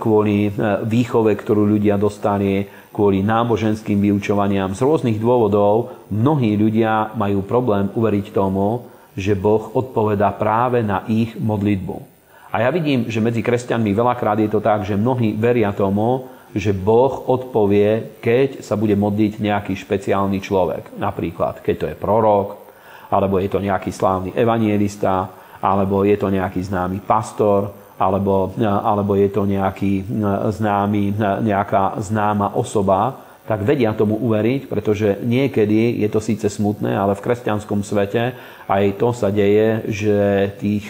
kvôli 0.00 0.48
výchove, 0.88 1.36
ktorú 1.36 1.68
ľudia 1.68 2.00
dostali, 2.00 2.64
kvôli 2.88 3.20
náboženským 3.20 4.00
vyučovaniam. 4.00 4.72
Z 4.72 4.80
rôznych 4.80 5.20
dôvodov 5.20 6.08
mnohí 6.08 6.56
ľudia 6.56 7.12
majú 7.12 7.44
problém 7.44 7.92
uveriť 7.92 8.32
tomu, 8.32 8.88
že 9.12 9.36
Boh 9.36 9.76
odpovedá 9.76 10.32
práve 10.32 10.80
na 10.80 11.04
ich 11.10 11.36
modlitbu. 11.36 12.14
A 12.54 12.62
ja 12.62 12.70
vidím, 12.70 13.10
že 13.10 13.18
medzi 13.18 13.42
kresťanmi 13.42 13.90
veľakrát 13.90 14.38
je 14.38 14.50
to 14.50 14.62
tak, 14.62 14.86
že 14.86 14.94
mnohí 14.94 15.34
veria 15.34 15.74
tomu, 15.74 16.30
že 16.54 16.70
Boh 16.70 17.26
odpovie, 17.26 18.22
keď 18.22 18.62
sa 18.62 18.78
bude 18.78 18.94
modliť 18.94 19.42
nejaký 19.42 19.74
špeciálny 19.74 20.38
človek. 20.38 20.94
Napríklad, 20.94 21.66
keď 21.66 21.74
to 21.74 21.86
je 21.90 21.96
prorok, 21.98 22.62
alebo 23.10 23.42
je 23.42 23.50
to 23.50 23.58
nejaký 23.58 23.90
slávny 23.90 24.30
evanielista, 24.38 25.34
alebo 25.64 26.04
je 26.04 26.20
to 26.20 26.28
nejaký 26.28 26.60
známy 26.60 27.00
pastor, 27.00 27.72
alebo, 27.96 28.52
alebo 28.60 29.16
je 29.16 29.32
to 29.32 29.48
nejaký 29.48 30.04
známy, 30.52 31.16
nejaká 31.40 31.96
známa 32.04 32.52
osoba, 32.52 33.24
tak 33.44 33.60
vedia 33.60 33.92
tomu 33.92 34.16
uveriť, 34.20 34.68
pretože 34.72 35.20
niekedy 35.20 36.00
je 36.00 36.08
to 36.08 36.20
síce 36.20 36.48
smutné, 36.48 36.96
ale 36.96 37.12
v 37.12 37.24
kresťanskom 37.24 37.84
svete 37.84 38.32
aj 38.68 38.84
to 38.96 39.12
sa 39.12 39.28
deje, 39.28 39.84
že 39.88 40.18
tých 40.60 40.88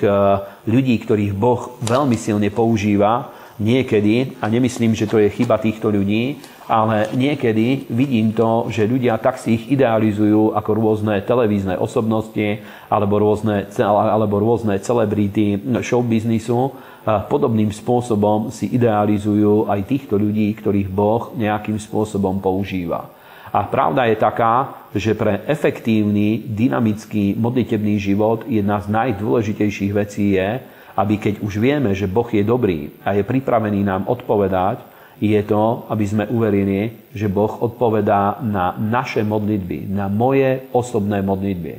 ľudí, 0.67 0.97
ktorých 1.03 1.35
Boh 1.35 1.79
veľmi 1.83 2.15
silne 2.15 2.51
používa, 2.55 3.31
niekedy, 3.59 4.39
a 4.43 4.51
nemyslím, 4.51 4.99
že 4.99 5.07
to 5.07 5.23
je 5.23 5.31
chyba 5.31 5.59
týchto 5.63 5.91
ľudí, 5.91 6.43
ale 6.65 7.13
niekedy 7.13 7.89
vidím 7.93 8.33
to, 8.33 8.73
že 8.73 8.89
ľudia 8.89 9.21
tak 9.21 9.37
si 9.37 9.61
ich 9.61 9.65
idealizujú 9.69 10.57
ako 10.57 10.71
rôzne 10.73 11.21
televízne 11.21 11.77
osobnosti 11.77 12.65
alebo 12.89 13.21
rôzne, 13.21 13.69
alebo 13.85 14.41
rôzne 14.41 14.81
celebrity 14.81 15.61
showbiznisu. 15.61 16.73
Podobným 17.05 17.69
spôsobom 17.69 18.49
si 18.49 18.73
idealizujú 18.73 19.69
aj 19.69 19.81
týchto 19.85 20.17
ľudí, 20.17 20.49
ktorých 20.57 20.89
Boh 20.89 21.37
nejakým 21.37 21.77
spôsobom 21.77 22.41
používa. 22.41 23.13
A 23.53 23.69
pravda 23.69 24.09
je 24.09 24.17
taká, 24.17 24.89
že 24.97 25.13
pre 25.13 25.45
efektívny, 25.45 26.43
dynamický, 26.49 27.37
modlitebný 27.37 28.01
život 28.01 28.49
jedna 28.49 28.81
z 28.81 28.89
najdôležitejších 28.89 29.93
vecí 29.93 30.41
je, 30.41 30.65
aby 30.97 31.15
keď 31.21 31.35
už 31.45 31.61
vieme, 31.61 31.93
že 31.93 32.09
Boh 32.11 32.27
je 32.27 32.41
dobrý 32.41 32.91
a 33.05 33.13
je 33.15 33.23
pripravený 33.23 33.85
nám 33.85 34.09
odpovedať, 34.09 34.94
je 35.21 35.41
to, 35.47 35.87
aby 35.91 36.05
sme 36.07 36.25
uverili, 36.31 37.11
že 37.15 37.31
Boh 37.31 37.63
odpovedá 37.63 38.43
na 38.43 38.75
naše 38.75 39.23
modlitby, 39.23 39.91
na 39.91 40.11
moje 40.11 40.67
osobné 40.75 41.23
modlitby. 41.23 41.75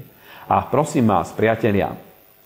A 0.48 0.64
prosím 0.70 1.10
vás, 1.10 1.34
priatelia, 1.34 1.92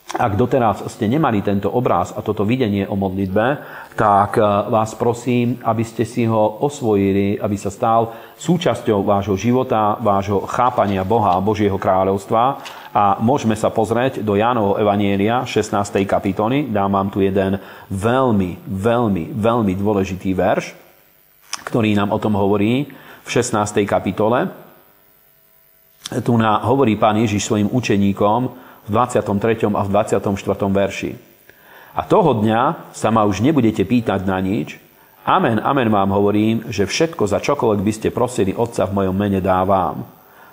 ak 0.10 0.34
doteraz 0.34 0.90
ste 0.90 1.06
nemali 1.06 1.46
tento 1.46 1.70
obraz 1.70 2.10
a 2.10 2.26
toto 2.26 2.42
videnie 2.42 2.82
o 2.90 2.98
modlitbe, 2.98 3.46
tak 3.94 4.42
eh, 4.42 4.46
vás 4.74 4.98
prosím, 4.98 5.62
aby 5.62 5.86
ste 5.86 6.02
si 6.02 6.26
ho 6.26 6.66
osvojili, 6.66 7.38
aby 7.38 7.54
sa 7.54 7.70
stal 7.70 8.34
súčasťou 8.42 9.06
vášho 9.06 9.38
života, 9.38 10.02
vášho 10.02 10.50
chápania 10.50 11.06
Boha 11.06 11.38
a 11.38 11.44
Božieho 11.44 11.78
kráľovstva. 11.78 12.58
A 12.90 13.22
môžeme 13.22 13.54
sa 13.54 13.70
pozrieť 13.70 14.26
do 14.26 14.34
Jánovho 14.34 14.82
Evanielia 14.82 15.46
16. 15.46 15.78
kapitoly. 16.10 16.74
Dám 16.74 16.90
vám 16.90 17.14
tu 17.14 17.22
jeden 17.22 17.62
veľmi, 17.94 18.66
veľmi, 18.66 19.24
veľmi 19.30 19.74
dôležitý 19.78 20.34
verš, 20.34 20.74
ktorý 21.70 21.94
nám 21.94 22.10
o 22.10 22.18
tom 22.18 22.34
hovorí 22.34 22.90
v 23.22 23.30
16. 23.30 23.86
kapitole. 23.86 24.50
Tu 26.10 26.34
na, 26.34 26.66
hovorí 26.66 26.98
pán 26.98 27.22
Ježiš 27.22 27.46
svojim 27.46 27.70
učeníkom, 27.70 28.70
v 28.90 28.98
23. 28.98 29.70
a 29.70 29.82
v 29.86 29.90
24. 29.94 30.34
verši. 30.74 31.12
A 31.94 32.02
toho 32.10 32.42
dňa 32.42 32.90
sa 32.90 33.14
ma 33.14 33.22
už 33.30 33.46
nebudete 33.46 33.86
pýtať 33.86 34.26
na 34.26 34.42
nič. 34.42 34.82
Amen, 35.30 35.62
amen 35.62 35.94
vám 35.94 36.10
hovorím, 36.10 36.74
že 36.74 36.90
všetko 36.90 37.30
za 37.30 37.38
čokoľvek 37.38 37.82
by 37.86 37.94
ste 37.94 38.10
prosili 38.10 38.58
Otca 38.58 38.90
v 38.90 38.96
mojom 38.98 39.14
mene 39.14 39.38
dávam. 39.38 40.02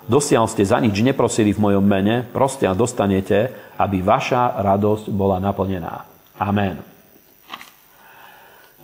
Dosiaľ 0.07 0.47
ste 0.47 0.63
za 0.63 0.79
nič 0.79 0.95
neprosili 1.03 1.51
v 1.51 1.59
mojom 1.59 1.83
mene, 1.83 2.23
proste 2.23 2.63
a 2.63 2.71
dostanete, 2.71 3.51
aby 3.75 3.99
vaša 3.99 4.55
radosť 4.63 5.11
bola 5.11 5.37
naplnená. 5.43 6.07
Amen. 6.39 6.79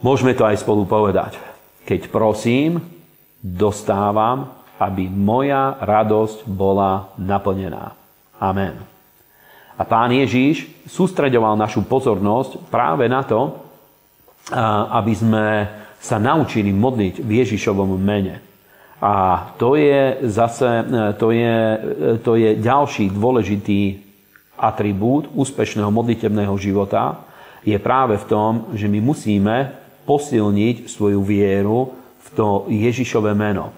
Môžeme 0.03 0.35
to 0.35 0.43
aj 0.43 0.59
spolu 0.59 0.83
povedať. 0.83 1.39
Keď 1.87 2.11
prosím, 2.11 2.83
dostávam, 3.39 4.51
aby 4.75 5.07
moja 5.07 5.79
radosť 5.79 6.43
bola 6.43 7.15
naplnená. 7.15 7.95
Amen. 8.43 8.75
A 9.79 9.81
pán 9.87 10.11
Ježíš 10.11 10.67
sústreďoval 10.91 11.55
našu 11.55 11.87
pozornosť 11.87 12.67
práve 12.67 13.07
na 13.07 13.23
to, 13.23 13.63
aby 14.91 15.13
sme 15.15 15.45
sa 16.03 16.19
naučili 16.19 16.75
modliť 16.75 17.23
v 17.23 17.31
Ježišovom 17.39 17.95
mene. 17.95 18.52
A 19.03 19.51
to 19.59 19.75
je 19.75 20.23
zase 20.31 20.63
to 21.19 21.35
je, 21.35 21.55
to 22.23 22.39
je 22.39 22.55
ďalší 22.55 23.11
dôležitý 23.11 23.99
atribút 24.55 25.27
úspešného 25.35 25.91
modlitebného 25.91 26.55
života, 26.55 27.19
je 27.67 27.75
práve 27.79 28.15
v 28.15 28.27
tom, 28.31 28.51
že 28.71 28.87
my 28.87 29.03
musíme 29.03 29.75
posilniť 30.07 30.87
svoju 30.87 31.19
vieru 31.19 31.91
v 32.23 32.27
to 32.31 32.47
Ježišové 32.71 33.35
meno. 33.35 33.75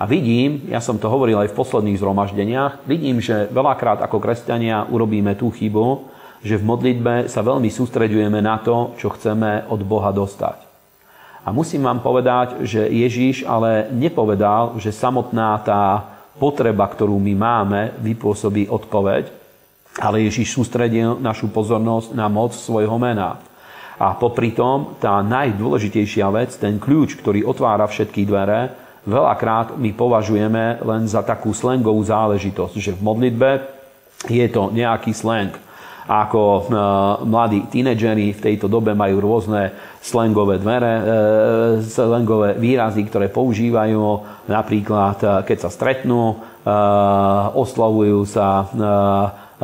A 0.00 0.08
vidím, 0.08 0.64
ja 0.72 0.80
som 0.80 0.96
to 0.96 1.12
hovoril 1.12 1.44
aj 1.44 1.52
v 1.52 1.58
posledných 1.60 2.00
zhromaždeniach, 2.00 2.88
vidím, 2.88 3.20
že 3.20 3.48
veľakrát 3.52 4.00
ako 4.00 4.16
kresťania 4.16 4.88
urobíme 4.88 5.36
tú 5.36 5.52
chybu, 5.52 6.08
že 6.44 6.60
v 6.60 6.66
modlitbe 6.68 7.14
sa 7.28 7.40
veľmi 7.40 7.68
sústreďujeme 7.68 8.40
na 8.40 8.60
to, 8.60 8.96
čo 9.00 9.12
chceme 9.12 9.68
od 9.68 9.80
Boha 9.84 10.12
dostať. 10.12 10.63
A 11.44 11.52
musím 11.52 11.84
vám 11.84 12.00
povedať, 12.00 12.64
že 12.64 12.88
Ježíš 12.88 13.44
ale 13.44 13.92
nepovedal, 13.92 14.80
že 14.80 14.96
samotná 14.96 15.60
tá 15.60 16.00
potreba, 16.40 16.88
ktorú 16.88 17.20
my 17.20 17.34
máme, 17.36 17.80
vypôsobí 18.00 18.66
odpoveď, 18.72 19.28
ale 20.00 20.26
Ježíš 20.26 20.56
sústredil 20.56 21.20
našu 21.20 21.52
pozornosť 21.52 22.16
na 22.16 22.26
moc 22.26 22.56
svojho 22.56 22.96
mena. 22.98 23.38
A 23.94 24.16
popri 24.18 24.50
tom 24.50 24.98
tá 24.98 25.22
najdôležitejšia 25.22 26.26
vec, 26.34 26.50
ten 26.58 26.82
kľúč, 26.82 27.14
ktorý 27.14 27.46
otvára 27.46 27.86
všetky 27.86 28.26
dvere, 28.26 28.74
veľakrát 29.06 29.78
my 29.78 29.94
považujeme 29.94 30.82
len 30.82 31.06
za 31.06 31.22
takú 31.22 31.54
slangovú 31.54 32.02
záležitosť, 32.02 32.74
že 32.74 32.96
v 32.96 33.04
modlitbe 33.04 33.50
je 34.26 34.46
to 34.50 34.72
nejaký 34.74 35.14
slang. 35.14 35.54
Ako 36.04 36.42
e, 36.44 36.62
mladí 37.24 37.64
tínedžeri 37.72 38.36
v 38.36 38.42
tejto 38.44 38.68
dobe 38.68 38.92
majú 38.92 39.24
rôzne 39.24 39.72
slangové 40.04 40.60
dvere, 40.60 40.92
e, 40.92 41.02
slangové 41.88 42.60
výrazy, 42.60 43.08
ktoré 43.08 43.32
používajú 43.32 44.20
napríklad, 44.52 45.16
e, 45.24 45.26
keď 45.48 45.58
sa 45.64 45.70
stretnú, 45.72 46.22
e, 46.28 46.36
oslovujú 47.56 48.28
sa 48.28 48.68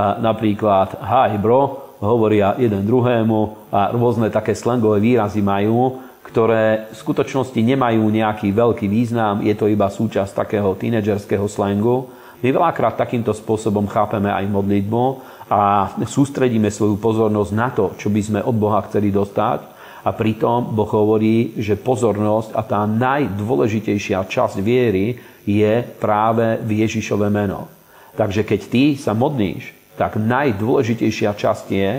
napríklad 0.01 0.97
hi 1.03 1.37
bro, 1.37 1.93
hovoria 2.01 2.57
jeden 2.57 2.89
druhému 2.89 3.69
a 3.69 3.93
rôzne 3.93 4.33
také 4.33 4.57
slangové 4.57 5.03
výrazy 5.03 5.45
majú, 5.45 6.01
ktoré 6.25 6.89
v 6.89 6.97
skutočnosti 6.97 7.59
nemajú 7.61 8.01
nejaký 8.09 8.49
veľký 8.55 8.87
význam, 8.89 9.45
je 9.45 9.53
to 9.53 9.69
iba 9.69 9.93
súčasť 9.93 10.33
takého 10.33 10.73
tínedžerského 10.73 11.45
slangu. 11.51 12.09
My 12.41 12.49
veľakrát 12.49 12.97
takýmto 12.97 13.37
spôsobom 13.37 13.85
chápeme 13.91 14.33
aj 14.33 14.49
modlitbu 14.49 15.05
a 15.53 15.93
sústredíme 16.09 16.73
svoju 16.73 16.97
pozornosť 16.97 17.53
na 17.53 17.69
to, 17.69 17.93
čo 18.01 18.09
by 18.09 18.21
sme 18.25 18.41
od 18.41 18.57
Boha 18.57 18.81
chceli 18.89 19.13
dostať. 19.13 19.80
A 20.01 20.11
pritom 20.17 20.73
Boh 20.73 20.89
hovorí, 20.89 21.53
že 21.61 21.77
pozornosť 21.77 22.57
a 22.57 22.61
tá 22.65 22.81
najdôležitejšia 22.89 24.25
časť 24.25 24.57
viery 24.65 25.21
je 25.45 25.85
práve 26.01 26.61
v 26.65 26.85
Ježišové 26.85 27.29
meno. 27.29 27.69
Takže 28.17 28.45
keď 28.45 28.61
ty 28.69 28.85
sa 28.97 29.13
modlíš, 29.13 29.77
tak 30.01 30.17
najdôležitejšia 30.17 31.37
časť 31.37 31.67
je 31.69 31.91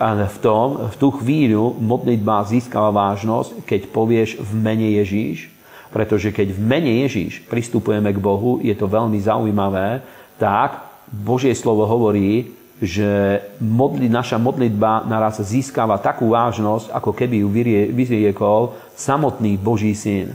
v 0.00 0.36
tom, 0.40 0.88
v 0.88 0.94
tú 0.96 1.12
chvíľu 1.20 1.76
modlitba 1.76 2.48
získala 2.48 2.88
vážnosť, 2.88 3.68
keď 3.68 3.80
povieš 3.92 4.40
v 4.40 4.50
mene 4.56 4.88
Ježíš, 4.96 5.52
pretože 5.92 6.32
keď 6.32 6.56
v 6.56 6.60
mene 6.64 6.92
Ježíš 7.04 7.44
pristupujeme 7.44 8.08
k 8.08 8.18
Bohu, 8.18 8.64
je 8.64 8.72
to 8.72 8.88
veľmi 8.88 9.20
zaujímavé, 9.20 10.00
tak 10.40 10.88
Božie 11.12 11.52
slovo 11.52 11.84
hovorí, 11.84 12.48
že 12.82 13.38
modli, 13.62 14.10
naša 14.10 14.34
modlitba 14.34 15.06
naraz 15.06 15.38
získava 15.38 15.94
takú 16.02 16.34
vážnosť, 16.34 16.90
ako 16.90 17.10
keby 17.14 17.46
ju 17.46 17.48
vyriekol 17.94 18.74
samotný 18.98 19.54
Boží 19.54 19.94
syn. 19.94 20.34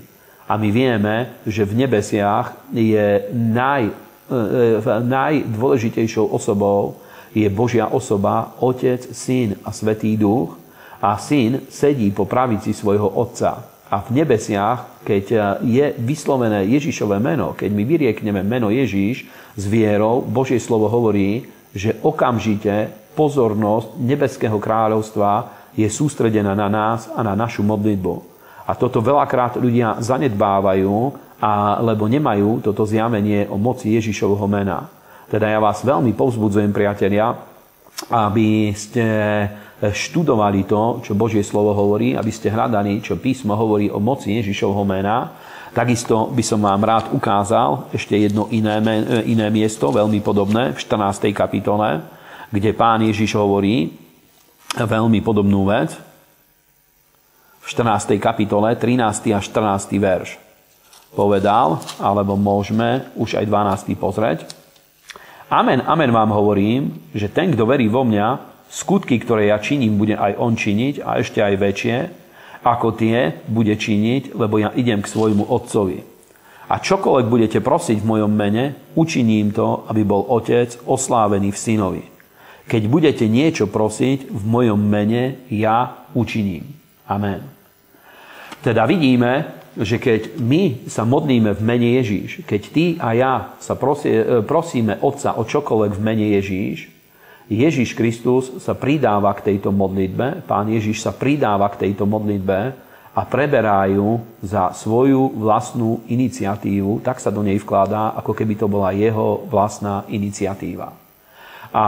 A 0.50 0.58
my 0.58 0.70
vieme, 0.74 1.36
že 1.46 1.68
v 1.68 1.86
nebesiach 1.86 2.58
je 2.74 3.28
naj, 3.36 3.84
e, 3.86 3.94
e, 4.32 4.98
najdôležitejšou 5.04 6.26
osobou 6.26 6.98
je 7.36 7.46
Božia 7.54 7.86
osoba, 7.86 8.58
Otec, 8.58 9.14
Syn 9.14 9.54
a 9.62 9.70
Svetý 9.70 10.18
Duch. 10.18 10.58
A 11.00 11.16
Syn 11.22 11.70
sedí 11.70 12.10
po 12.12 12.26
pravici 12.26 12.74
svojho 12.74 13.08
Otca. 13.08 13.62
A 13.90 14.02
v 14.06 14.22
nebesiach, 14.22 15.02
keď 15.02 15.58
je 15.66 15.86
vyslovené 15.98 16.66
Ježišové 16.78 17.18
meno, 17.18 17.58
keď 17.58 17.70
my 17.74 17.84
vyriekneme 17.86 18.42
meno 18.46 18.70
Ježíš 18.70 19.26
s 19.58 19.64
vierou, 19.66 20.22
Božie 20.22 20.62
slovo 20.62 20.86
hovorí, 20.90 21.46
že 21.76 21.98
okamžite 22.02 22.90
pozornosť 23.14 24.00
nebeského 24.00 24.58
kráľovstva 24.58 25.52
je 25.78 25.86
sústredená 25.86 26.58
na 26.58 26.68
nás 26.72 27.12
a 27.14 27.22
na 27.22 27.38
našu 27.38 27.62
modlitbu. 27.62 28.14
A 28.70 28.78
toto 28.78 29.02
veľakrát 29.02 29.58
ľudia 29.58 29.98
zanedbávajú, 30.02 30.94
a, 31.40 31.80
lebo 31.82 32.06
nemajú 32.06 32.62
toto 32.62 32.86
zjavenie 32.86 33.48
o 33.50 33.58
moci 33.58 33.96
Ježišovho 33.96 34.46
mena. 34.46 34.86
Teda 35.30 35.50
ja 35.50 35.62
vás 35.62 35.86
veľmi 35.86 36.14
povzbudzujem, 36.14 36.74
priatelia, 36.74 37.34
aby 38.10 38.74
ste 38.74 39.06
študovali 39.80 40.68
to, 40.68 41.00
čo 41.06 41.16
Božie 41.16 41.46
slovo 41.46 41.72
hovorí, 41.72 42.18
aby 42.18 42.32
ste 42.34 42.52
hľadali, 42.52 43.00
čo 43.00 43.16
písmo 43.16 43.56
hovorí 43.56 43.88
o 43.88 44.04
moci 44.04 44.36
Ježišovho 44.36 44.84
mena 44.84 45.32
Takisto 45.70 46.34
by 46.34 46.44
som 46.44 46.66
vám 46.66 46.82
rád 46.82 47.14
ukázal 47.14 47.94
ešte 47.94 48.18
jedno 48.18 48.50
iné, 48.50 48.82
iné 49.26 49.48
miesto, 49.54 49.94
veľmi 49.94 50.18
podobné, 50.26 50.74
v 50.74 50.80
14. 50.82 51.30
kapitole, 51.30 52.02
kde 52.50 52.74
pán 52.74 53.06
Ježiš 53.06 53.38
hovorí 53.38 53.94
veľmi 54.74 55.22
podobnú 55.22 55.70
vec. 55.70 55.94
V 57.62 57.68
14. 57.70 58.18
kapitole, 58.18 58.74
13. 58.74 59.38
a 59.38 59.40
14. 59.40 59.94
verš 60.02 60.50
povedal, 61.14 61.82
alebo 61.98 62.38
môžeme 62.38 63.10
už 63.18 63.38
aj 63.42 63.46
12. 63.46 63.98
pozrieť. 63.98 64.46
Amen, 65.50 65.82
amen 65.82 66.14
vám 66.14 66.30
hovorím, 66.30 67.10
že 67.14 67.30
ten, 67.30 67.50
kto 67.50 67.66
verí 67.66 67.90
vo 67.90 68.06
mňa, 68.06 68.38
skutky, 68.70 69.18
ktoré 69.18 69.50
ja 69.50 69.58
činím, 69.58 69.98
bude 69.98 70.14
aj 70.14 70.38
on 70.38 70.54
činiť 70.54 71.02
a 71.02 71.18
ešte 71.18 71.42
aj 71.42 71.56
väčšie, 71.58 71.98
ako 72.64 72.96
tie 72.96 73.46
bude 73.48 73.76
činiť, 73.76 74.36
lebo 74.36 74.60
ja 74.60 74.76
idem 74.76 75.00
k 75.00 75.12
svojmu 75.12 75.48
otcovi. 75.48 76.04
A 76.70 76.78
čokoľvek 76.78 77.26
budete 77.26 77.60
prosiť 77.66 77.98
v 77.98 78.10
mojom 78.10 78.30
mene, 78.30 78.94
učiním 78.94 79.50
to, 79.50 79.90
aby 79.90 80.06
bol 80.06 80.22
otec 80.30 80.70
oslávený 80.86 81.50
v 81.50 81.58
synovi. 81.58 82.04
Keď 82.70 82.84
budete 82.86 83.26
niečo 83.26 83.66
prosiť 83.66 84.30
v 84.30 84.44
mojom 84.46 84.78
mene, 84.78 85.42
ja 85.50 86.06
učiním. 86.14 86.70
Amen. 87.10 87.42
Teda 88.62 88.86
vidíme, 88.86 89.58
že 89.74 89.98
keď 89.98 90.38
my 90.38 90.86
sa 90.86 91.08
modlíme 91.08 91.56
v 91.58 91.62
mene 91.66 91.90
Ježíš, 91.98 92.46
keď 92.46 92.62
ty 92.70 92.86
a 93.02 93.18
ja 93.18 93.34
sa 93.58 93.74
prosíme 94.46 95.00
Otca 95.02 95.40
o 95.40 95.48
čokoľvek 95.48 95.92
v 95.96 96.04
mene 96.04 96.26
Ježíš, 96.38 96.99
Ježiš 97.50 97.98
Kristus 97.98 98.62
sa 98.62 98.78
pridáva 98.78 99.34
k 99.34 99.52
tejto 99.54 99.74
modlitbe, 99.74 100.46
pán 100.46 100.70
Ježiš 100.70 101.02
sa 101.02 101.10
pridáva 101.10 101.66
k 101.74 101.90
tejto 101.90 102.06
modlitbe 102.06 102.58
a 103.10 103.22
preberá 103.26 103.90
ju 103.90 104.22
za 104.46 104.70
svoju 104.70 105.34
vlastnú 105.34 106.06
iniciatívu, 106.06 107.02
tak 107.02 107.18
sa 107.18 107.34
do 107.34 107.42
nej 107.42 107.58
vkladá, 107.58 108.14
ako 108.22 108.38
keby 108.38 108.54
to 108.54 108.70
bola 108.70 108.94
jeho 108.94 109.50
vlastná 109.50 110.06
iniciatíva. 110.14 110.94
A 111.74 111.88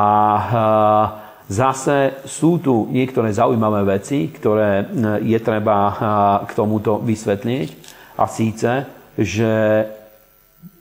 zase 1.45 2.25
sú 2.25 2.57
tu 2.57 2.89
niektoré 2.89 3.29
zaujímavé 3.29 4.01
veci, 4.01 4.33
ktoré 4.33 4.89
je 5.21 5.39
treba 5.45 5.77
k 6.49 6.51
tomuto 6.57 6.97
vysvetliť. 7.05 7.69
A 8.17 8.25
síce, 8.25 8.85
že 9.13 9.51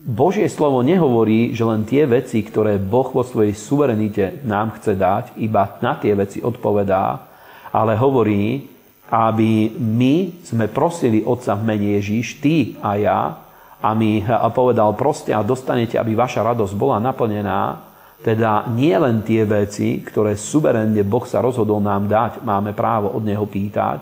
Božie 0.01 0.49
slovo 0.49 0.81
nehovorí, 0.81 1.53
že 1.53 1.61
len 1.61 1.85
tie 1.85 2.09
veci, 2.09 2.41
ktoré 2.41 2.81
Boh 2.81 3.13
vo 3.13 3.21
svojej 3.21 3.53
suverenite 3.53 4.41
nám 4.49 4.81
chce 4.81 4.97
dať, 4.97 5.25
iba 5.37 5.77
na 5.85 5.93
tie 6.01 6.17
veci 6.17 6.41
odpovedá, 6.41 7.21
ale 7.69 8.01
hovorí, 8.01 8.65
aby 9.13 9.77
my 9.77 10.41
sme 10.41 10.73
prosili 10.73 11.21
Otca 11.21 11.53
v 11.53 11.67
mene 11.69 12.01
Ježíš, 12.01 12.41
ty 12.41 12.81
a 12.81 12.97
ja, 12.97 13.21
a 13.81 13.91
mi 13.93 14.25
povedal, 14.57 14.97
proste 14.97 15.37
a 15.37 15.45
dostanete, 15.45 16.01
aby 16.01 16.17
vaša 16.17 16.49
radosť 16.49 16.75
bola 16.81 16.97
naplnená, 16.97 17.85
teda 18.25 18.73
nie 18.73 18.93
len 18.97 19.21
tie 19.21 19.45
veci, 19.45 20.01
ktoré 20.01 20.37
suverénne 20.37 21.01
Boh 21.05 21.25
sa 21.29 21.45
rozhodol 21.45 21.81
nám 21.81 22.09
dať, 22.09 22.41
máme 22.41 22.73
právo 22.73 23.13
od 23.13 23.25
Neho 23.25 23.45
pýtať, 23.45 24.01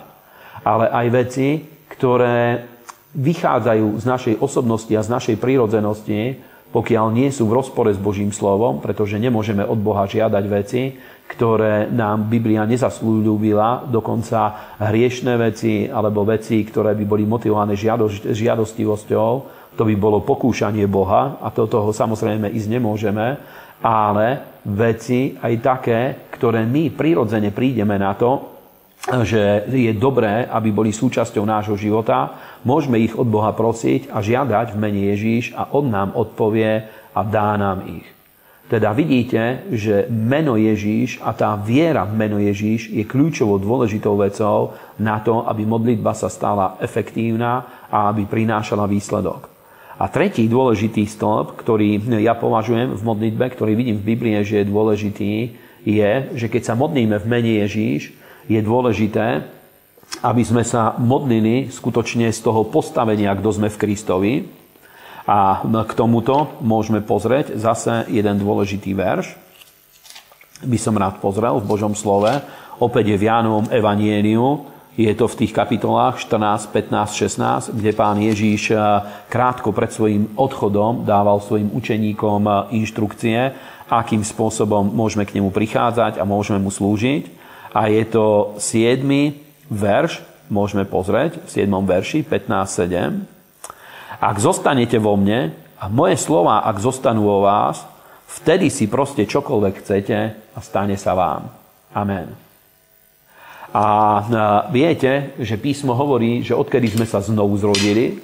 ale 0.63 0.91
aj 0.95 1.07
veci, 1.11 1.63
ktoré 1.91 2.78
vychádzajú 3.17 3.87
z 4.01 4.05
našej 4.05 4.35
osobnosti 4.41 4.93
a 4.93 5.05
z 5.05 5.09
našej 5.09 5.37
prírodzenosti, 5.41 6.41
pokiaľ 6.69 7.07
nie 7.17 7.33
sú 7.33 7.49
v 7.49 7.57
rozpore 7.57 7.89
s 7.89 8.01
Božím 8.01 8.29
slovom, 8.29 8.85
pretože 8.85 9.17
nemôžeme 9.17 9.65
od 9.65 9.81
Boha 9.81 10.05
žiadať 10.05 10.45
veci, 10.45 10.93
ktoré 11.29 11.89
nám 11.89 12.29
Biblia 12.29 12.69
nezaslúľubila, 12.69 13.89
dokonca 13.89 14.77
hriešné 14.81 15.33
veci 15.41 15.89
alebo 15.89 16.29
veci, 16.29 16.61
ktoré 16.65 16.93
by 16.93 17.05
boli 17.09 17.25
motivované 17.25 17.73
žiadostivosťou, 18.29 19.31
to 19.77 19.83
by 19.85 19.95
bolo 19.97 20.25
pokúšanie 20.25 20.85
Boha 20.85 21.41
a 21.41 21.49
do 21.49 21.65
toho 21.65 21.93
samozrejme 21.93 22.53
ísť 22.53 22.69
nemôžeme, 22.69 23.27
ale 23.81 24.27
veci 24.69 25.39
aj 25.39 25.55
také, 25.65 26.01
ktoré 26.35 26.67
my 26.69 26.93
prirodzene 26.93 27.55
prídeme 27.55 27.97
na 27.97 28.13
to, 28.13 28.59
že 29.25 29.71
je 29.71 29.93
dobré, 29.95 30.45
aby 30.51 30.69
boli 30.75 30.91
súčasťou 30.93 31.47
nášho 31.47 31.79
života, 31.79 32.48
môžeme 32.63 32.99
ich 33.03 33.15
od 33.15 33.29
Boha 33.29 33.55
prosiť 33.55 34.11
a 34.11 34.23
žiadať 34.23 34.75
v 34.75 34.81
mene 34.81 35.03
Ježíš 35.15 35.55
a 35.55 35.71
On 35.75 35.87
nám 35.87 36.15
odpovie 36.15 36.87
a 37.15 37.21
dá 37.27 37.59
nám 37.59 37.87
ich. 37.87 38.09
Teda 38.69 38.93
vidíte, 38.93 39.65
že 39.73 40.05
meno 40.13 40.61
Ježíš 40.61 41.25
a 41.25 41.33
tá 41.33 41.57
viera 41.57 42.05
v 42.05 42.21
meno 42.21 42.37
Ježíš 42.37 42.93
je 42.93 43.01
kľúčovou 43.01 43.57
dôležitou 43.57 44.13
vecou 44.21 44.77
na 45.01 45.25
to, 45.25 45.41
aby 45.49 45.65
modlitba 45.65 46.13
sa 46.13 46.29
stala 46.29 46.77
efektívna 46.77 47.65
a 47.89 48.13
aby 48.13 48.29
prinášala 48.29 48.85
výsledok. 48.85 49.49
A 49.99 50.13
tretí 50.13 50.45
dôležitý 50.47 51.09
stĺp, 51.09 51.57
ktorý 51.59 51.97
ja 52.21 52.37
považujem 52.37 52.93
v 52.93 53.03
modlitbe, 53.03 53.57
ktorý 53.57 53.73
vidím 53.73 53.97
v 53.99 54.15
Biblii, 54.15 54.45
že 54.45 54.63
je 54.63 54.71
dôležitý, 54.71 55.33
je, 55.89 56.13
že 56.37 56.47
keď 56.53 56.63
sa 56.69 56.75
modlíme 56.77 57.17
v 57.17 57.27
mene 57.27 57.53
Ježíš, 57.65 58.13
je 58.53 58.61
dôležité, 58.61 59.49
aby 60.23 60.43
sme 60.43 60.67
sa 60.67 60.97
modlili 60.99 61.71
skutočne 61.71 62.33
z 62.33 62.41
toho 62.43 62.67
postavenia, 62.67 63.37
kto 63.37 63.49
sme 63.55 63.69
v 63.71 63.81
Kristovi. 63.81 64.35
A 65.29 65.61
k 65.63 65.93
tomuto 65.93 66.57
môžeme 66.65 67.05
pozrieť 67.05 67.55
zase 67.61 68.09
jeden 68.09 68.41
dôležitý 68.41 68.97
verš. 68.97 69.37
By 70.65 70.79
som 70.81 70.97
rád 70.97 71.21
pozrel 71.21 71.61
v 71.61 71.69
Božom 71.69 71.93
slove. 71.93 72.33
Opäť 72.81 73.15
je 73.15 73.21
v 73.21 73.29
Jánovom 73.29 73.69
evanieliu. 73.69 74.65
Je 74.99 75.15
to 75.15 75.31
v 75.31 75.47
tých 75.47 75.55
kapitolách 75.55 76.19
14, 76.27 76.75
15, 76.75 77.71
16, 77.71 77.79
kde 77.79 77.93
pán 77.95 78.19
Ježíš 78.19 78.75
eh, 78.75 78.83
krátko 79.31 79.71
pred 79.71 79.95
svojim 79.95 80.35
odchodom 80.35 81.07
dával 81.07 81.39
svojim 81.39 81.71
učeníkom 81.71 82.43
eh, 82.43 82.55
inštrukcie, 82.83 83.55
akým 83.87 84.27
spôsobom 84.27 84.91
môžeme 84.91 85.23
k 85.23 85.39
nemu 85.39 85.55
prichádzať 85.55 86.19
a 86.19 86.27
môžeme 86.27 86.59
mu 86.59 86.75
slúžiť 86.75 87.31
a 87.79 87.87
je 87.87 88.03
to 88.11 88.59
7. 88.59 89.48
verš, 89.69 90.25
môžeme 90.49 90.89
pozrieť, 90.89 91.45
v 91.45 91.49
7. 91.49 91.69
verši 91.69 92.25
15.7. 92.25 93.25
Ak 94.19 94.37
zostanete 94.43 94.99
vo 94.99 95.15
mne 95.15 95.55
a 95.79 95.87
moje 95.87 96.19
slova, 96.19 96.67
ak 96.67 96.83
zostanú 96.83 97.29
vo 97.29 97.47
vás, 97.47 97.87
vtedy 98.41 98.73
si 98.73 98.91
proste 98.91 99.29
čokoľvek 99.29 99.75
chcete 99.79 100.19
a 100.57 100.59
stane 100.59 100.99
sa 100.99 101.15
vám. 101.15 101.53
Amen. 101.95 102.35
A 103.69 103.85
viete, 104.73 105.37
že 105.37 105.61
písmo 105.61 105.93
hovorí, 105.93 106.41
že 106.41 106.57
odkedy 106.57 106.89
sme 106.97 107.05
sa 107.05 107.21
znovu 107.21 107.61
zrodili 107.61 108.17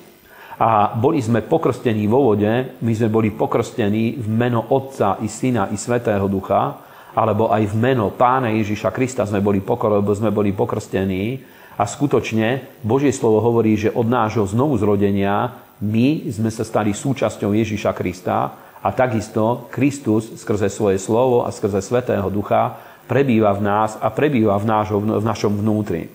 a 0.56 0.96
boli 0.96 1.20
sme 1.20 1.44
pokrstení 1.44 2.08
vo 2.08 2.32
vode, 2.32 2.80
my 2.80 2.92
sme 2.96 3.12
boli 3.12 3.28
pokrstení 3.28 4.16
v 4.16 4.26
meno 4.30 4.64
Otca 4.72 5.20
i 5.20 5.28
Syna 5.28 5.68
i 5.68 5.76
Svetého 5.76 6.24
Ducha, 6.32 6.83
alebo 7.14 7.50
aj 7.54 7.70
v 7.70 7.76
meno 7.78 8.10
Pána 8.10 8.50
Ježiša 8.50 8.90
Krista 8.90 9.22
sme 9.22 9.38
boli, 9.38 9.62
pokor, 9.62 10.02
sme 10.14 10.34
boli 10.34 10.50
pokrstení. 10.50 11.40
A 11.74 11.86
skutočne 11.86 12.78
Božie 12.86 13.10
slovo 13.10 13.42
hovorí, 13.42 13.74
že 13.74 13.90
od 13.90 14.06
nášho 14.06 14.46
znovu 14.46 14.78
zrodenia 14.78 15.54
my 15.82 16.30
sme 16.30 16.50
sa 16.50 16.62
stali 16.62 16.94
súčasťou 16.94 17.50
Ježiša 17.50 17.90
Krista 17.94 18.54
A 18.84 18.92
takisto 18.92 19.72
Kristus 19.72 20.28
skrze 20.36 20.68
svoje 20.68 21.00
slovo 21.00 21.48
a 21.48 21.48
skrze 21.48 21.80
Svetého 21.80 22.28
Ducha 22.28 22.76
prebýva 23.08 23.56
v 23.56 23.64
nás 23.64 23.96
a 23.96 24.12
prebýva 24.12 24.60
v, 24.60 24.68
nášho, 24.68 25.00
v 25.00 25.24
našom 25.24 25.56
vnútri. 25.56 26.12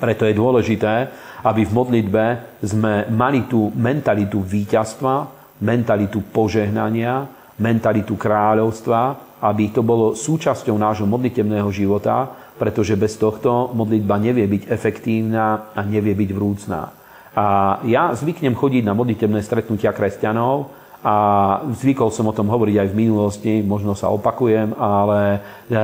Preto 0.00 0.24
je 0.24 0.32
dôležité, 0.32 1.12
aby 1.44 1.68
v 1.68 1.76
modlitbe 1.76 2.24
sme 2.64 3.04
mali 3.12 3.44
tú 3.44 3.68
mentalitu 3.76 4.40
víťazstva, 4.40 5.28
mentalitu 5.60 6.24
požehnania, 6.32 7.28
mentalitu 7.60 8.16
kráľovstva, 8.16 9.00
aby 9.44 9.72
to 9.72 9.84
bolo 9.84 10.16
súčasťou 10.16 10.76
nášho 10.76 11.06
modlitebného 11.08 11.68
života, 11.72 12.28
pretože 12.56 12.96
bez 12.96 13.16
tohto 13.16 13.72
modlitba 13.72 14.20
nevie 14.20 14.44
byť 14.44 14.62
efektívna 14.68 15.72
a 15.72 15.80
nevie 15.84 16.12
byť 16.12 16.30
vrúcná. 16.32 16.92
A 17.36 17.46
ja 17.86 18.10
zvyknem 18.12 18.58
chodiť 18.58 18.82
na 18.84 18.92
modlitebné 18.92 19.40
stretnutia 19.40 19.94
kresťanov, 19.94 20.80
a 21.00 21.16
zvykol 21.72 22.12
som 22.12 22.28
o 22.28 22.36
tom 22.36 22.52
hovoriť 22.52 22.76
aj 22.76 22.88
v 22.92 22.98
minulosti, 23.08 23.52
možno 23.64 23.96
sa 23.96 24.12
opakujem, 24.12 24.76
ale 24.76 25.20
e, 25.32 25.38
e, 25.72 25.80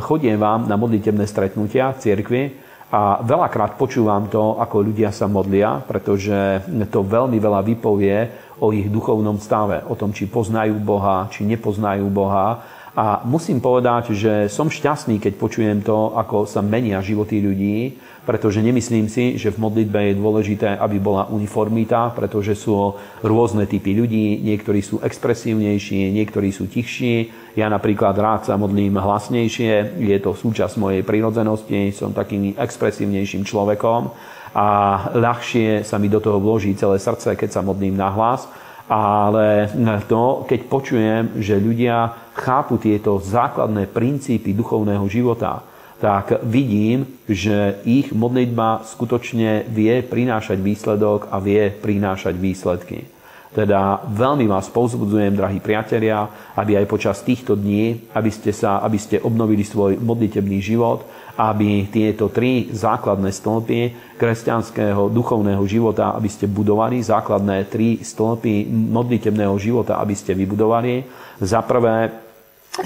chodím 0.00 0.40
vám 0.40 0.64
na 0.64 0.80
modlitebné 0.80 1.28
stretnutia 1.28 1.92
v 1.92 2.00
cirkvi 2.00 2.42
a 2.90 3.20
veľakrát 3.20 3.76
počúvam 3.76 4.24
to, 4.32 4.56
ako 4.56 4.88
ľudia 4.88 5.12
sa 5.12 5.28
modlia, 5.28 5.84
pretože 5.84 6.64
to 6.88 7.04
veľmi 7.04 7.36
veľa 7.36 7.60
vypovie 7.60 8.18
o 8.60 8.70
ich 8.76 8.92
duchovnom 8.92 9.40
stave, 9.40 9.80
o 9.88 9.96
tom, 9.96 10.12
či 10.12 10.28
poznajú 10.28 10.76
Boha, 10.76 11.26
či 11.32 11.48
nepoznajú 11.48 12.06
Boha. 12.12 12.60
A 12.92 13.22
musím 13.24 13.62
povedať, 13.62 14.12
že 14.12 14.50
som 14.52 14.68
šťastný, 14.68 15.22
keď 15.22 15.32
počujem 15.40 15.78
to, 15.80 16.12
ako 16.12 16.44
sa 16.44 16.60
menia 16.60 17.00
životy 17.00 17.40
ľudí, 17.40 17.96
pretože 18.28 18.60
nemyslím 18.60 19.08
si, 19.08 19.40
že 19.40 19.54
v 19.54 19.62
modlitbe 19.62 20.10
je 20.10 20.20
dôležité, 20.20 20.68
aby 20.76 21.00
bola 21.00 21.24
uniformita, 21.32 22.12
pretože 22.12 22.58
sú 22.58 22.94
rôzne 23.24 23.64
typy 23.64 23.96
ľudí, 23.96 24.44
niektorí 24.44 24.84
sú 24.84 25.00
expresívnejší, 25.00 26.12
niektorí 26.12 26.52
sú 26.52 26.68
tichší. 26.68 27.32
Ja 27.56 27.72
napríklad 27.72 28.12
rád 28.18 28.46
sa 28.46 28.60
modlím 28.60 29.00
hlasnejšie, 29.00 29.98
je 29.98 30.18
to 30.20 30.36
súčasť 30.36 30.76
mojej 30.76 31.02
prírodzenosti, 31.06 31.96
som 31.96 32.12
takým 32.12 32.58
expresívnejším 32.58 33.46
človekom 33.46 34.12
a 34.54 34.66
ľahšie 35.14 35.86
sa 35.86 35.98
mi 35.98 36.10
do 36.10 36.18
toho 36.18 36.42
vloží 36.42 36.74
celé 36.74 36.98
srdce, 36.98 37.38
keď 37.38 37.50
sa 37.54 37.62
modlím 37.62 37.94
na 37.94 38.10
hlas. 38.10 38.50
Ale 38.90 39.70
to, 40.10 40.42
keď 40.50 40.60
počujem, 40.66 41.22
že 41.38 41.62
ľudia 41.62 42.10
chápu 42.34 42.74
tieto 42.82 43.22
základné 43.22 43.86
princípy 43.86 44.50
duchovného 44.50 45.06
života, 45.06 45.62
tak 46.02 46.42
vidím, 46.42 47.06
že 47.28 47.78
ich 47.86 48.10
modlitba 48.10 48.82
skutočne 48.88 49.68
vie 49.68 50.00
prinášať 50.02 50.58
výsledok 50.58 51.28
a 51.30 51.38
vie 51.38 51.70
prinášať 51.70 52.34
výsledky. 52.34 53.19
Teda 53.50 53.98
veľmi 54.06 54.46
vás 54.46 54.70
povzbudzujem, 54.70 55.34
drahí 55.34 55.58
priatelia, 55.58 56.22
aby 56.54 56.78
aj 56.78 56.86
počas 56.86 57.18
týchto 57.26 57.58
dní, 57.58 58.06
aby 58.14 58.30
ste, 58.30 58.54
sa, 58.54 58.78
aby 58.78 58.94
ste 58.94 59.18
obnovili 59.18 59.66
svoj 59.66 59.98
modlitebný 59.98 60.62
život, 60.62 61.02
aby 61.34 61.90
tieto 61.90 62.30
tri 62.30 62.70
základné 62.70 63.34
stĺpy 63.34 63.78
kresťanského 64.14 65.10
duchovného 65.10 65.66
života, 65.66 66.14
aby 66.14 66.30
ste 66.30 66.46
budovali, 66.46 67.02
základné 67.02 67.66
tri 67.66 67.98
stĺpy 67.98 68.70
modlitebného 68.70 69.58
života, 69.58 69.98
aby 69.98 70.14
ste 70.14 70.30
vybudovali. 70.30 71.02
Za 71.42 71.66
prvé 71.66 72.06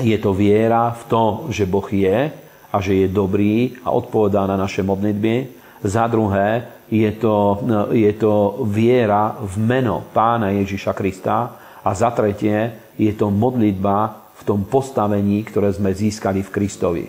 je 0.00 0.16
to 0.16 0.32
viera 0.32 0.96
v 0.96 1.02
to, 1.12 1.24
že 1.52 1.68
Boh 1.68 1.84
je, 1.92 2.44
a 2.74 2.76
že 2.82 3.06
je 3.06 3.06
dobrý 3.06 3.78
a 3.86 3.94
odpovedá 3.94 4.50
na 4.50 4.58
naše 4.58 4.82
modlitby. 4.82 5.62
Za 5.86 6.10
druhé, 6.10 6.73
je 6.90 7.10
to, 7.16 7.64
je 7.92 8.12
to 8.16 8.64
viera 8.68 9.36
v 9.40 9.54
meno 9.60 10.04
pána 10.12 10.52
Ježiša 10.52 10.92
Krista. 10.92 11.36
A 11.84 11.90
za 11.92 12.12
tretie, 12.16 12.92
je 12.96 13.12
to 13.12 13.28
modlitba 13.28 14.24
v 14.40 14.42
tom 14.44 14.64
postavení, 14.64 15.44
ktoré 15.44 15.72
sme 15.72 15.92
získali 15.92 16.40
v 16.40 16.52
Kristovi. 16.52 17.04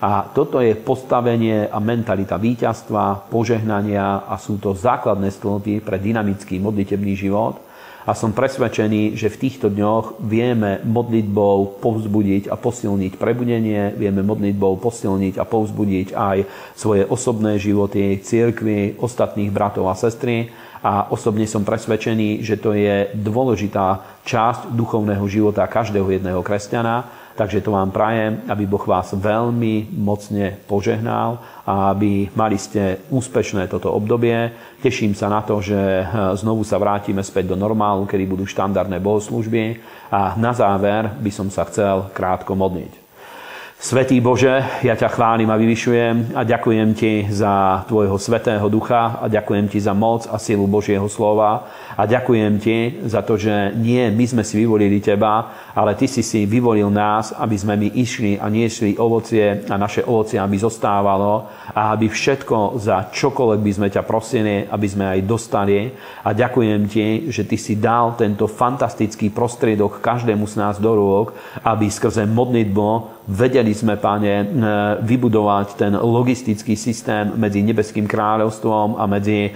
A 0.00 0.24
toto 0.32 0.64
je 0.64 0.72
postavenie 0.78 1.68
a 1.68 1.76
mentalita 1.76 2.40
víťazstva, 2.40 3.28
požehnania 3.28 4.24
a 4.24 4.40
sú 4.40 4.56
to 4.56 4.72
základné 4.72 5.28
stĺpy 5.28 5.84
pre 5.84 6.00
dynamický 6.00 6.58
modlitebný 6.62 7.14
život– 7.18 7.54
a 8.08 8.16
som 8.16 8.32
presvedčený, 8.32 9.12
že 9.12 9.28
v 9.28 9.40
týchto 9.40 9.68
dňoch 9.68 10.24
vieme 10.24 10.80
modlitbou 10.88 11.84
povzbudiť 11.84 12.48
a 12.48 12.56
posilniť 12.56 13.20
prebudenie, 13.20 13.92
vieme 13.92 14.24
modlitbou 14.24 14.80
posilniť 14.80 15.36
a 15.36 15.44
povzbudiť 15.44 16.08
aj 16.16 16.38
svoje 16.72 17.04
osobné 17.04 17.60
životy, 17.60 18.16
církvy, 18.24 18.96
ostatných 18.96 19.52
bratov 19.52 19.92
a 19.92 19.98
sestry. 19.98 20.48
A 20.80 21.12
osobne 21.12 21.44
som 21.44 21.60
presvedčený, 21.60 22.40
že 22.40 22.56
to 22.56 22.72
je 22.72 23.12
dôležitá 23.12 24.00
časť 24.24 24.72
duchovného 24.72 25.28
života 25.28 25.68
každého 25.68 26.08
jedného 26.08 26.40
kresťana 26.40 27.19
Takže 27.38 27.62
to 27.62 27.72
vám 27.72 27.94
prajem, 27.94 28.42
aby 28.50 28.66
Boh 28.66 28.82
vás 28.82 29.14
veľmi 29.14 29.94
mocne 29.94 30.58
požehnal 30.66 31.38
a 31.62 31.94
aby 31.94 32.26
mali 32.34 32.58
ste 32.58 33.00
úspešné 33.08 33.70
toto 33.70 33.94
obdobie. 33.94 34.50
Teším 34.82 35.14
sa 35.14 35.30
na 35.30 35.40
to, 35.40 35.62
že 35.62 35.78
eh, 35.78 36.06
znovu 36.36 36.66
sa 36.66 36.76
vrátime 36.76 37.22
späť 37.22 37.54
do 37.54 37.56
normálu, 37.56 38.04
kedy 38.04 38.24
budú 38.26 38.44
štandardné 38.44 38.98
bohoslužby. 38.98 39.78
A 40.10 40.34
na 40.34 40.50
záver 40.50 41.06
by 41.22 41.30
som 41.30 41.48
sa 41.48 41.62
chcel 41.70 42.10
krátko 42.10 42.58
modliť. 42.58 43.10
Svetý 43.80 44.20
Bože, 44.20 44.60
ja 44.84 44.92
ťa 44.92 45.08
chválim 45.08 45.48
a 45.48 45.56
vyvyšujem 45.56 46.36
a 46.36 46.44
ďakujem 46.44 46.92
Ti 46.92 47.32
za 47.32 47.80
Tvojho 47.88 48.20
Svetého 48.20 48.68
Ducha 48.68 49.16
a 49.16 49.24
ďakujem 49.24 49.72
Ti 49.72 49.80
za 49.80 49.96
moc 49.96 50.28
a 50.28 50.36
silu 50.36 50.68
Božieho 50.68 51.08
slova 51.08 51.64
a 52.00 52.08
ďakujem 52.08 52.56
Ti 52.56 52.78
za 53.04 53.20
to, 53.20 53.36
že 53.36 53.76
nie 53.76 54.08
my 54.08 54.24
sme 54.24 54.40
si 54.40 54.56
vyvolili 54.56 55.04
Teba, 55.04 55.68
ale 55.76 55.92
Ty 56.00 56.08
si 56.08 56.24
si 56.24 56.48
vyvolil 56.48 56.88
nás, 56.88 57.36
aby 57.36 57.52
sme 57.60 57.76
my 57.76 57.92
išli 57.92 58.40
a 58.40 58.48
niesli 58.48 58.96
ovocie 58.96 59.68
a 59.68 59.76
naše 59.76 60.08
ovocie, 60.08 60.40
aby 60.40 60.56
zostávalo 60.56 61.44
a 61.76 61.92
aby 61.92 62.08
všetko 62.08 62.80
za 62.80 63.12
čokoľvek 63.12 63.60
by 63.60 63.72
sme 63.76 63.88
ťa 63.92 64.02
prosili, 64.08 64.64
aby 64.64 64.86
sme 64.88 65.12
aj 65.12 65.20
dostali. 65.28 65.92
A 66.24 66.32
ďakujem 66.32 66.88
Ti, 66.88 67.06
že 67.28 67.44
Ty 67.44 67.56
si 67.60 67.76
dal 67.76 68.16
tento 68.16 68.48
fantastický 68.48 69.28
prostriedok 69.28 70.00
každému 70.00 70.48
z 70.48 70.54
nás 70.56 70.80
do 70.80 70.96
rúk, 70.96 71.36
aby 71.68 71.84
skrze 71.92 72.24
modlitbu 72.24 73.20
Vedeli 73.30 73.70
sme, 73.70 73.94
páne, 73.94 74.42
e, 74.42 74.44
vybudovať 75.06 75.78
ten 75.78 75.94
logistický 75.94 76.74
systém 76.74 77.30
medzi 77.38 77.62
Nebeským 77.62 78.10
kráľovstvom 78.10 78.98
a 78.98 79.06
medzi 79.06 79.46
e, 79.46 79.50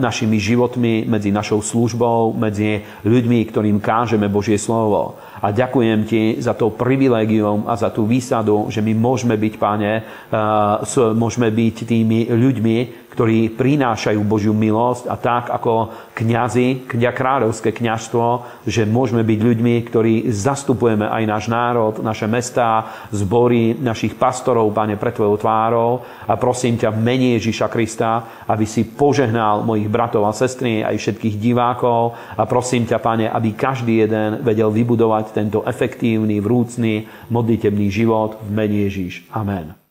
našimi 0.00 0.40
životmi, 0.40 1.04
medzi 1.04 1.28
našou 1.28 1.60
službou, 1.60 1.87
medzi 2.36 2.84
ľuďmi, 3.06 3.38
ktorým 3.48 3.78
kážeme 3.80 4.28
Božie 4.28 4.60
slovo. 4.60 5.16
A 5.42 5.54
ďakujem 5.54 6.00
ti 6.04 6.22
za 6.42 6.54
to 6.54 6.74
privilegium 6.74 7.66
a 7.70 7.78
za 7.78 7.90
tú 7.94 8.04
výsadu, 8.06 8.66
že 8.68 8.82
my 8.82 8.92
môžeme 8.94 9.38
byť, 9.38 9.54
páne, 9.58 10.02
e, 10.30 11.14
môžeme 11.14 11.48
byť 11.50 11.76
tými 11.86 12.30
ľuďmi, 12.30 12.76
ktorí 13.18 13.50
prinášajú 13.58 14.22
Božiu 14.22 14.54
milosť 14.54 15.10
a 15.10 15.18
tak 15.18 15.50
ako 15.50 15.90
kňazi, 16.14 16.86
kňa 16.86 17.10
kráľovské 17.10 17.74
kňažstvo, 17.74 18.26
že 18.62 18.86
môžeme 18.86 19.26
byť 19.26 19.40
ľuďmi, 19.42 19.74
ktorí 19.90 20.30
zastupujeme 20.30 21.02
aj 21.02 21.24
náš 21.26 21.44
národ, 21.50 21.98
naše 21.98 22.30
mestá, 22.30 22.86
zbory, 23.10 23.74
našich 23.74 24.14
pastorov, 24.14 24.70
Pane, 24.70 24.94
pre 24.94 25.10
Tvojou 25.10 25.34
tvárou. 25.34 26.06
A 26.30 26.38
prosím 26.38 26.78
ťa 26.78 26.94
v 26.94 27.02
Ježiša 27.42 27.66
Krista, 27.66 28.22
aby 28.46 28.62
si 28.62 28.86
požehnal 28.86 29.66
mojich 29.66 29.90
bratov 29.90 30.22
a 30.22 30.30
sestry, 30.30 30.86
aj 30.86 30.94
všetkých 30.94 31.42
divákov. 31.42 32.14
A 32.38 32.46
prosím 32.46 32.86
ťa, 32.86 33.02
Pane, 33.02 33.26
aby 33.26 33.50
každý 33.50 34.06
jeden 34.06 34.46
vedel 34.46 34.70
vybudovať 34.70 35.27
tento 35.32 35.64
efektívny, 35.64 36.38
vrúcný, 36.38 37.08
modlitebný 37.32 37.88
život 37.88 38.38
v 38.44 38.50
mene 38.52 38.76
Ježiš. 38.86 39.26
Amen. 39.32 39.87